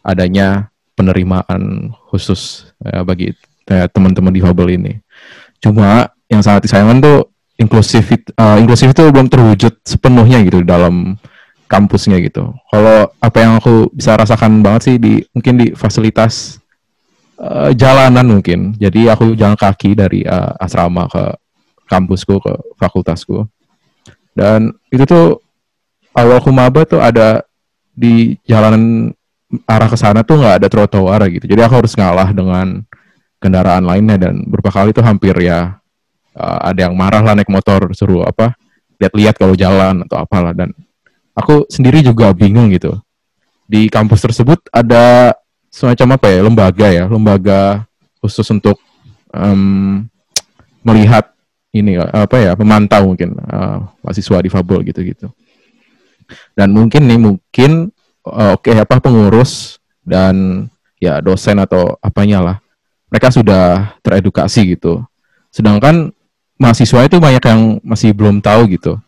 adanya 0.00 0.72
penerimaan 0.96 1.92
khusus 2.08 2.72
ya, 2.80 3.04
bagi 3.04 3.36
eh, 3.68 3.86
teman-teman 3.92 4.32
difabel 4.32 4.80
ini. 4.80 4.92
Cuma 5.60 6.08
yang 6.32 6.40
sangat 6.40 6.64
disayangkan 6.64 7.04
tuh 7.04 7.18
inklusif 7.60 8.08
eh, 8.08 8.56
inklusif 8.56 8.96
itu 8.96 9.04
belum 9.12 9.28
terwujud 9.28 9.84
sepenuhnya 9.84 10.40
gitu 10.48 10.64
dalam 10.64 11.20
kampusnya 11.68 12.18
gitu. 12.24 12.50
Kalau 12.72 13.12
apa 13.20 13.38
yang 13.38 13.60
aku 13.60 13.92
bisa 13.92 14.16
rasakan 14.16 14.64
banget 14.64 14.80
sih 14.90 14.96
di 14.96 15.20
mungkin 15.36 15.54
di 15.60 15.66
fasilitas 15.76 16.58
eh, 17.36 17.70
jalanan 17.76 18.24
mungkin. 18.24 18.74
Jadi 18.80 19.12
aku 19.12 19.36
jalan 19.36 19.60
kaki 19.60 19.92
dari 19.92 20.24
eh, 20.24 20.52
asrama 20.56 21.06
ke 21.06 21.36
kampusku 21.86 22.40
ke 22.40 22.52
fakultasku. 22.80 23.44
Dan 24.32 24.72
itu 24.88 25.04
tuh 25.04 25.44
awal 26.16 26.40
maba 26.50 26.88
tuh 26.88 26.98
ada 26.98 27.44
di 27.92 28.40
jalanan 28.48 29.12
arah 29.66 29.90
ke 29.90 29.98
sana 29.98 30.22
tuh 30.22 30.40
nggak 30.40 30.64
ada 30.64 30.68
trotoar 30.72 31.28
gitu. 31.28 31.44
Jadi 31.44 31.60
aku 31.60 31.84
harus 31.84 31.92
ngalah 31.92 32.30
dengan 32.32 32.80
kendaraan 33.42 33.84
lainnya 33.84 34.16
dan 34.16 34.46
beberapa 34.46 34.70
kali 34.70 34.94
tuh 34.94 35.02
hampir 35.02 35.34
ya 35.40 35.79
uh, 36.36 36.58
ada 36.70 36.88
yang 36.88 36.94
marah 36.94 37.22
lah 37.22 37.34
naik 37.34 37.50
motor 37.50 37.90
suruh 37.94 38.26
apa 38.26 38.54
lihat-lihat 39.00 39.40
kalau 39.40 39.56
jalan 39.56 40.04
atau 40.04 40.20
apalah. 40.20 40.52
Dan 40.52 40.76
aku 41.32 41.64
sendiri 41.72 42.04
juga 42.04 42.30
bingung 42.36 42.68
gitu. 42.70 43.00
Di 43.70 43.86
kampus 43.88 44.20
tersebut 44.20 44.66
ada 44.74 45.34
semacam 45.70 46.18
apa 46.18 46.26
ya 46.26 46.40
lembaga 46.42 46.86
ya 46.90 47.04
lembaga 47.06 47.86
khusus 48.18 48.42
untuk 48.50 48.82
em, 49.30 50.02
melihat 50.82 51.30
ini 51.70 51.94
apa 52.02 52.36
ya 52.42 52.52
pemantau 52.58 53.14
mungkin 53.14 53.38
uh, 53.46 53.86
mahasiswa 54.02 54.42
difabel 54.42 54.82
gitu-gitu. 54.90 55.30
Dan 56.58 56.74
mungkin 56.74 57.06
nih 57.06 57.18
mungkin 57.18 57.94
uh, 58.26 58.58
oke 58.58 58.74
apa 58.74 58.98
pengurus 58.98 59.78
dan 60.02 60.66
ya 60.98 61.22
dosen 61.22 61.62
atau 61.62 61.94
apanya 62.02 62.42
lah. 62.42 62.56
Mereka 63.10 63.30
sudah 63.30 63.94
teredukasi 64.02 64.74
gitu. 64.74 65.02
Sedangkan 65.50 66.14
mahasiswa 66.60 67.08
itu 67.08 67.16
banyak 67.16 67.40
yang 67.40 67.60
masih 67.80 68.12
belum 68.12 68.44
tahu 68.44 68.68
gitu. 68.76 69.00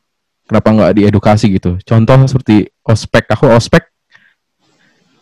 Kenapa 0.49 0.69
nggak 0.73 0.93
diedukasi 0.97 1.53
gitu? 1.53 1.77
Contoh 1.85 2.17
seperti 2.25 2.73
ospek. 2.83 3.29
Aku 3.29 3.53
ospek 3.53 3.93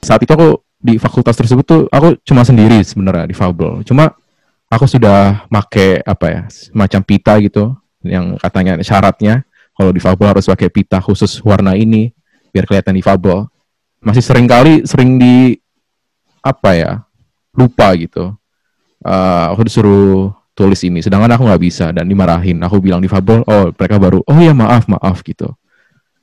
saat 0.01 0.23
itu 0.23 0.33
aku 0.33 0.63
di 0.81 0.97
fakultas 0.97 1.37
tersebut 1.37 1.65
tuh 1.67 1.81
aku 1.93 2.17
cuma 2.25 2.41
sendiri 2.47 2.81
sebenarnya 2.81 3.29
di 3.29 3.37
Fabel. 3.37 3.85
Cuma 3.85 4.15
aku 4.71 4.87
sudah 4.87 5.45
make 5.51 6.01
apa 6.07 6.27
ya 6.31 6.41
semacam 6.49 7.01
pita 7.05 7.35
gitu 7.43 7.75
yang 8.01 8.39
katanya 8.41 8.81
syaratnya 8.81 9.45
kalau 9.77 9.93
di 9.93 10.01
Fabel 10.01 10.33
harus 10.33 10.49
pakai 10.49 10.73
pita 10.73 11.03
khusus 11.03 11.43
warna 11.45 11.77
ini 11.77 12.15
biar 12.55 12.65
kelihatan 12.65 12.97
di 12.97 13.05
Fabel. 13.05 13.45
Masih 14.01 14.25
sering 14.25 14.49
kali 14.49 14.89
sering 14.89 15.21
di 15.21 15.61
apa 16.41 16.73
ya 16.73 16.93
lupa 17.53 17.93
gitu. 18.01 18.33
Eh, 19.05 19.45
aku 19.53 19.69
disuruh 19.69 20.33
tulis 20.61 20.81
ini. 20.85 21.01
Sedangkan 21.01 21.33
aku 21.33 21.49
nggak 21.49 21.63
bisa 21.65 21.89
dan 21.97 22.05
dimarahin. 22.05 22.61
Aku 22.61 22.85
bilang 22.85 23.01
di 23.01 23.09
Fabel 23.09 23.41
oh 23.49 23.73
mereka 23.73 23.97
baru. 23.97 24.21
Oh 24.29 24.37
ya 24.37 24.53
maaf 24.53 24.85
maaf 24.85 25.25
gitu. 25.25 25.49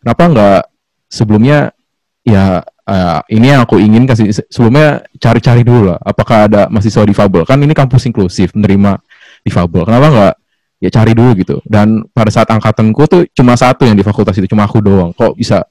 Kenapa 0.06 0.24
nggak 0.30 0.62
sebelumnya 1.10 1.74
ya 2.22 2.62
eh, 2.86 3.20
ini 3.34 3.50
yang 3.50 3.66
aku 3.66 3.82
ingin 3.82 4.06
kasih 4.06 4.30
sebelumnya 4.54 5.02
cari-cari 5.18 5.64
dulu 5.66 5.96
lah 5.96 6.00
apakah 6.04 6.46
ada 6.52 6.68
mahasiswa 6.68 7.08
difabel 7.08 7.48
kan 7.48 7.56
ini 7.64 7.72
kampus 7.72 8.04
inklusif 8.12 8.52
menerima 8.52 9.00
difabel 9.48 9.88
kenapa 9.88 10.08
nggak 10.12 10.34
ya 10.78 10.90
cari 10.94 11.12
dulu 11.18 11.32
gitu. 11.42 11.58
Dan 11.66 12.06
pada 12.14 12.30
saat 12.30 12.48
angkatanku 12.50 13.02
tuh 13.10 13.22
cuma 13.34 13.58
satu 13.58 13.86
yang 13.86 13.98
di 13.98 14.06
fakultas 14.06 14.38
itu 14.38 14.50
cuma 14.50 14.66
aku 14.66 14.82
doang. 14.82 15.12
Kok 15.14 15.38
bisa 15.38 15.66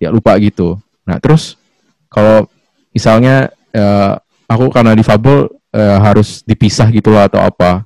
ya 0.00 0.08
lupa 0.12 0.36
gitu. 0.40 0.80
Nah 1.04 1.20
terus 1.20 1.60
kalau 2.08 2.48
misalnya 2.92 3.52
eh, 3.72 4.12
aku 4.48 4.72
karena 4.72 4.96
difabel 4.96 5.52
eh, 5.72 5.98
harus 6.00 6.40
dipisah 6.44 6.88
gitu 6.92 7.12
lah 7.12 7.28
atau 7.28 7.40
apa 7.42 7.84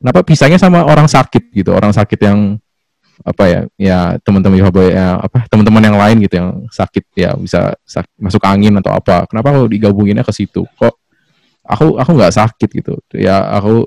kenapa 0.00 0.24
pisahnya 0.24 0.56
sama 0.56 0.82
orang 0.82 1.06
sakit 1.06 1.52
gitu? 1.52 1.70
Orang 1.76 1.92
sakit 1.92 2.18
yang 2.18 2.56
apa 3.20 3.44
ya 3.44 3.60
ya 3.76 3.98
teman-teman 4.24 4.56
ya 4.88 5.20
apa 5.20 5.44
teman-teman 5.52 5.84
yang 5.84 5.96
lain 6.00 6.16
gitu 6.24 6.40
yang 6.40 6.64
sakit 6.72 7.04
ya 7.12 7.36
bisa 7.36 7.76
sak- 7.84 8.08
masuk 8.16 8.40
angin 8.48 8.72
atau 8.80 8.96
apa. 8.96 9.28
Kenapa 9.28 9.52
kalau 9.52 9.68
digabunginnya 9.68 10.24
ke 10.24 10.32
situ? 10.32 10.64
Kok 10.64 10.94
aku 11.68 12.00
aku 12.00 12.10
nggak 12.16 12.34
sakit 12.34 12.68
gitu? 12.80 12.96
Ya 13.12 13.44
aku 13.52 13.84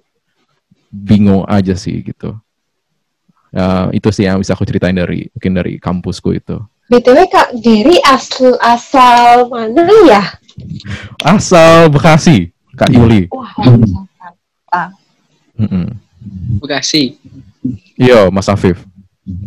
bingung 0.94 1.50
aja 1.50 1.74
sih 1.74 2.06
gitu. 2.06 2.38
Ya 3.50 3.90
itu 3.90 4.10
sih 4.14 4.30
yang 4.30 4.38
bisa 4.38 4.54
aku 4.54 4.70
ceritain 4.70 4.94
dari 4.94 5.26
mungkin 5.34 5.52
dari 5.58 5.82
kampusku 5.82 6.38
itu. 6.38 6.62
BTW 6.94 7.18
Kak 7.32 7.58
Gary 7.58 7.98
asal 8.06 8.54
asal 8.62 9.50
mana 9.50 9.82
ya? 10.06 10.24
asal 11.26 11.90
Bekasi 11.90 12.54
Kak 12.78 12.94
Yuli. 12.94 13.30
Wah, 13.34 13.50
asal 13.58 13.82
Jakarta. 13.82 14.82
Bekasi. 16.60 17.18
Iya, 17.98 18.28
Mas 18.30 18.50
Afif. 18.50 18.82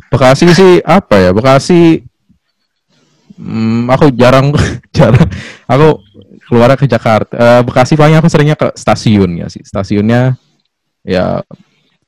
Bekasi 0.08 0.48
sih 0.56 0.72
apa 0.80 1.20
ya? 1.20 1.30
Bekasi 1.36 2.00
hmm, 3.36 3.92
aku 3.92 4.08
jarang 4.16 4.56
jarang 4.96 5.28
aku 5.68 6.00
keluar 6.48 6.72
ke 6.78 6.88
Jakarta. 6.88 7.34
Eh, 7.36 7.60
Bekasi 7.66 7.98
paling 7.98 8.16
aku 8.16 8.30
seringnya 8.30 8.56
ke 8.56 8.72
stasiun 8.72 9.44
ya 9.44 9.46
sih. 9.52 9.60
Stasiunnya 9.66 10.38
ya 11.04 11.44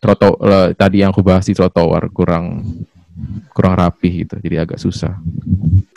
troto 0.00 0.38
eh, 0.40 0.72
tadi 0.72 1.04
yang 1.04 1.12
aku 1.12 1.20
bahas 1.20 1.44
di 1.44 1.52
trotoar 1.52 2.08
kurang 2.08 2.64
kurang 3.52 3.74
rapi 3.76 4.24
gitu. 4.24 4.38
Jadi 4.40 4.56
agak 4.56 4.78
susah. 4.80 5.18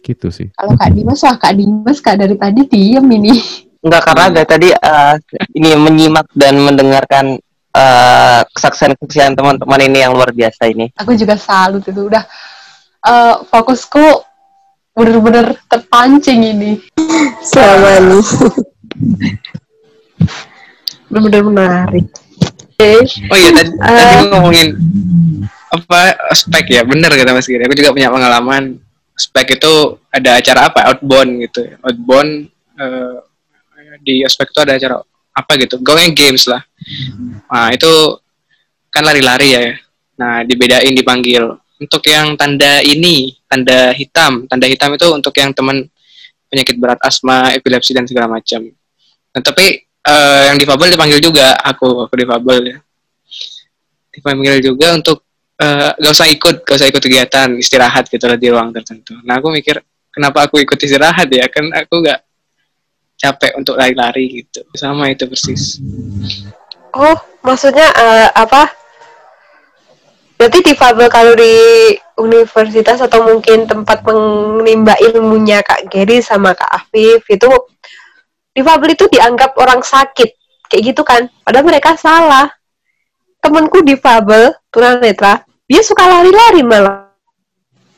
Gitu 0.02 0.28
sih. 0.34 0.50
Kalau 0.58 0.74
Kak 0.74 0.92
Dimas, 0.92 1.22
wah 1.22 1.38
Kak 1.38 1.54
Dimas 1.54 1.98
Kak 2.02 2.16
dari 2.20 2.36
tadi 2.36 2.62
diem 2.68 3.06
ini. 3.06 3.34
Enggak 3.82 4.02
karena 4.12 4.26
dari 4.30 4.48
tadi 4.50 4.68
eh, 4.74 5.16
ini 5.56 5.70
menyimak 5.78 6.28
dan 6.36 6.60
mendengarkan 6.60 7.40
eh, 7.72 8.42
kesaksian-kesaksian 8.52 9.36
teman-teman 9.36 9.80
ini 9.82 10.04
yang 10.04 10.14
luar 10.16 10.32
biasa 10.32 10.68
ini. 10.68 10.92
Aku 11.00 11.16
juga 11.16 11.36
salut 11.40 11.84
itu 11.88 12.02
udah 12.08 12.24
eh, 13.08 13.36
fokusku 13.48 14.06
bener-bener 14.92 15.56
terpancing 15.72 16.44
ini. 16.44 16.72
Selama 17.42 17.92
nih. 18.12 18.26
Bener-bener 21.12 21.42
menarik. 21.44 22.06
Oke. 22.76 22.92
Oh 23.30 23.38
iya 23.38 23.50
tadi, 23.56 23.70
Eh. 23.72 23.88
tadi 23.88 24.24
ngomongin 24.32 24.68
apa 25.72 26.00
spek 26.36 26.68
ya 26.68 26.84
bener 26.84 27.12
kata 27.12 27.32
Mas 27.36 27.48
Giri. 27.48 27.64
Aku 27.64 27.76
juga 27.76 27.96
punya 27.96 28.12
pengalaman 28.12 28.80
spek 29.16 29.60
itu 29.60 30.02
ada 30.12 30.40
acara 30.40 30.68
apa 30.72 30.80
outbound 30.92 31.32
gitu. 31.48 31.62
Outbound 31.84 32.32
eh, 32.80 33.16
di 34.02 34.26
ospek 34.26 34.50
itu 34.50 34.60
ada 34.64 34.74
acara 34.76 34.96
apa 35.32 35.52
gitu. 35.60 35.80
Going 35.80 36.12
games 36.16 36.48
lah. 36.50 36.64
Nah 37.48 37.70
itu 37.74 37.92
kan 38.92 39.04
lari-lari 39.06 39.50
ya. 39.54 39.64
Nah 40.18 40.42
dibedain 40.46 40.94
dipanggil. 40.94 41.58
Untuk 41.82 42.06
yang 42.06 42.38
tanda 42.38 42.82
ini 42.86 43.34
tanda 43.50 43.90
hitam. 43.94 44.46
Tanda 44.46 44.70
hitam 44.70 44.94
itu 44.94 45.08
untuk 45.10 45.34
yang 45.38 45.50
teman 45.50 45.90
penyakit 46.52 46.78
berat 46.78 47.02
asma, 47.02 47.56
epilepsi 47.58 47.96
dan 47.96 48.06
segala 48.06 48.28
macam. 48.28 48.68
Nah, 49.32 49.42
tapi 49.42 49.88
eh, 50.06 50.42
yang 50.52 50.58
difabel 50.58 50.94
dipanggil 50.94 51.20
juga 51.22 51.54
aku 51.62 52.06
aku 52.06 52.14
difabel 52.18 52.60
ya 52.66 52.78
dipanggil 54.12 54.60
juga 54.60 54.98
untuk 54.98 55.24
eh, 55.62 55.92
gak 55.96 56.14
usah 56.14 56.28
ikut 56.28 56.56
gak 56.66 56.78
usah 56.78 56.90
ikut 56.90 57.02
kegiatan 57.02 57.50
istirahat 57.58 58.10
gitu 58.10 58.26
di 58.36 58.48
ruang 58.50 58.74
tertentu 58.74 59.16
nah 59.24 59.38
aku 59.40 59.54
mikir 59.54 59.80
kenapa 60.12 60.50
aku 60.50 60.60
ikut 60.62 60.78
istirahat 60.78 61.30
ya 61.30 61.48
kan 61.48 61.70
aku 61.72 62.04
gak 62.04 62.20
capek 63.22 63.54
untuk 63.54 63.78
lari-lari 63.78 64.42
gitu 64.42 64.66
sama 64.74 65.14
itu 65.14 65.30
persis 65.30 65.78
Oh, 66.96 67.18
maksudnya 67.44 67.88
eh, 67.92 68.30
apa? 68.36 68.72
Berarti 70.36 70.74
difabel 70.74 71.08
kalau 71.08 71.38
di 71.38 71.54
universitas 72.18 72.98
atau 72.98 73.22
mungkin 73.30 73.70
tempat 73.70 74.02
menimba 74.06 74.98
ilmunya 74.98 75.62
Kak 75.62 75.86
Gary 75.86 76.18
sama 76.26 76.58
Kak 76.58 76.70
Afif 76.70 77.22
itu 77.30 77.46
difabel 78.50 78.98
itu 78.98 79.06
dianggap 79.06 79.54
orang 79.62 79.86
sakit 79.86 80.30
kayak 80.66 80.82
gitu 80.82 81.06
kan. 81.06 81.30
Padahal 81.46 81.68
mereka 81.68 81.94
salah. 81.94 82.50
Temenku 83.42 83.82
difabel 83.82 84.54
tunanetra, 84.70 85.42
dia 85.66 85.82
suka 85.82 86.06
lari-lari 86.06 86.62
malah. 86.62 87.10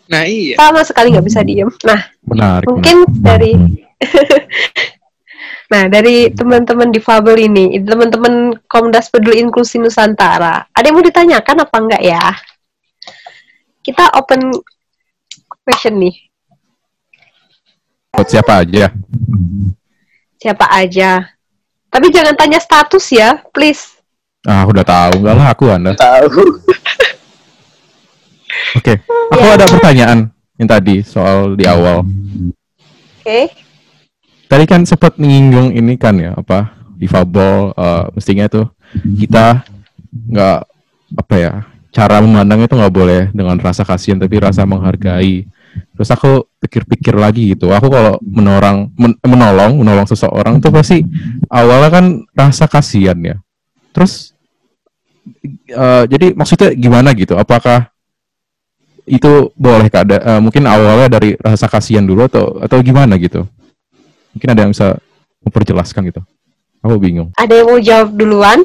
Nah 0.07 0.23
iya. 0.23 0.55
Sama 0.55 0.87
sekali 0.87 1.11
nggak 1.11 1.27
bisa 1.27 1.43
diem. 1.43 1.67
Nah, 1.83 1.99
Menarik. 2.23 2.67
mungkin 2.71 2.97
menarik. 3.03 3.19
dari 3.19 3.51
Hmm. 3.55 3.75
Nah, 5.71 5.89
dari 5.89 6.29
teman-teman 6.29 6.93
difabel 6.93 7.49
ini, 7.49 7.81
teman-teman 7.81 8.53
Komdas 8.69 9.09
Peduli 9.09 9.41
Inklusi 9.41 9.81
Nusantara, 9.81 10.69
ada 10.69 10.85
yang 10.85 10.95
mau 10.99 11.05
ditanyakan 11.05 11.57
apa 11.65 11.77
enggak 11.79 12.03
ya? 12.03 12.25
Kita 13.83 14.13
open 14.15 14.53
question 15.65 15.97
nih. 15.97 16.15
Buat 18.13 18.27
siapa 18.29 18.61
aja? 18.61 18.93
Siapa 20.37 20.65
aja? 20.69 21.25
Tapi 21.89 22.07
jangan 22.13 22.37
tanya 22.37 22.59
status 22.61 23.05
ya, 23.09 23.41
please. 23.49 23.97
Ah, 24.45 24.67
udah 24.67 24.83
tahu. 24.85 25.23
Enggak 25.23 25.35
lah, 25.39 25.47
aku 25.49 25.65
Anda. 25.71 25.95
Tahu. 25.97 26.29
Oke. 28.77 28.93
Aku 29.33 29.47
ada 29.49 29.65
pertanyaan 29.65 30.29
yang 30.59 30.69
tadi 30.69 31.01
soal 31.01 31.57
di 31.57 31.65
awal. 31.65 32.05
Oke. 33.23 33.62
Tadi 34.53 34.69
kan 34.69 34.85
sempat 34.85 35.17
menyinggung 35.17 35.73
ini 35.73 35.97
kan 35.97 36.13
ya, 36.13 36.37
apa? 36.37 36.77
Difabel, 36.93 37.73
eh, 37.73 38.05
mestinya 38.13 38.45
tuh 38.45 38.69
kita 38.93 39.65
nggak 40.13 40.59
apa 41.17 41.35
ya 41.41 41.53
cara 41.89 42.21
memandangnya 42.21 42.69
itu 42.69 42.77
nggak 42.77 42.93
boleh 42.93 43.21
dengan 43.33 43.57
rasa 43.57 43.81
kasihan 43.81 44.21
tapi 44.21 44.37
rasa 44.37 44.61
menghargai. 44.69 45.49
Terus 45.97 46.09
aku 46.13 46.45
pikir-pikir 46.61 47.17
lagi 47.17 47.57
gitu. 47.57 47.73
Aku 47.73 47.89
kalau 47.89 48.21
menorang 48.21 48.93
men- 48.93 49.17
menolong 49.25 49.81
menolong 49.81 50.05
seseorang 50.05 50.61
tuh 50.61 50.69
pasti 50.69 51.01
awalnya 51.49 51.89
kan 51.89 52.05
rasa 52.37 52.69
kasihan 52.69 53.17
ya. 53.25 53.41
Terus 53.89 54.37
eh, 55.65 56.03
jadi 56.13 56.37
maksudnya 56.37 56.77
gimana 56.77 57.09
gitu? 57.17 57.33
Apakah 57.41 57.89
itu 59.09 59.49
boleh 59.57 59.89
ada 59.89 60.17
eh, 60.21 60.39
mungkin 60.45 60.69
awalnya 60.69 61.09
dari 61.09 61.33
rasa 61.41 61.65
kasihan 61.65 62.05
dulu 62.05 62.29
atau 62.29 62.61
atau 62.61 62.77
gimana 62.85 63.17
gitu 63.17 63.49
mungkin 64.33 64.49
ada 64.51 64.61
yang 64.65 64.71
bisa 64.73 64.97
memperjelaskan 65.45 66.01
gitu 66.09 66.21
aku 66.83 66.99
bingung 66.99 67.29
Ada 67.39 67.53
yang 67.63 67.67
mau 67.71 67.79
jawab 67.79 68.09
duluan? 68.13 68.59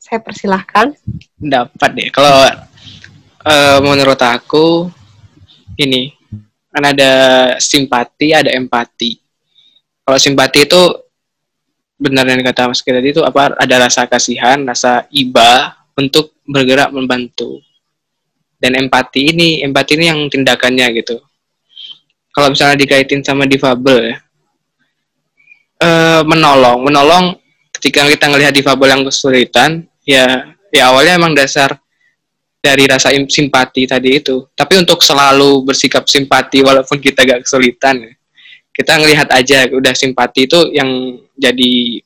Saya 0.00 0.20
persilahkan. 0.20 0.92
dapat 1.40 1.90
deh. 1.96 2.08
Kalau 2.12 2.44
eh, 3.44 3.78
menurut 3.80 4.20
aku 4.20 4.88
ini 5.80 6.12
kan 6.74 6.84
ada 6.90 7.12
simpati, 7.56 8.34
ada 8.36 8.52
empati. 8.52 9.16
Kalau 10.04 10.18
simpati 10.20 10.68
itu 10.68 10.82
benar 11.96 12.26
yang 12.28 12.44
kata 12.44 12.68
Mas 12.68 12.82
Kira 12.84 13.00
tadi 13.00 13.14
itu 13.14 13.22
apa? 13.24 13.54
Ada 13.56 13.88
rasa 13.88 14.04
kasihan, 14.04 14.60
rasa 14.66 15.08
iba 15.14 15.72
untuk 15.96 16.36
bergerak 16.44 16.92
membantu. 16.92 17.62
Dan 18.60 18.76
empati 18.76 19.32
ini, 19.32 19.64
empati 19.64 19.96
ini 19.96 20.04
yang 20.10 20.20
tindakannya 20.28 21.00
gitu. 21.00 21.16
Kalau 22.34 22.50
misalnya 22.50 22.76
dikaitin 22.76 23.22
sama 23.22 23.46
difabel 23.46 24.10
ya, 24.10 24.16
eh, 25.84 26.22
menolong, 26.24 26.88
menolong 26.88 27.24
ketika 27.76 28.08
kita 28.08 28.32
ngelihat 28.32 28.56
difabel 28.56 28.88
yang 28.88 29.02
kesulitan, 29.04 29.84
ya 30.08 30.56
ya 30.72 30.88
awalnya 30.88 31.20
emang 31.20 31.36
dasar 31.36 31.76
dari 32.64 32.88
rasa 32.88 33.12
im- 33.12 33.28
simpati 33.28 33.84
tadi 33.84 34.16
itu. 34.16 34.48
Tapi 34.56 34.80
untuk 34.80 35.04
selalu 35.04 35.68
bersikap 35.68 36.08
simpati 36.08 36.64
walaupun 36.64 36.96
kita 36.96 37.20
gak 37.28 37.44
kesulitan 37.44 38.00
ya, 38.00 38.12
kita 38.72 38.96
ngelihat 38.96 39.28
aja 39.36 39.68
udah 39.68 39.92
simpati 39.92 40.48
itu 40.48 40.72
yang 40.72 41.20
jadi 41.36 42.00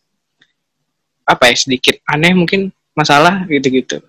apa 1.28 1.52
ya 1.52 1.54
sedikit 1.54 2.02
aneh 2.10 2.34
mungkin 2.34 2.74
masalah 2.98 3.46
gitu-gitu. 3.46 4.02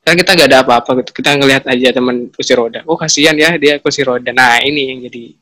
Kan 0.00 0.16
kita 0.16 0.32
gak 0.32 0.48
ada 0.48 0.64
apa-apa 0.64 1.04
gitu. 1.04 1.12
Kita 1.20 1.36
ngelihat 1.36 1.68
aja 1.68 1.92
teman 1.92 2.32
kursi 2.32 2.56
roda. 2.56 2.80
Oh 2.88 2.96
kasihan 2.96 3.36
ya 3.36 3.52
dia 3.60 3.76
kursi 3.76 4.00
roda. 4.00 4.32
Nah 4.32 4.62
ini 4.64 4.96
yang 4.96 4.98
jadi. 5.04 5.34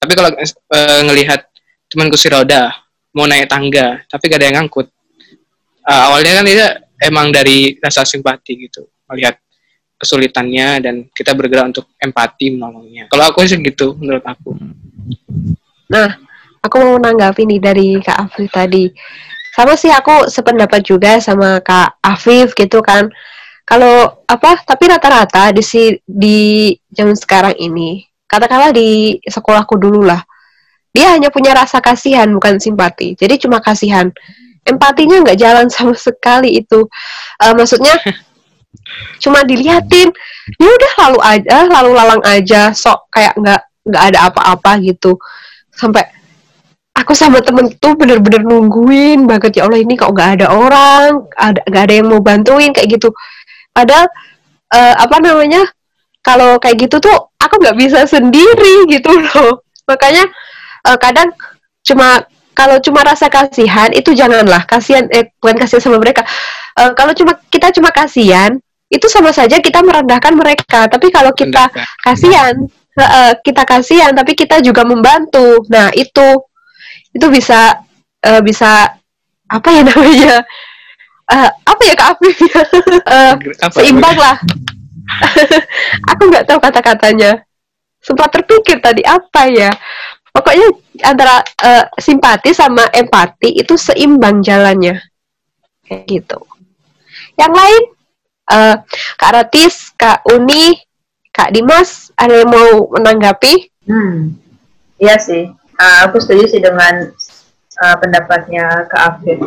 Tapi 0.00 0.12
kalau 0.16 0.30
eh, 0.34 1.00
ngelihat 1.06 1.49
teman 1.90 2.08
kursi 2.08 2.30
roda 2.30 2.70
mau 3.10 3.26
naik 3.26 3.50
tangga 3.50 4.00
tapi 4.06 4.30
gak 4.30 4.38
ada 4.38 4.46
yang 4.46 4.56
ngangkut 4.62 4.86
eh, 5.84 6.02
awalnya 6.06 6.40
kan 6.40 6.44
dia 6.46 6.68
emang 7.02 7.34
dari 7.34 7.74
rasa 7.82 8.06
simpati 8.06 8.70
gitu 8.70 8.86
melihat 9.10 9.36
kesulitannya 10.00 10.80
dan 10.80 10.94
kita 11.12 11.34
bergerak 11.34 11.74
untuk 11.76 11.90
empati 11.98 12.56
menolongnya 12.56 13.10
kalau 13.10 13.28
aku 13.28 13.44
sih 13.44 13.58
gitu 13.60 13.98
menurut 13.98 14.24
aku 14.24 14.56
Nah, 15.90 16.08
aku 16.62 16.74
mau 16.78 17.02
menanggapi 17.02 17.42
nih 17.50 17.60
dari 17.60 17.88
Kak 17.98 18.30
Afif 18.30 18.48
tadi. 18.54 18.86
Sama 19.50 19.74
sih 19.74 19.90
aku 19.90 20.30
sependapat 20.30 20.86
juga 20.86 21.18
sama 21.18 21.58
Kak 21.58 21.98
Afif 21.98 22.54
gitu 22.54 22.78
kan. 22.78 23.10
Kalau 23.66 24.22
apa? 24.30 24.62
Tapi 24.62 24.84
rata-rata 24.86 25.50
di 25.50 25.62
si 25.66 25.98
di 26.06 26.70
zaman 26.94 27.18
sekarang 27.18 27.58
ini, 27.58 28.06
katakanlah 28.30 28.70
di 28.70 29.18
sekolahku 29.26 29.74
dulu 29.78 30.06
lah, 30.06 30.22
dia 30.90 31.14
hanya 31.14 31.30
punya 31.30 31.54
rasa 31.54 31.78
kasihan 31.78 32.26
bukan 32.30 32.58
simpati. 32.58 33.14
Jadi 33.14 33.46
cuma 33.46 33.62
kasihan. 33.62 34.10
Empatinya 34.66 35.24
nggak 35.24 35.38
jalan 35.40 35.66
sama 35.74 35.94
sekali 35.96 36.60
itu. 36.60 36.86
Eh, 37.40 37.54
maksudnya 37.54 37.94
cuma 39.22 39.42
diliatin, 39.46 40.10
ya 40.58 40.68
udah 40.68 40.92
lalu 41.06 41.18
aja, 41.22 41.56
lalu 41.66 41.90
lalang 41.94 42.22
aja, 42.26 42.70
sok 42.74 43.10
kayak 43.10 43.34
nggak 43.38 43.60
nggak 43.86 44.04
ada 44.12 44.18
apa-apa 44.28 44.76
gitu 44.84 45.16
sampai 45.72 46.04
aku 46.92 47.16
sama 47.16 47.40
temen 47.40 47.72
tuh 47.80 47.96
bener-bener 47.96 48.44
nungguin 48.44 49.24
banget 49.24 49.56
ya 49.56 49.64
Allah 49.64 49.80
ini 49.80 49.96
kok 49.96 50.12
nggak 50.12 50.30
ada 50.40 50.46
orang 50.52 51.24
ada 51.40 51.60
nggak 51.64 51.84
ada 51.88 51.94
yang 51.96 52.06
mau 52.12 52.20
bantuin 52.20 52.70
kayak 52.76 53.00
gitu 53.00 53.08
padahal 53.72 54.04
eh, 54.76 54.94
apa 55.00 55.16
namanya 55.24 55.64
kalau 56.20 56.60
kayak 56.60 56.84
gitu 56.84 57.00
tuh 57.00 57.16
aku 57.40 57.54
nggak 57.64 57.78
bisa 57.80 58.04
sendiri 58.04 58.84
gitu 58.92 59.08
loh 59.08 59.64
makanya 59.88 60.28
eh, 60.86 60.98
kadang 61.00 61.32
cuma 61.80 62.24
kalau 62.60 62.76
cuma 62.82 63.00
rasa 63.00 63.32
kasihan 63.32 63.88
itu 63.96 64.12
janganlah. 64.12 64.68
Kasihan 64.68 65.08
eh 65.08 65.32
bukan 65.40 65.56
kasihan 65.56 65.80
sama 65.80 65.96
mereka. 65.96 66.26
Eh, 66.76 66.92
kalau 66.92 67.16
cuma 67.16 67.32
kita 67.48 67.72
cuma 67.72 67.88
kasihan 67.88 68.52
itu 68.90 69.06
sama 69.08 69.32
saja 69.32 69.56
kita 69.62 69.80
merendahkan 69.80 70.34
mereka. 70.36 70.84
Tapi 70.90 71.08
kalau 71.08 71.32
kita 71.32 71.72
kasihan 72.04 72.52
eh, 73.00 73.32
kita 73.40 73.62
kasihan 73.64 74.12
tapi 74.12 74.36
kita 74.36 74.60
juga 74.60 74.84
membantu. 74.84 75.64
Nah 75.72 75.88
itu 75.96 76.36
itu 77.16 77.26
bisa 77.32 77.80
eh, 78.20 78.42
bisa 78.44 78.92
apa 79.50 79.68
ya 79.72 79.82
namanya? 79.86 80.44
Eh, 81.30 81.50
apa 81.64 81.82
ya 81.86 81.94
kak 81.96 82.08
Afif? 82.18 82.36
Ya 82.44 82.62
apa 83.66 83.76
seimbang 83.80 84.18
lah. 84.18 84.36
Aku 86.12 86.22
nggak 86.28 86.44
tahu 86.44 86.58
kata-katanya. 86.60 87.40
Sempat 88.00 88.32
terpikir 88.32 88.80
tadi 88.80 89.04
apa 89.04 89.44
ya 89.52 89.68
pokoknya 90.30 90.66
antara 91.02 91.42
eh, 91.62 91.84
simpati 91.98 92.50
sama 92.50 92.86
empati 92.90 93.54
itu 93.56 93.74
seimbang 93.74 94.40
jalannya 94.40 94.98
kayak 95.84 96.06
gitu 96.06 96.38
yang 97.34 97.52
lain 97.52 97.82
eh, 98.48 98.76
kak 99.16 99.32
Ratis 99.32 99.90
kak 99.94 100.22
Uni 100.30 100.76
kak 101.30 101.54
Dimas 101.54 102.10
ada 102.14 102.42
yang 102.42 102.50
mau 102.50 102.90
menanggapi 102.90 103.70
Hmm, 103.80 104.38
iya 105.02 105.18
sih. 105.18 105.50
Ah, 105.74 106.06
aku 106.06 106.20
setuju 106.22 106.46
sih 106.46 106.62
dengan 106.62 107.10
ah, 107.80 107.96
pendapatnya 107.98 108.86
Kak 108.86 109.02
Afif. 109.18 109.40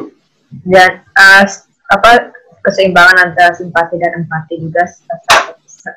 Dan 0.67 0.99
s- 1.47 1.63
apa 1.87 2.33
keseimbangan 2.59 3.29
antara 3.29 3.55
simpati 3.55 3.95
dan 4.01 4.19
empati 4.19 4.59
juga 4.59 4.83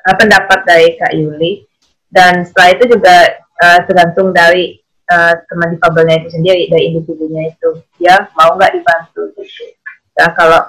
ah, 0.05 0.15
pendapat 0.15 0.59
dari 0.63 0.95
Kak 0.95 1.11
Yuli. 1.11 1.65
Dan 2.07 2.45
setelah 2.47 2.69
itu 2.77 2.83
juga 2.95 3.15
ah, 3.59 3.79
tergantung 3.85 4.31
dari 4.31 4.77
ah, 5.07 5.35
teman 5.45 5.73
difabelnya 5.73 6.21
itu 6.21 6.29
sendiri, 6.37 6.67
dari 6.69 6.83
individunya 6.93 7.51
itu. 7.51 7.69
Dia 7.97 8.29
mau 8.33 8.55
nggak 8.55 8.73
dibantu 8.75 9.21
gitu. 9.35 9.63
Nah, 10.17 10.29
kalau 10.33 10.61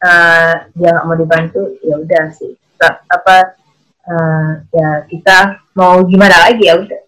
ah, 0.00 0.68
dia 0.72 0.88
nggak 0.92 1.06
mau 1.06 1.16
dibantu, 1.16 1.62
ya 1.84 1.96
udah 1.96 2.24
sih. 2.32 2.56
Ta- 2.80 3.04
apa 3.06 3.60
ah, 4.08 4.50
ya 4.72 4.88
kita 5.06 5.60
mau 5.76 6.00
gimana 6.04 6.48
lagi 6.48 6.64
ya 6.64 6.76
udah 6.80 7.00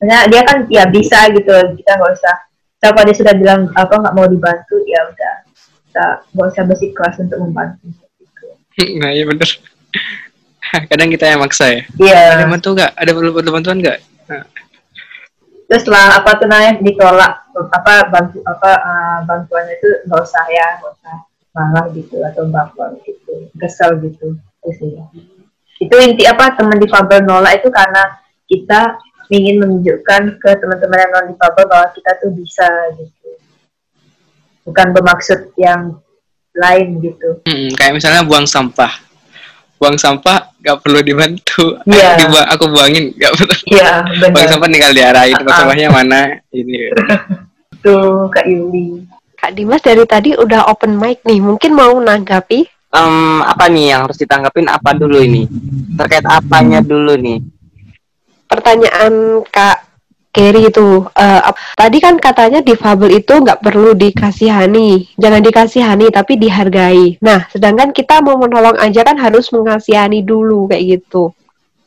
Maksudnya 0.00 0.20
dia 0.32 0.40
kan 0.48 0.58
ya 0.72 0.84
bisa 0.88 1.28
gitu 1.28 1.52
kita 1.76 1.90
nggak 2.00 2.12
usah 2.16 2.36
kalau 2.80 2.96
kalau 2.96 3.04
dia 3.04 3.16
sudah 3.20 3.34
bilang 3.36 3.68
apa 3.76 3.92
nggak 3.92 4.14
mau 4.16 4.24
dibantu 4.24 4.80
ya 4.88 5.04
udah 5.04 5.34
kita 5.84 6.06
nggak 6.32 6.46
usah 6.48 6.64
bersikeras 6.64 7.20
untuk 7.20 7.36
membantu 7.36 7.84
gitu. 8.16 8.48
nah 8.96 9.12
iya 9.12 9.28
bener 9.28 9.44
kadang 10.88 11.12
kita 11.12 11.36
yang 11.36 11.44
maksa 11.44 11.68
ya 11.68 11.80
Iya. 12.00 12.20
ada 12.32 12.44
bantu 12.48 12.68
nggak 12.72 12.92
ada 12.96 13.10
perlu 13.12 13.30
perlu 13.36 13.50
bantuan 13.52 13.78
nggak 13.84 13.98
Nah, 14.30 14.46
Terus 15.70 15.86
setelah 15.86 16.18
apa 16.18 16.30
tuh 16.34 16.50
namanya 16.50 16.82
ditolak 16.82 17.46
apa 17.54 18.10
bantu 18.10 18.42
apa 18.42 18.70
eh, 18.74 19.18
bantuannya 19.22 19.74
itu 19.78 19.88
nggak 20.10 20.18
usah 20.18 20.44
ya 20.50 20.66
nggak 20.82 20.92
usah 20.98 21.16
marah 21.54 21.86
gitu 21.94 22.18
atau 22.26 22.42
baper 22.50 22.98
gitu 23.06 23.46
kesel 23.54 24.02
gitu 24.02 24.34
itu 24.34 24.70
sih. 24.74 24.90
itu 25.78 25.94
inti 26.02 26.26
apa 26.26 26.58
teman 26.58 26.74
difabel 26.82 27.22
nolak 27.22 27.62
itu 27.62 27.70
karena 27.70 28.18
kita 28.50 28.98
ingin 29.30 29.62
menunjukkan 29.62 30.42
ke 30.42 30.50
teman-teman 30.58 31.06
yang 31.06 31.10
non 31.14 31.26
difabel 31.30 31.64
bahwa 31.70 31.86
kita 31.94 32.18
tuh 32.18 32.34
bisa 32.34 32.66
gitu 32.98 33.30
bukan 34.66 34.90
bermaksud 34.90 35.54
yang 35.54 36.02
lain 36.50 36.98
gitu 36.98 37.38
Mm, 37.46 37.78
kayak 37.78 37.94
misalnya 37.94 38.26
buang 38.26 38.44
sampah. 38.44 39.09
Buang 39.80 39.96
sampah 39.96 40.52
gak 40.60 40.84
perlu 40.84 41.00
dibantu. 41.00 41.72
Ayo 41.88 42.20
dibu- 42.20 42.44
aku 42.46 42.64
buangin 42.68 43.16
gak 43.16 43.32
perlu. 43.32 43.56
iya 43.66 44.04
Buang 44.28 44.44
sampah 44.46 44.68
tinggal 44.68 44.92
diarahin 44.92 45.34
tempat 45.34 45.50
Ah. 45.50 45.58
sampahnya 45.58 45.88
mana. 45.88 46.20
Ini. 46.52 46.92
tuh 47.80 48.28
kak 48.28 48.44
Yuli 48.44 49.00
Kak 49.32 49.56
Dimas 49.56 49.80
dari 49.80 50.04
tadi 50.04 50.36
udah 50.36 50.68
open 50.68 50.94
mic 50.94 51.24
nih, 51.24 51.40
mungkin 51.40 51.72
mau 51.72 51.96
nanggapi? 51.96 52.68
Em, 52.90 53.16
apa 53.40 53.64
nih 53.66 53.88
yang 53.88 54.04
harus 54.04 54.20
ditanggapin 54.20 54.68
apa 54.68 54.92
dulu 54.92 55.16
ini? 55.16 55.48
Terkait 55.96 56.20
apanya 56.22 56.84
dulu 56.84 57.16
nih? 57.16 57.40
Pertanyaan 58.44 59.40
Kak 59.46 59.89
Kerry 60.30 60.70
itu, 60.70 61.10
ap- 61.18 61.58
tadi 61.74 61.98
kan 61.98 62.14
katanya 62.14 62.62
difabel 62.62 63.18
itu 63.18 63.34
nggak 63.34 63.66
perlu 63.66 63.98
dikasihani, 63.98 65.18
jangan 65.18 65.42
dikasihani 65.42 66.06
tapi 66.14 66.38
dihargai. 66.38 67.18
Nah, 67.18 67.50
sedangkan 67.50 67.90
kita 67.90 68.22
mau 68.22 68.38
menolong 68.38 68.78
aja 68.78 69.02
kan 69.02 69.18
harus 69.18 69.50
mengasihani 69.50 70.22
dulu 70.22 70.70
kayak 70.70 71.02
gitu. 71.02 71.34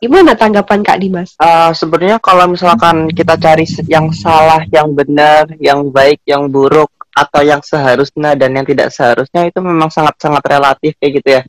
Gimana 0.03 0.35
tanggapan 0.35 0.83
Kak 0.83 0.99
Dimas? 0.99 1.39
Eh, 1.39 1.71
sebenarnya 1.71 2.19
kalau 2.19 2.51
misalkan 2.51 3.07
kita 3.15 3.39
cari 3.39 3.63
yang 3.87 4.11
salah, 4.11 4.59
yang 4.67 4.91
benar, 4.91 5.47
yang 5.63 5.87
baik, 5.87 6.19
yang 6.27 6.51
buruk, 6.51 6.91
atau 7.15 7.39
yang 7.45 7.63
seharusnya 7.63 8.35
dan 8.35 8.51
yang 8.51 8.67
tidak 8.67 8.91
seharusnya 8.91 9.47
itu 9.47 9.63
memang 9.63 9.87
sangat-sangat 9.87 10.43
relatif 10.49 10.99
kayak 10.99 11.13
gitu 11.23 11.29
ya. 11.39 11.41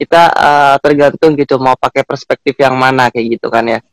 Kita 0.00 0.22
eh, 0.32 0.76
tergantung 0.80 1.36
gitu 1.36 1.60
mau 1.60 1.76
pakai 1.76 2.08
perspektif 2.08 2.56
yang 2.56 2.72
mana 2.72 3.12
kayak 3.12 3.36
gitu 3.36 3.52
kan 3.52 3.68
ya. 3.68 3.84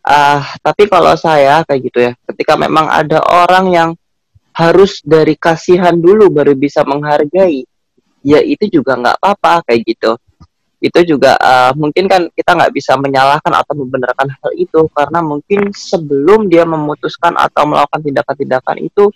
Ah, 0.00 0.56
tapi 0.64 0.88
kalau 0.88 1.12
saya 1.12 1.60
kayak 1.68 1.80
gitu 1.84 1.98
ya, 2.00 2.12
ketika 2.32 2.56
memang 2.56 2.88
ada 2.88 3.20
orang 3.20 3.66
yang 3.68 3.90
harus 4.56 5.04
dari 5.04 5.36
kasihan 5.36 5.92
dulu 5.92 6.32
baru 6.32 6.56
bisa 6.56 6.80
menghargai, 6.88 7.68
ya 8.24 8.40
itu 8.40 8.80
juga 8.80 8.96
nggak 8.96 9.16
apa-apa 9.20 9.68
kayak 9.68 9.80
gitu. 9.84 10.12
Itu 10.80 11.04
juga 11.04 11.36
uh, 11.36 11.76
mungkin 11.76 12.08
kan 12.08 12.32
kita 12.32 12.56
nggak 12.56 12.72
bisa 12.72 12.96
menyalahkan 12.96 13.52
atau 13.52 13.74
membenarkan 13.76 14.32
hal 14.32 14.50
itu 14.56 14.88
karena 14.96 15.20
mungkin 15.20 15.68
sebelum 15.76 16.48
dia 16.48 16.64
memutuskan 16.64 17.36
atau 17.36 17.68
melakukan 17.68 18.00
tindakan-tindakan 18.00 18.80
itu 18.80 19.12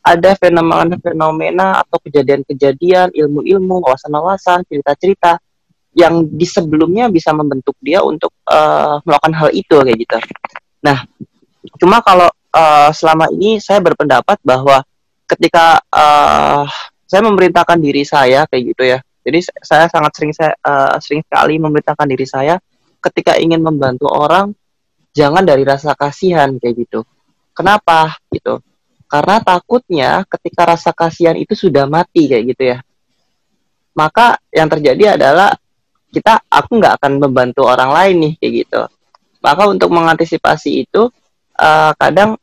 ada 0.00 0.32
fenomena-fenomena 0.40 1.84
atau 1.84 2.00
kejadian-kejadian, 2.00 3.12
ilmu-ilmu, 3.12 3.84
wawasan-wawasan, 3.84 4.64
cerita-cerita 4.64 5.36
yang 5.94 6.22
di 6.26 6.46
sebelumnya 6.46 7.10
bisa 7.10 7.34
membentuk 7.34 7.74
dia 7.82 8.00
untuk 8.00 8.30
uh, 8.46 9.02
melakukan 9.02 9.34
hal 9.34 9.48
itu 9.50 9.74
kayak 9.74 9.98
gitu. 9.98 10.16
Nah, 10.86 11.02
cuma 11.82 11.98
kalau 12.00 12.30
uh, 12.54 12.90
selama 12.94 13.26
ini 13.34 13.58
saya 13.58 13.82
berpendapat 13.82 14.38
bahwa 14.46 14.86
ketika 15.26 15.82
uh, 15.90 16.64
saya 17.10 17.22
memerintahkan 17.26 17.78
diri 17.82 18.06
saya 18.06 18.46
kayak 18.46 18.62
gitu 18.70 18.82
ya, 18.86 18.98
jadi 19.20 19.38
saya 19.60 19.86
sangat 19.92 20.12
sering 20.16 20.32
saya 20.32 20.52
eh, 20.56 20.96
sering 21.04 21.20
sekali 21.20 21.60
memerintahkan 21.60 22.08
diri 22.08 22.24
saya 22.24 22.56
ketika 23.04 23.36
ingin 23.36 23.60
membantu 23.60 24.08
orang 24.08 24.56
jangan 25.12 25.44
dari 25.44 25.62
rasa 25.64 25.92
kasihan 25.92 26.56
kayak 26.56 26.88
gitu. 26.88 27.04
Kenapa 27.52 28.16
gitu? 28.32 28.64
Karena 29.10 29.42
takutnya 29.42 30.24
ketika 30.24 30.72
rasa 30.72 30.90
kasihan 30.96 31.36
itu 31.36 31.52
sudah 31.52 31.84
mati 31.84 32.30
kayak 32.30 32.44
gitu 32.56 32.62
ya. 32.72 32.78
Maka 33.92 34.40
yang 34.54 34.70
terjadi 34.70 35.18
adalah 35.20 35.52
kita 36.10 36.42
aku 36.50 36.82
nggak 36.82 37.00
akan 37.00 37.12
membantu 37.22 37.66
orang 37.66 37.90
lain 37.94 38.14
nih 38.18 38.32
kayak 38.42 38.52
gitu. 38.66 38.80
Maka 39.40 39.62
untuk 39.70 39.88
mengantisipasi 39.94 40.84
itu 40.84 41.08
eh, 41.56 41.92
kadang 41.96 42.36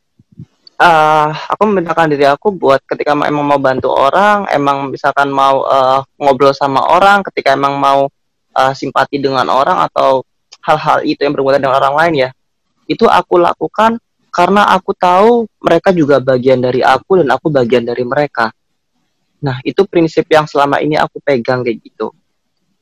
eh 0.77 1.29
aku 1.33 1.61
memintakan 1.67 2.09
diri 2.13 2.29
aku 2.29 2.53
buat 2.53 2.85
ketika 2.85 3.17
emang 3.17 3.45
mau 3.45 3.59
bantu 3.61 3.91
orang, 3.91 4.47
emang 4.49 4.89
misalkan 4.89 5.29
mau 5.29 5.67
eh, 5.67 5.99
ngobrol 6.17 6.55
sama 6.55 6.81
orang, 6.87 7.21
ketika 7.27 7.53
emang 7.53 7.77
mau 7.77 8.07
eh, 8.55 8.73
simpati 8.73 9.19
dengan 9.21 9.45
orang 9.51 9.83
atau 9.91 10.23
hal-hal 10.63 11.03
itu 11.05 11.23
yang 11.23 11.35
berhubungan 11.35 11.63
dengan 11.63 11.77
orang 11.79 11.95
lain 11.95 12.13
ya, 12.27 12.29
itu 12.89 13.05
aku 13.07 13.39
lakukan 13.39 13.99
karena 14.31 14.69
aku 14.69 14.93
tahu 14.93 15.49
mereka 15.59 15.89
juga 15.89 16.21
bagian 16.21 16.61
dari 16.61 16.85
aku 16.85 17.23
dan 17.23 17.33
aku 17.33 17.49
bagian 17.49 17.83
dari 17.83 18.05
mereka. 18.05 18.53
Nah 19.41 19.61
itu 19.65 19.85
prinsip 19.85 20.25
yang 20.29 20.45
selama 20.45 20.81
ini 20.81 20.97
aku 20.97 21.17
pegang 21.21 21.61
kayak 21.65 21.81
gitu. 21.81 22.13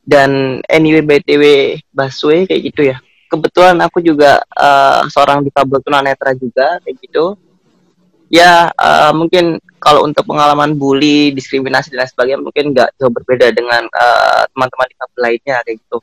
Dan 0.06 0.62
anyway 0.70 1.02
btw 1.02 1.76
Baswe 1.90 2.46
kayak 2.46 2.62
gitu 2.62 2.82
ya. 2.94 2.98
Kebetulan 3.26 3.76
aku 3.82 4.00
juga 4.06 4.40
eh, 4.54 5.02
seorang 5.10 5.42
difabel 5.42 5.82
tunanetra 5.82 6.38
juga 6.38 6.78
kayak 6.86 6.98
gitu 7.02 7.36
ya 8.30 8.70
eh, 8.74 9.12
mungkin 9.14 9.62
kalau 9.78 10.02
untuk 10.02 10.26
pengalaman 10.26 10.74
bully, 10.74 11.30
diskriminasi 11.30 11.94
dan 11.94 12.10
sebagainya 12.10 12.42
mungkin 12.42 12.74
nggak 12.74 12.98
jauh 12.98 13.14
berbeda 13.14 13.54
dengan 13.54 13.86
eh, 13.86 14.44
teman-teman 14.54 14.88
difabel 14.90 15.20
lainnya 15.22 15.58
kayak 15.62 15.78
gitu. 15.78 15.98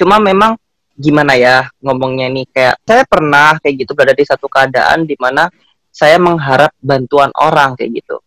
Cuma 0.00 0.18
memang 0.18 0.58
gimana 1.00 1.32
ya 1.38 1.64
ngomongnya 1.80 2.28
nih 2.28 2.46
kayak 2.50 2.76
saya 2.84 3.02
pernah 3.08 3.56
kayak 3.62 3.74
gitu 3.86 3.92
berada 3.96 4.12
di 4.12 4.26
satu 4.26 4.50
keadaan 4.50 5.08
di 5.08 5.16
mana 5.16 5.48
saya 5.88 6.20
mengharap 6.20 6.74
bantuan 6.82 7.30
orang 7.38 7.74
kayak 7.78 8.02
gitu. 8.02 8.18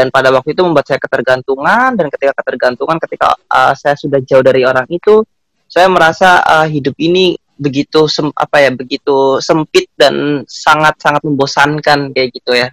Dan 0.00 0.08
pada 0.08 0.32
waktu 0.32 0.56
itu 0.56 0.64
membuat 0.64 0.88
saya 0.88 0.96
ketergantungan 0.96 1.92
dan 1.92 2.08
ketika 2.08 2.32
ketergantungan 2.40 2.96
ketika 2.96 3.36
eh, 3.36 3.74
saya 3.76 3.92
sudah 4.00 4.24
jauh 4.24 4.40
dari 4.40 4.64
orang 4.64 4.88
itu 4.88 5.20
saya 5.68 5.92
merasa 5.92 6.40
eh, 6.40 6.72
hidup 6.72 6.96
ini 6.96 7.36
begitu 7.60 8.08
sem- 8.08 8.32
apa 8.32 8.64
ya 8.64 8.72
begitu 8.72 9.36
sempit 9.44 9.92
dan 9.92 10.40
sangat 10.48 10.96
sangat 10.96 11.20
membosankan 11.20 12.16
kayak 12.16 12.32
gitu 12.32 12.56
ya. 12.56 12.72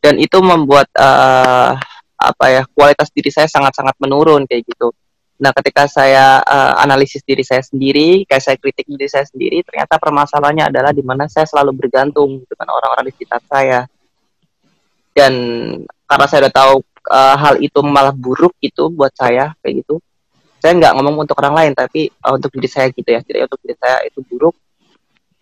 Dan 0.00 0.16
itu 0.16 0.40
membuat 0.40 0.88
eh, 0.96 1.76
apa 2.16 2.44
ya 2.48 2.64
kualitas 2.72 3.12
diri 3.12 3.28
saya 3.28 3.44
sangat 3.44 3.76
sangat 3.76 3.92
menurun 4.00 4.48
kayak 4.48 4.64
gitu. 4.64 4.88
Nah 5.44 5.52
ketika 5.52 5.84
saya 5.84 6.40
eh, 6.40 6.74
analisis 6.80 7.20
diri 7.28 7.44
saya 7.44 7.60
sendiri 7.60 8.24
kayak 8.24 8.40
saya 8.40 8.56
kritik 8.56 8.88
diri 8.88 9.04
saya 9.04 9.28
sendiri 9.28 9.60
ternyata 9.68 10.00
permasalahannya 10.00 10.72
adalah 10.72 10.96
di 10.96 11.04
mana 11.04 11.28
saya 11.28 11.44
selalu 11.44 11.76
bergantung 11.76 12.40
dengan 12.48 12.72
orang-orang 12.72 13.12
di 13.12 13.20
sekitar 13.20 13.44
saya. 13.44 13.84
Dan 15.12 15.34
karena 16.08 16.24
saya 16.24 16.48
udah 16.48 16.54
tahu 16.56 16.74
eh, 17.12 17.36
hal 17.36 17.54
itu 17.60 17.80
malah 17.84 18.16
buruk 18.16 18.56
gitu 18.64 18.88
buat 18.88 19.12
saya 19.12 19.52
kayak 19.60 19.84
gitu. 19.84 20.00
Saya 20.58 20.74
nggak 20.74 20.92
ngomong 20.98 21.22
untuk 21.22 21.38
orang 21.38 21.54
lain 21.54 21.72
tapi 21.76 22.10
uh, 22.10 22.34
untuk 22.34 22.50
diri 22.50 22.66
saya 22.66 22.90
gitu 22.90 23.06
ya. 23.06 23.22
Tidak 23.22 23.46
untuk 23.46 23.62
diri 23.62 23.78
saya 23.78 24.02
itu 24.02 24.18
buruk. 24.26 24.58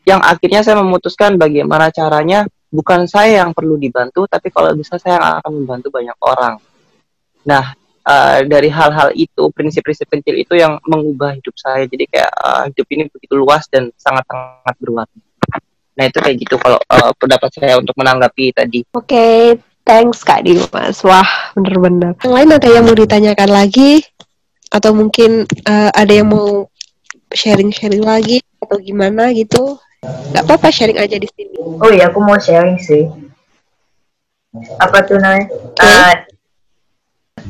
Yang 0.04 0.20
akhirnya 0.28 0.60
saya 0.60 0.76
memutuskan 0.84 1.40
bagaimana 1.40 1.88
caranya 1.88 2.44
bukan 2.68 3.08
saya 3.08 3.40
yang 3.40 3.56
perlu 3.56 3.80
dibantu 3.80 4.28
tapi 4.28 4.52
kalau 4.52 4.76
bisa 4.76 5.00
saya 5.00 5.40
akan 5.40 5.64
membantu 5.64 5.88
banyak 5.88 6.12
orang. 6.20 6.60
Nah 7.48 7.72
uh, 8.04 8.38
dari 8.44 8.68
hal-hal 8.68 9.08
itu 9.16 9.48
prinsip-prinsip 9.56 10.04
kecil 10.04 10.36
itu 10.36 10.52
yang 10.52 10.76
mengubah 10.84 11.32
hidup 11.32 11.56
saya. 11.56 11.88
Jadi 11.88 12.12
kayak 12.12 12.32
uh, 12.36 12.68
hidup 12.68 12.86
ini 12.92 13.08
begitu 13.08 13.40
luas 13.40 13.64
dan 13.72 13.88
sangat-sangat 13.96 14.76
berwarna 14.76 15.16
nah 15.96 16.04
itu 16.04 16.18
kayak 16.20 16.36
gitu 16.44 16.60
kalau 16.60 16.76
uh, 16.92 17.10
pendapat 17.16 17.48
saya 17.56 17.80
untuk 17.80 17.96
menanggapi 17.96 18.52
tadi. 18.52 18.84
Oke, 18.92 19.56
thanks 19.86 20.26
Kak 20.26 20.42
Dimas. 20.42 21.00
Wah, 21.06 21.54
bener-bener. 21.54 22.18
Yang 22.20 22.34
lain 22.34 22.50
ada 22.50 22.68
yang 22.68 22.84
mau 22.84 22.96
ditanyakan 22.98 23.50
lagi? 23.54 24.02
Atau 24.68 24.92
mungkin 24.92 25.46
eh, 25.46 25.90
ada 25.94 26.12
yang 26.12 26.28
mau 26.28 26.66
sharing-sharing 27.30 28.02
lagi? 28.02 28.42
Atau 28.60 28.82
gimana 28.82 29.30
gitu? 29.30 29.78
Gak 30.34 30.44
apa-apa 30.46 30.68
sharing 30.70 30.98
aja 31.00 31.16
di 31.18 31.26
sini. 31.34 31.56
oh 31.58 31.90
iya 31.90 32.06
aku 32.08 32.22
mau 32.22 32.38
sharing 32.38 32.78
sih 32.78 33.10
apa 34.80 35.04
tuh 35.04 35.20
namanya 35.20 35.52
Ah, 35.82 36.24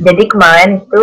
jadi 0.02 0.26
kemarin 0.26 0.82
itu 0.82 1.02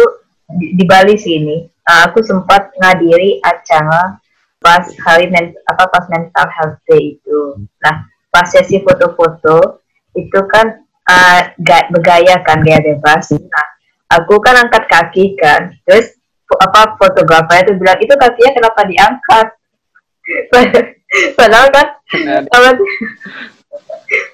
di, 0.60 0.76
di 0.76 0.84
Bali 0.84 1.16
sih 1.16 1.40
ini 1.40 1.64
ah, 1.88 2.12
aku 2.12 2.20
sempat 2.26 2.76
ngadiri 2.76 3.40
acara 3.44 4.20
pas 4.60 4.84
hari 5.04 5.28
men, 5.32 5.56
apa 5.68 5.88
pas 5.92 6.08
mental 6.12 6.48
health 6.52 6.80
day 6.88 7.16
itu 7.20 7.40
nah 7.80 8.08
pas 8.32 8.48
sesi 8.48 8.80
foto-foto 8.84 9.84
itu 10.16 10.40
kan 10.52 10.83
ga- 11.60 11.90
bergaya 11.92 12.40
kan 12.44 12.64
gaya 12.64 12.80
bebas. 12.80 13.32
Nah 13.36 13.68
aku 14.20 14.40
kan 14.40 14.68
angkat 14.68 14.84
kaki 14.88 15.36
kan. 15.40 15.74
Terus 15.84 16.16
apa 16.54 16.96
fotografernya 17.02 17.74
tuh 17.74 17.76
bilang 17.82 17.98
itu 18.00 18.14
kakinya 18.14 18.52
kenapa 18.54 18.82
diangkat? 18.86 19.48
Padahal 21.38 21.68
kan 21.70 21.88
apa 22.50 22.68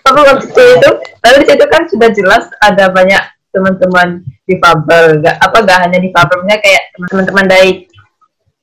apa 0.04 0.20
waktu 0.20 0.64
itu 0.76 0.90
lalu 1.24 1.38
di 1.44 1.48
situ 1.48 1.66
kan 1.72 1.84
sudah 1.88 2.10
jelas 2.12 2.46
ada 2.60 2.92
banyak 2.92 3.24
teman-teman 3.50 4.22
difabel. 4.46 5.24
Gak 5.24 5.38
apa 5.40 5.58
gak 5.66 5.80
hanya 5.88 6.00
difabelnya 6.00 6.56
kayak 6.60 6.84
teman-teman 7.10 7.46
dari 7.48 7.72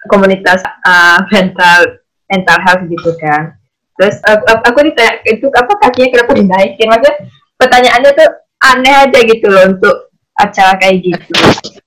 komunitas 0.07 0.63
uh, 0.87 1.19
mental 1.33 1.99
mental 2.31 2.59
health 2.63 2.83
gitu 2.87 3.11
kan. 3.19 3.57
Terus 3.97 4.21
uh, 4.29 4.37
uh, 4.37 4.61
aku 4.63 4.85
ditanya 4.85 5.25
itu 5.25 5.49
apa 5.51 5.73
kakinya 5.81 6.09
kenapa 6.13 6.33
dinaikin? 6.37 6.87
Maksudnya 6.93 7.15
pertanyaannya 7.57 8.11
tuh 8.13 8.29
aneh 8.63 8.95
aja 8.95 9.19
gitu 9.25 9.47
loh 9.49 9.65
untuk 9.73 9.97
acara 10.37 10.77
kayak 10.77 11.01
gitu 11.01 11.33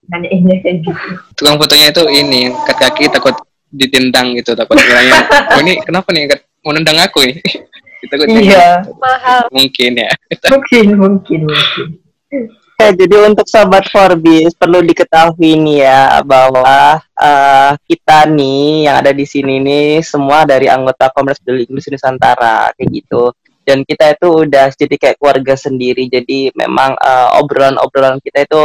nanyainnya 0.10 0.58
kayak 0.66 0.78
gitu 0.86 1.10
Tukang 1.38 1.58
fotonya 1.62 1.94
itu 1.94 2.04
ini 2.10 2.50
angkat 2.50 2.78
kaki 2.78 3.04
takut 3.14 3.36
ditendang 3.70 4.34
gitu 4.38 4.58
takut 4.58 4.78
kiranya 4.82 5.22
oh 5.54 5.60
ini 5.62 5.78
kenapa 5.86 6.10
nih 6.10 6.26
mau 6.66 6.74
nendang 6.74 6.98
aku 6.98 7.22
nih 7.26 7.38
kita 8.02 8.16
Iya, 8.32 8.80
Mahal. 8.96 9.52
mungkin 9.52 9.92
ya 10.00 10.12
mungkin, 10.50 10.86
mungkin, 10.96 11.40
mungkin. 11.46 11.88
Ya, 12.80 12.96
jadi 12.96 13.28
untuk 13.28 13.44
sahabat 13.44 13.92
Forbis 13.92 14.56
perlu 14.56 14.80
diketahui 14.80 15.60
nih 15.60 15.84
ya 15.84 16.24
bahwa 16.24 17.04
eh, 17.20 17.72
kita 17.92 18.24
nih 18.32 18.88
yang 18.88 19.04
ada 19.04 19.12
di 19.12 19.28
sini 19.28 19.60
nih 19.60 20.00
semua 20.00 20.48
dari 20.48 20.72
anggota 20.72 21.12
Komnas 21.12 21.44
Peduli 21.44 21.68
Inggris 21.68 21.92
Nusantara 21.92 22.72
kayak 22.80 22.88
gitu. 22.88 23.36
Dan 23.70 23.86
kita 23.86 24.18
itu 24.18 24.50
udah 24.50 24.74
jadi 24.74 24.96
kayak 24.98 25.18
keluarga 25.22 25.54
sendiri. 25.54 26.10
Jadi 26.10 26.50
memang 26.58 26.98
eh, 26.98 27.30
obrolan-obrolan 27.38 28.18
kita 28.18 28.50
itu 28.50 28.64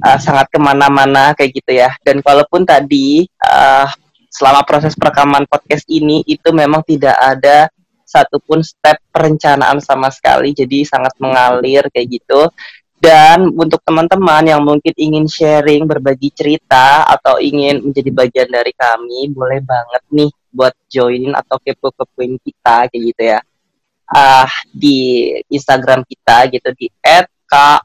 eh, 0.00 0.18
sangat 0.18 0.48
ke 0.48 0.56
mana-mana 0.56 1.36
kayak 1.36 1.52
gitu 1.52 1.76
ya. 1.76 1.92
Dan 2.00 2.24
walaupun 2.24 2.64
tadi 2.64 3.28
eh, 3.28 3.86
selama 4.32 4.64
proses 4.64 4.96
perekaman 4.96 5.44
podcast 5.44 5.84
ini 5.92 6.24
itu 6.24 6.48
memang 6.48 6.80
tidak 6.88 7.12
ada 7.20 7.68
satupun 8.08 8.64
step 8.64 8.96
perencanaan 9.12 9.84
sama 9.84 10.08
sekali. 10.08 10.56
Jadi 10.56 10.88
sangat 10.88 11.12
mengalir 11.20 11.84
kayak 11.92 12.08
gitu. 12.08 12.48
Dan 12.98 13.54
untuk 13.54 13.78
teman-teman 13.86 14.42
yang 14.42 14.58
mungkin 14.58 14.90
ingin 14.98 15.30
sharing, 15.30 15.86
berbagi 15.86 16.34
cerita, 16.34 17.06
atau 17.06 17.38
ingin 17.38 17.78
menjadi 17.78 18.10
bagian 18.10 18.48
dari 18.50 18.74
kami, 18.74 19.30
boleh 19.30 19.62
banget 19.62 20.02
nih 20.10 20.30
buat 20.50 20.74
join 20.90 21.30
atau 21.30 21.62
kepo-kepoin 21.62 22.42
kita 22.42 22.90
kayak 22.90 23.02
gitu 23.14 23.22
ya. 23.22 23.38
Ah 24.08 24.48
di 24.72 25.30
Instagram 25.52 26.04
kita 26.08 26.48
gitu 26.48 26.68
di 26.76 26.88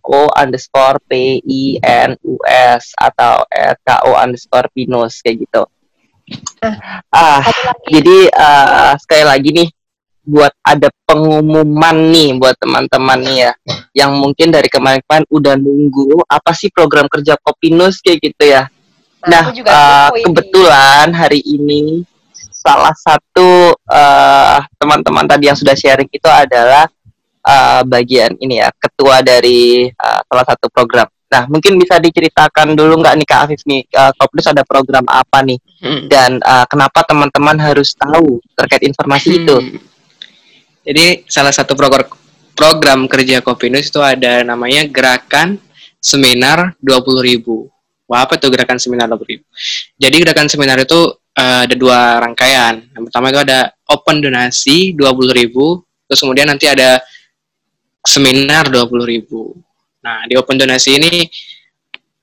@ko 0.03 0.28
underscore 0.36 0.99
p 1.07 1.39
i 1.43 1.80
n 1.80 2.15
u 2.24 2.36
s 2.47 2.91
atau 2.99 3.43
@ko 3.84 4.11
underscore 4.15 4.67
pinus 4.76 5.19
kayak 5.24 5.47
gitu. 5.47 5.63
Ah, 7.11 7.43
lagi. 7.43 7.91
jadi 7.91 8.17
eh, 8.32 8.93
sekali 8.95 9.24
lagi 9.28 9.49
nih 9.51 9.69
buat 10.24 10.55
ada 10.63 10.88
pengumuman 11.03 11.97
nih 12.07 12.39
buat 12.39 12.55
teman-teman 12.55 13.19
nih 13.28 13.38
ya 13.43 13.51
yang 13.91 14.15
mungkin 14.15 14.55
dari 14.55 14.71
kemarin-kemarin 14.71 15.28
udah 15.28 15.59
nunggu 15.59 16.24
apa 16.32 16.55
sih 16.55 16.71
program 16.71 17.11
kerja 17.11 17.36
Kopinus 17.43 17.99
kayak 17.99 18.32
gitu 18.32 18.43
ya. 18.47 18.71
Nah, 19.28 19.51
kepo 19.51 20.15
ini. 20.15 20.24
kebetulan 20.24 21.07
hari 21.11 21.43
ini 21.43 22.07
salah 22.51 22.95
satu 22.95 23.72
eh, 23.90 24.58
teman-teman 24.80 25.26
tadi 25.28 25.50
yang 25.52 25.58
sudah 25.58 25.76
sharing 25.76 26.08
itu 26.12 26.30
adalah 26.30 26.88
eh, 27.44 27.82
bagian 27.84 28.38
ini 28.40 28.64
ya 28.64 28.70
ketua 28.76 29.20
dari 29.20 29.88
eh, 29.90 30.22
salah 30.28 30.46
satu 30.48 30.68
program. 30.72 31.08
Nah, 31.34 31.50
mungkin 31.50 31.82
bisa 31.82 31.98
diceritakan 31.98 32.78
dulu 32.78 33.02
nggak 33.02 33.16
nih 33.18 33.26
Kak 33.26 33.40
Afif 33.50 33.66
nih, 33.66 33.90
Kopinus 33.90 34.54
ada 34.54 34.62
program 34.62 35.02
apa 35.10 35.42
nih 35.42 35.58
Hmm. 35.84 36.08
dan 36.08 36.40
eh, 36.40 36.66
kenapa 36.72 37.04
teman-teman 37.04 37.60
harus 37.60 37.92
tahu 37.92 38.40
terkait 38.56 38.88
informasi 38.88 39.44
itu? 39.44 39.58
Hmm. 39.60 39.84
Jadi 40.88 41.28
salah 41.28 41.52
satu 41.52 41.76
program 41.76 42.08
program 42.56 43.00
kerja 43.12 43.44
Kopinus 43.44 43.92
itu 43.92 44.00
ada 44.00 44.48
namanya 44.48 44.88
gerakan 44.88 45.60
seminar 46.00 46.76
20.000. 46.80 47.44
Wah, 48.08 48.24
apa 48.24 48.36
tuh 48.40 48.52
gerakan 48.52 48.80
seminar 48.80 49.12
20.000? 49.12 49.44
Jadi 50.00 50.16
gerakan 50.24 50.48
seminar 50.48 50.80
itu 50.80 51.20
eh, 51.38 51.60
ada 51.66 51.76
dua 51.76 52.22
rangkaian. 52.22 52.82
Yang 52.94 53.04
pertama 53.10 53.26
itu 53.34 53.42
ada 53.42 53.60
open 53.90 54.22
donasi 54.22 54.94
20.000, 54.94 55.54
terus 56.10 56.20
kemudian 56.22 56.48
nanti 56.50 56.70
ada 56.70 57.02
seminar 58.04 58.70
20.000. 58.70 59.30
Nah, 60.04 60.28
di 60.28 60.36
open 60.36 60.60
donasi 60.60 61.00
ini 61.00 61.14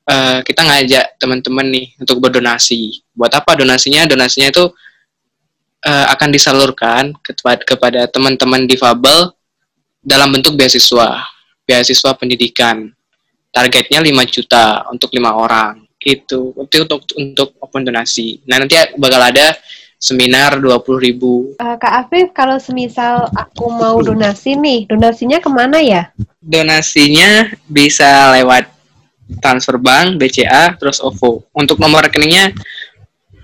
eh, 0.06 0.38
kita 0.44 0.60
ngajak 0.62 1.04
teman-teman 1.16 1.66
nih 1.68 1.86
untuk 1.98 2.20
berdonasi. 2.20 3.02
Buat 3.16 3.40
apa 3.40 3.56
donasinya? 3.56 4.06
Donasinya 4.06 4.52
itu 4.52 4.64
eh, 5.84 6.06
akan 6.12 6.28
disalurkan 6.30 7.16
kepada 7.24 7.62
kepada 7.64 8.00
teman-teman 8.06 8.68
difabel 8.68 9.32
dalam 10.00 10.32
bentuk 10.32 10.56
beasiswa, 10.56 11.24
beasiswa 11.64 12.10
pendidikan. 12.16 12.88
Targetnya 13.50 13.98
5 13.98 14.30
juta 14.30 14.86
untuk 14.94 15.10
lima 15.10 15.34
orang. 15.34 15.89
Itu 16.00 16.56
itu 16.56 16.76
untuk 16.80 17.00
untuk 17.14 17.48
open 17.60 17.84
donasi. 17.84 18.40
Nah, 18.48 18.56
nanti 18.56 18.74
bakal 18.96 19.20
ada 19.20 19.52
seminar 20.00 20.56
20.000 20.56 20.96
ribu. 20.96 21.52
Eh, 21.60 21.76
Kak 21.76 22.08
Afif, 22.08 22.32
kalau 22.32 22.56
semisal 22.56 23.28
aku 23.36 23.68
mau 23.68 24.00
donasi 24.00 24.56
nih, 24.56 24.88
donasinya 24.88 25.44
ke 25.44 25.50
mana 25.52 25.76
ya? 25.84 26.08
Donasinya 26.40 27.52
bisa 27.68 28.32
lewat 28.32 28.64
transfer 29.44 29.76
bank, 29.76 30.16
BCA, 30.16 30.74
terus 30.80 31.04
OVO. 31.04 31.44
Untuk 31.52 31.76
nomor 31.76 32.08
rekeningnya 32.08 32.50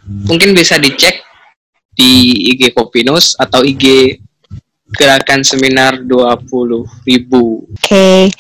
mungkin 0.09 0.57
bisa 0.57 0.81
dicek 0.81 1.23
di 1.93 2.33
IG 2.57 2.73
Kopinus 2.73 3.37
atau 3.37 3.61
IG 3.61 4.17
Gerakan 4.97 5.45
Seminar 5.45 6.01
20.000 6.01 7.05
ribu. 7.05 7.69
Oke, 7.69 8.31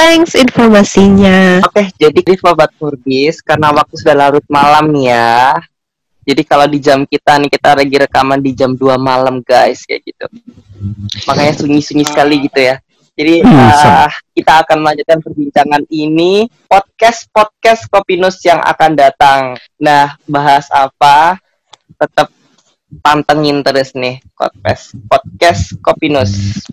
thanks 0.00 0.32
informasinya. 0.32 1.60
Oke, 1.68 1.92
jadi 2.00 2.20
di 2.24 2.34
Sobat 2.40 2.72
Furbis, 2.80 3.44
karena 3.44 3.68
waktu 3.68 4.00
sudah 4.00 4.16
larut 4.16 4.46
malam 4.48 4.88
nih 4.96 5.12
ya. 5.12 5.60
Jadi 6.24 6.42
kalau 6.48 6.64
di 6.64 6.80
jam 6.80 7.04
kita 7.04 7.36
nih, 7.36 7.52
kita 7.52 7.76
lagi 7.76 7.96
rekaman 8.00 8.40
di 8.40 8.56
jam 8.56 8.72
2 8.72 8.96
malam 8.96 9.44
guys, 9.44 9.84
kayak 9.84 10.00
gitu. 10.08 10.26
Makanya 11.28 11.52
sunyi-sunyi 11.60 12.04
sekali 12.08 12.48
gitu 12.48 12.60
ya. 12.64 12.80
Jadi 13.12 13.44
ah, 13.44 14.08
kita 14.32 14.64
akan 14.64 14.80
melanjutkan 14.80 15.20
perbincangan 15.20 15.84
ini 15.92 16.48
podcast-podcast 16.64 17.92
Kopinus 17.92 18.40
yang 18.40 18.64
akan 18.64 18.96
datang. 18.96 19.60
Nah, 19.76 20.16
bahas 20.24 20.64
apa? 20.72 21.36
Tetap 22.00 22.32
pantengin 23.04 23.62
terus 23.62 23.92
nih 23.92 24.18
podcast 24.34 24.96
podcast 25.06 25.62
Kopinus. 25.84 26.64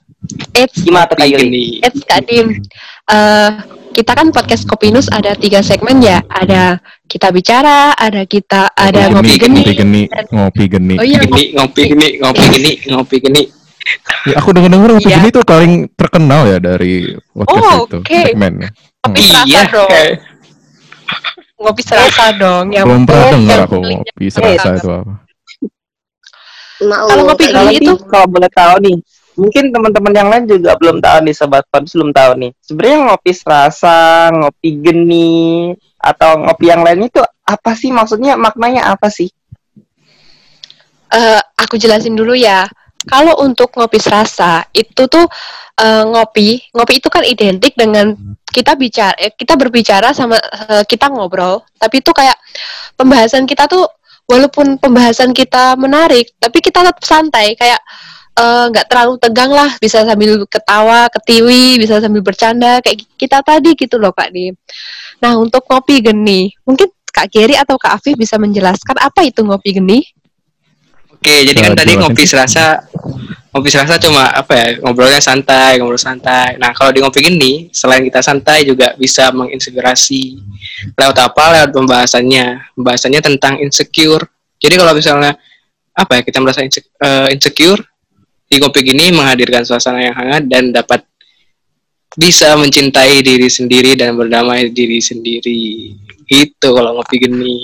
It's 0.55 0.81
Gimana 0.81 1.05
tuh 1.05 1.19
Kak 1.19 1.29
Yuli? 1.29 1.83
It's 1.83 2.01
Kak 2.03 2.25
Eh, 3.07 3.49
kita 3.89 4.11
kan 4.13 4.29
podcast 4.29 4.67
Kopinus 4.67 5.07
ada 5.07 5.31
tiga 5.33 5.63
segmen 5.63 5.97
ya. 5.97 6.19
Ada 6.23 6.75
kita 7.07 7.31
bicara, 7.31 7.95
ada 7.95 8.27
kita 8.27 8.69
ada 8.69 9.07
ngopi 9.09 9.39
geni. 9.39 9.63
ngopi 9.63 9.73
geni, 9.73 10.01
ngopi 10.29 10.63
geni. 10.67 10.95
Oh 10.95 11.05
iya, 11.07 11.19
Gini, 11.23 11.43
ngopi 11.55 11.81
gini, 11.87 12.07
ngopi 12.19 12.43
gini, 12.51 12.71
ngopi 12.85 13.15
gini. 13.17 13.41
Ya, 14.27 14.35
aku 14.37 14.51
denger 14.51 14.67
denger 14.69 14.89
ngopi 14.93 15.07
Iya. 15.07 15.17
geni 15.17 15.27
itu 15.31 15.41
paling 15.41 15.73
terkenal 15.95 16.41
ya 16.45 16.57
dari 16.59 17.15
podcast 17.31 17.63
Oh, 17.65 17.79
itu 17.87 17.97
oke. 18.03 18.19
segmennya. 18.27 18.69
ngopi 18.99 19.17
Hmm. 19.17 19.29
serasa 19.31 19.47
Iya. 19.47 19.61
dong. 19.71 19.89
Ngopi 21.57 21.81
serasa 21.81 22.23
dong. 22.35 22.65
Yang 22.69 22.85
Belum 22.85 23.03
pernah 23.07 23.27
dengar 23.31 23.59
aku 23.63 23.77
ngopi 23.79 24.25
serasa 24.27 24.69
itu 24.75 24.89
apa. 24.91 25.13
Mau 26.77 27.07
Kalau 27.07 27.23
ngopi 27.25 27.45
Kalau 27.49 27.71
itu 27.71 27.93
kalau 28.05 28.27
boleh 28.27 28.51
tahu 28.51 28.75
nih, 28.83 28.97
mungkin 29.37 29.69
teman-teman 29.69 30.13
yang 30.13 30.29
lain 30.33 30.43
juga 30.49 30.73
belum 30.75 30.97
tahu 30.97 31.17
nih 31.29 31.35
sobat 31.37 31.63
Podus 31.69 31.93
belum 31.93 32.11
tahu 32.11 32.31
nih. 32.41 32.51
Sebenarnya 32.59 32.99
ngopi 33.07 33.31
serasa, 33.31 33.97
ngopi 34.33 34.69
geni, 34.81 35.71
atau 36.01 36.41
ngopi 36.41 36.65
yang 36.67 36.81
lain 36.81 37.07
itu 37.07 37.21
apa 37.45 37.71
sih 37.77 37.93
maksudnya 37.93 38.35
maknanya 38.35 38.89
apa 38.91 39.07
sih? 39.07 39.29
Eh, 41.13 41.41
aku 41.55 41.79
jelasin 41.79 42.17
dulu 42.17 42.35
ya. 42.35 42.67
Kalau 43.07 43.39
untuk 43.39 43.71
ngopi 43.77 44.01
serasa 44.01 44.67
itu 44.75 45.07
tuh 45.07 45.29
eh, 45.79 46.03
ngopi, 46.03 46.73
ngopi 46.75 46.93
itu 46.99 47.07
kan 47.07 47.23
identik 47.23 47.77
dengan 47.77 48.11
kita 48.49 48.73
bicara, 48.73 49.15
eh, 49.15 49.31
kita 49.31 49.55
berbicara 49.55 50.11
sama 50.11 50.35
eh, 50.41 50.83
kita 50.83 51.07
ngobrol, 51.07 51.63
tapi 51.77 52.01
itu 52.01 52.11
kayak 52.11 52.35
pembahasan 52.97 53.45
kita 53.45 53.69
tuh 53.69 53.85
walaupun 54.27 54.75
pembahasan 54.75 55.31
kita 55.31 55.79
menarik, 55.79 56.35
tapi 56.35 56.59
kita 56.59 56.83
tetap 56.83 56.99
santai, 56.99 57.55
kayak 57.55 57.79
eh, 58.37 58.65
nggak 58.69 58.85
terlalu 58.85 59.13
tegang 59.17 59.51
lah, 59.51 59.73
bisa 59.81 60.05
sambil 60.05 60.45
ketawa, 60.45 61.09
ketiwi, 61.09 61.81
bisa 61.81 61.97
sambil 61.97 62.21
bercanda, 62.21 62.79
kayak 62.85 63.03
kita 63.17 63.41
tadi 63.41 63.73
gitu 63.73 63.97
loh 63.97 64.13
Kak 64.13 64.29
Dim. 64.29 64.53
Nah 65.17 65.33
untuk 65.41 65.65
ngopi 65.65 66.05
geni, 66.05 66.53
mungkin 66.61 66.93
Kak 67.09 67.33
Geri 67.33 67.57
atau 67.57 67.81
Kak 67.81 67.97
Afif 67.97 68.13
bisa 68.13 68.37
menjelaskan 68.37 69.01
apa 69.01 69.25
itu 69.25 69.41
ngopi 69.41 69.81
geni? 69.81 70.05
Oke, 71.17 71.49
jadi 71.49 71.57
kan 71.57 71.73
tadi 71.73 71.97
ngopi 71.97 72.29
serasa 72.29 72.77
ngopi 73.49 73.73
serasa 73.73 73.97
cuma 73.97 74.29
apa 74.29 74.53
ya 74.53 74.67
ngobrolnya 74.85 75.17
santai 75.17 75.81
ngobrol 75.81 75.97
santai. 75.97 76.61
Nah 76.61 76.77
kalau 76.77 76.93
di 76.93 77.01
ngopi 77.01 77.25
gini 77.25 77.73
selain 77.73 78.05
kita 78.05 78.21
santai 78.21 78.61
juga 78.69 78.93
bisa 78.93 79.33
menginspirasi 79.33 80.37
lewat 80.93 81.17
apa 81.17 81.43
lewat 81.57 81.69
pembahasannya 81.73 82.77
pembahasannya 82.77 83.21
tentang 83.25 83.57
insecure. 83.65 84.29
Jadi 84.61 84.77
kalau 84.77 84.93
misalnya 84.93 85.33
apa 85.97 86.11
ya 86.13 86.21
kita 86.21 86.37
merasa 86.37 86.61
inse- 86.61 86.85
eh, 87.01 87.33
insecure 87.33 87.81
di 88.47 88.55
ngopi 88.63 88.79
gini 88.83 89.11
menghadirkan 89.11 89.67
suasana 89.67 89.99
yang 89.99 90.15
hangat 90.15 90.43
dan 90.47 90.71
dapat 90.71 91.03
bisa 92.17 92.55
mencintai 92.57 93.21
diri 93.21 93.45
sendiri 93.51 93.93
dan 93.93 94.15
berdamai 94.17 94.71
diri 94.73 94.97
sendiri. 94.97 95.93
Itu 96.27 96.73
kalau 96.73 96.97
ngopi 96.97 97.15
gini. 97.21 97.55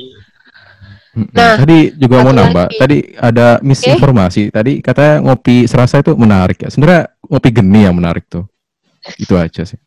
Mm-mm. 1.14 1.30
Nah, 1.34 1.62
tadi 1.62 1.94
juga 1.94 2.26
mau 2.26 2.34
nambah. 2.34 2.74
lagi. 2.74 2.78
Tadi 2.78 2.98
ada 3.18 3.48
misinformasi. 3.62 4.50
Tadi 4.50 4.82
katanya 4.82 5.22
ngopi 5.26 5.66
serasa 5.70 6.02
itu 6.02 6.14
menarik 6.18 6.62
ya. 6.66 6.70
Sebenarnya 6.74 7.10
ngopi 7.26 7.50
geni 7.54 7.82
yang 7.86 7.96
menarik 7.98 8.26
tuh. 8.26 8.46
Itu 9.18 9.38
aja 9.38 9.66
sih. 9.66 9.78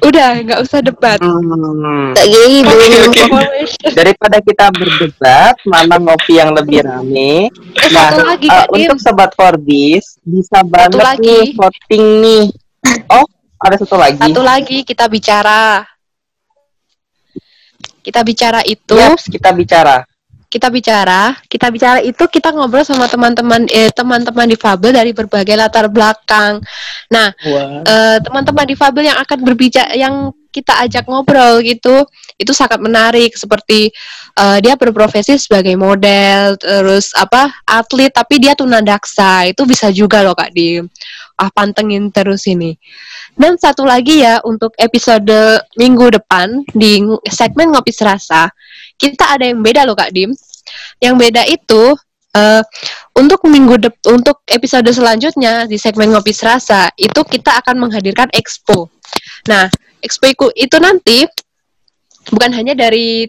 Udah, 0.00 0.36
nggak 0.38 0.60
usah 0.60 0.80
debat. 0.80 1.16
Hmm, 1.16 2.12
Tak. 2.12 2.24
Oke, 2.24 3.24
oke. 3.24 3.40
daripada 3.90 4.36
kita 4.38 4.68
berdebat 4.70 5.56
mana 5.64 5.96
ngopi 5.96 6.34
yang 6.34 6.52
lebih 6.52 6.82
rame 6.82 7.48
Eh, 7.48 7.88
nah 7.90 8.10
satu 8.10 8.24
lagi, 8.26 8.46
Dim. 8.46 8.68
untuk 8.70 8.98
sobat 8.98 9.32
Forbis 9.32 10.20
bisa 10.20 10.60
banget 10.62 11.00
lagi. 11.00 11.24
nih 11.24 11.44
voting 11.54 12.04
nih 12.20 12.44
oh 13.08 13.24
ada 13.56 13.76
satu 13.76 13.96
lagi 13.96 14.20
Satu 14.20 14.40
lagi 14.40 14.78
kita 14.82 15.08
bicara. 15.08 15.84
Kita 17.98 18.20
bicara 18.20 18.60
itu, 18.62 18.92
Yes, 18.92 19.24
kita 19.24 19.48
bicara 19.50 20.04
kita 20.54 20.70
bicara, 20.70 21.34
kita 21.50 21.66
bicara 21.74 21.98
itu 21.98 22.22
kita 22.30 22.54
ngobrol 22.54 22.86
sama 22.86 23.10
teman-teman 23.10 23.66
eh 23.74 23.90
teman-teman 23.90 24.46
difabel 24.46 24.94
dari 24.94 25.10
berbagai 25.10 25.58
latar 25.58 25.90
belakang. 25.90 26.62
Nah, 27.10 27.34
Wah. 27.42 27.82
eh, 27.82 28.18
teman-teman 28.22 28.62
difabel 28.70 29.10
yang 29.10 29.18
akan 29.18 29.38
berbicara 29.42 29.90
yang 29.98 30.30
kita 30.54 30.86
ajak 30.86 31.10
ngobrol 31.10 31.58
gitu 31.66 32.06
itu 32.38 32.54
sangat 32.54 32.78
menarik 32.78 33.34
seperti 33.34 33.90
eh, 34.38 34.58
dia 34.62 34.78
berprofesi 34.78 35.34
sebagai 35.34 35.74
model 35.74 36.54
terus 36.54 37.10
apa 37.18 37.50
atlet 37.66 38.14
tapi 38.14 38.38
dia 38.38 38.54
tunadaksa 38.54 39.50
itu 39.50 39.66
bisa 39.66 39.90
juga 39.90 40.22
loh 40.22 40.38
kak 40.38 40.54
di 40.54 40.78
ah 41.34 41.50
pantengin 41.50 42.14
terus 42.14 42.46
ini 42.46 42.78
dan 43.34 43.58
satu 43.58 43.82
lagi 43.82 44.22
ya 44.22 44.38
untuk 44.46 44.70
episode 44.78 45.34
minggu 45.74 46.14
depan 46.14 46.62
di 46.70 47.02
segmen 47.26 47.74
ngopi 47.74 47.90
serasa 47.90 48.46
kita 48.98 49.36
ada 49.38 49.44
yang 49.48 49.60
beda 49.60 49.84
loh 49.84 49.96
kak 49.98 50.14
Dim 50.14 50.32
yang 51.02 51.18
beda 51.20 51.44
itu 51.48 51.94
eh, 52.34 52.62
untuk 53.14 53.46
minggu 53.46 53.78
dep 53.78 53.94
untuk 54.10 54.42
episode 54.50 54.88
selanjutnya 54.90 55.70
di 55.70 55.78
segmen 55.78 56.10
ngopi 56.10 56.34
serasa 56.34 56.90
itu 56.98 57.22
kita 57.22 57.62
akan 57.62 57.86
menghadirkan 57.86 58.28
expo. 58.34 58.90
Nah, 59.46 59.70
expo 60.02 60.50
itu, 60.56 60.76
nanti 60.82 61.24
bukan 62.32 62.50
hanya 62.56 62.74
dari 62.74 63.28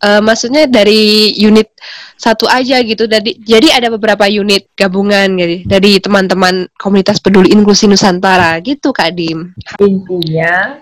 eh, 0.00 0.22
maksudnya 0.24 0.64
dari 0.64 1.36
unit 1.36 1.68
satu 2.16 2.48
aja 2.48 2.80
gitu. 2.80 3.04
Dari, 3.04 3.36
jadi 3.44 3.76
ada 3.76 3.92
beberapa 3.92 4.24
unit 4.24 4.72
gabungan 4.72 5.36
gitu, 5.36 5.68
dari 5.68 6.00
teman-teman 6.00 6.64
komunitas 6.80 7.20
peduli 7.20 7.52
inklusi 7.52 7.90
Nusantara 7.90 8.56
gitu 8.64 8.94
Kak 8.94 9.12
Dim. 9.12 9.52
Intinya 9.84 10.80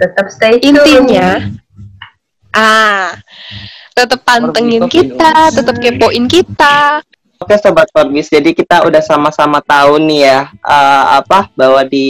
tetap 0.00 0.32
stay 0.32 0.56
tune. 0.62 0.80
Intinya 0.80 1.52
ah 2.52 3.16
tetap 3.98 4.22
pantengin 4.22 4.86
kita, 4.86 5.50
tetap 5.50 5.76
kepoin 5.82 6.30
kita. 6.30 7.02
Oke 7.38 7.54
sobat 7.54 7.86
Forbis, 7.94 8.26
jadi 8.34 8.50
kita 8.50 8.82
udah 8.82 8.98
sama-sama 8.98 9.62
tahu 9.62 10.02
nih 10.02 10.26
ya 10.26 10.40
eh, 10.50 11.04
apa 11.22 11.46
bahwa 11.54 11.86
di 11.86 12.06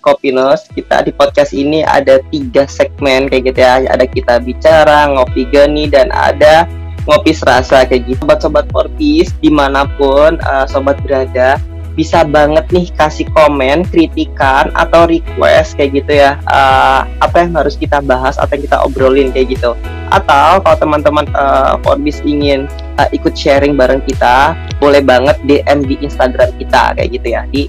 Kopinos 0.00 0.64
kita 0.72 1.04
di 1.04 1.12
podcast 1.12 1.52
ini 1.52 1.84
ada 1.84 2.24
tiga 2.32 2.64
segmen 2.64 3.28
kayak 3.28 3.52
gitu 3.52 3.60
ya. 3.60 3.84
Ada 3.84 4.08
kita 4.08 4.40
bicara, 4.40 5.12
ngopi 5.12 5.44
geni 5.52 5.92
dan 5.92 6.08
ada 6.08 6.64
ngopi 7.04 7.36
serasa 7.36 7.84
kayak 7.84 8.08
gitu. 8.08 8.24
Sobat-sobat 8.24 8.64
Forbis 8.72 9.28
di 9.44 9.52
mana 9.52 9.84
pun 10.00 10.40
eh, 10.40 10.64
sobat 10.64 10.96
berada 11.04 11.60
bisa 11.92 12.24
banget 12.24 12.64
nih 12.72 12.88
kasih 12.96 13.28
komen, 13.36 13.84
kritikan 13.88 14.72
atau 14.72 15.04
request 15.04 15.76
kayak 15.76 16.02
gitu 16.02 16.12
ya. 16.24 16.40
Eh, 16.48 17.00
apa 17.20 17.36
yang 17.44 17.52
harus 17.56 17.76
kita 17.76 18.00
bahas 18.00 18.40
atau 18.40 18.52
yang 18.56 18.64
kita 18.64 18.78
obrolin 18.80 19.28
kayak 19.30 19.56
gitu. 19.56 19.76
Atau 20.12 20.60
kalau 20.64 20.76
teman-teman 20.76 21.26
eh, 21.28 21.74
Forbis 21.84 22.20
ingin 22.24 22.68
uh, 23.00 23.08
ikut 23.12 23.32
sharing 23.32 23.76
bareng 23.76 24.04
kita, 24.04 24.56
boleh 24.76 25.00
banget 25.00 25.36
DM 25.48 25.88
di 25.88 25.96
Instagram 26.04 26.52
kita 26.60 26.96
kayak 26.96 27.10
gitu 27.12 27.26
ya 27.32 27.42
di 27.48 27.68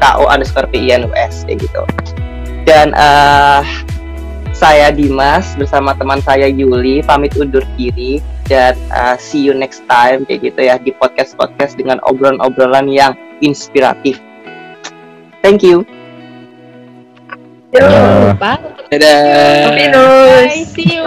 @ko 0.00 0.28
underscore 0.28 0.68
PINUS 0.68 1.48
kayak 1.48 1.58
gitu. 1.64 1.82
Dan 2.68 2.92
uh, 2.92 3.64
saya 4.52 4.90
Dimas 4.90 5.54
bersama 5.54 5.94
teman 5.94 6.18
saya 6.20 6.50
Yuli 6.50 7.00
pamit 7.06 7.32
undur 7.38 7.62
diri 7.78 8.18
dan 8.50 8.74
uh, 8.90 9.14
see 9.14 9.38
you 9.38 9.54
next 9.54 9.86
time 9.86 10.26
kayak 10.26 10.50
gitu 10.50 10.66
ya 10.66 10.76
di 10.82 10.90
podcast 10.96 11.38
podcast 11.38 11.78
dengan 11.78 12.02
obrolan-obrolan 12.02 12.90
yang 12.90 13.14
inspiratif. 13.40 14.18
Thank 15.42 15.62
you. 15.62 15.86
Jangan 17.72 18.34
lupa. 18.34 18.52
Dadah. 18.88 19.76
Bye, 19.92 20.64
see 20.64 20.96
you. 20.96 21.04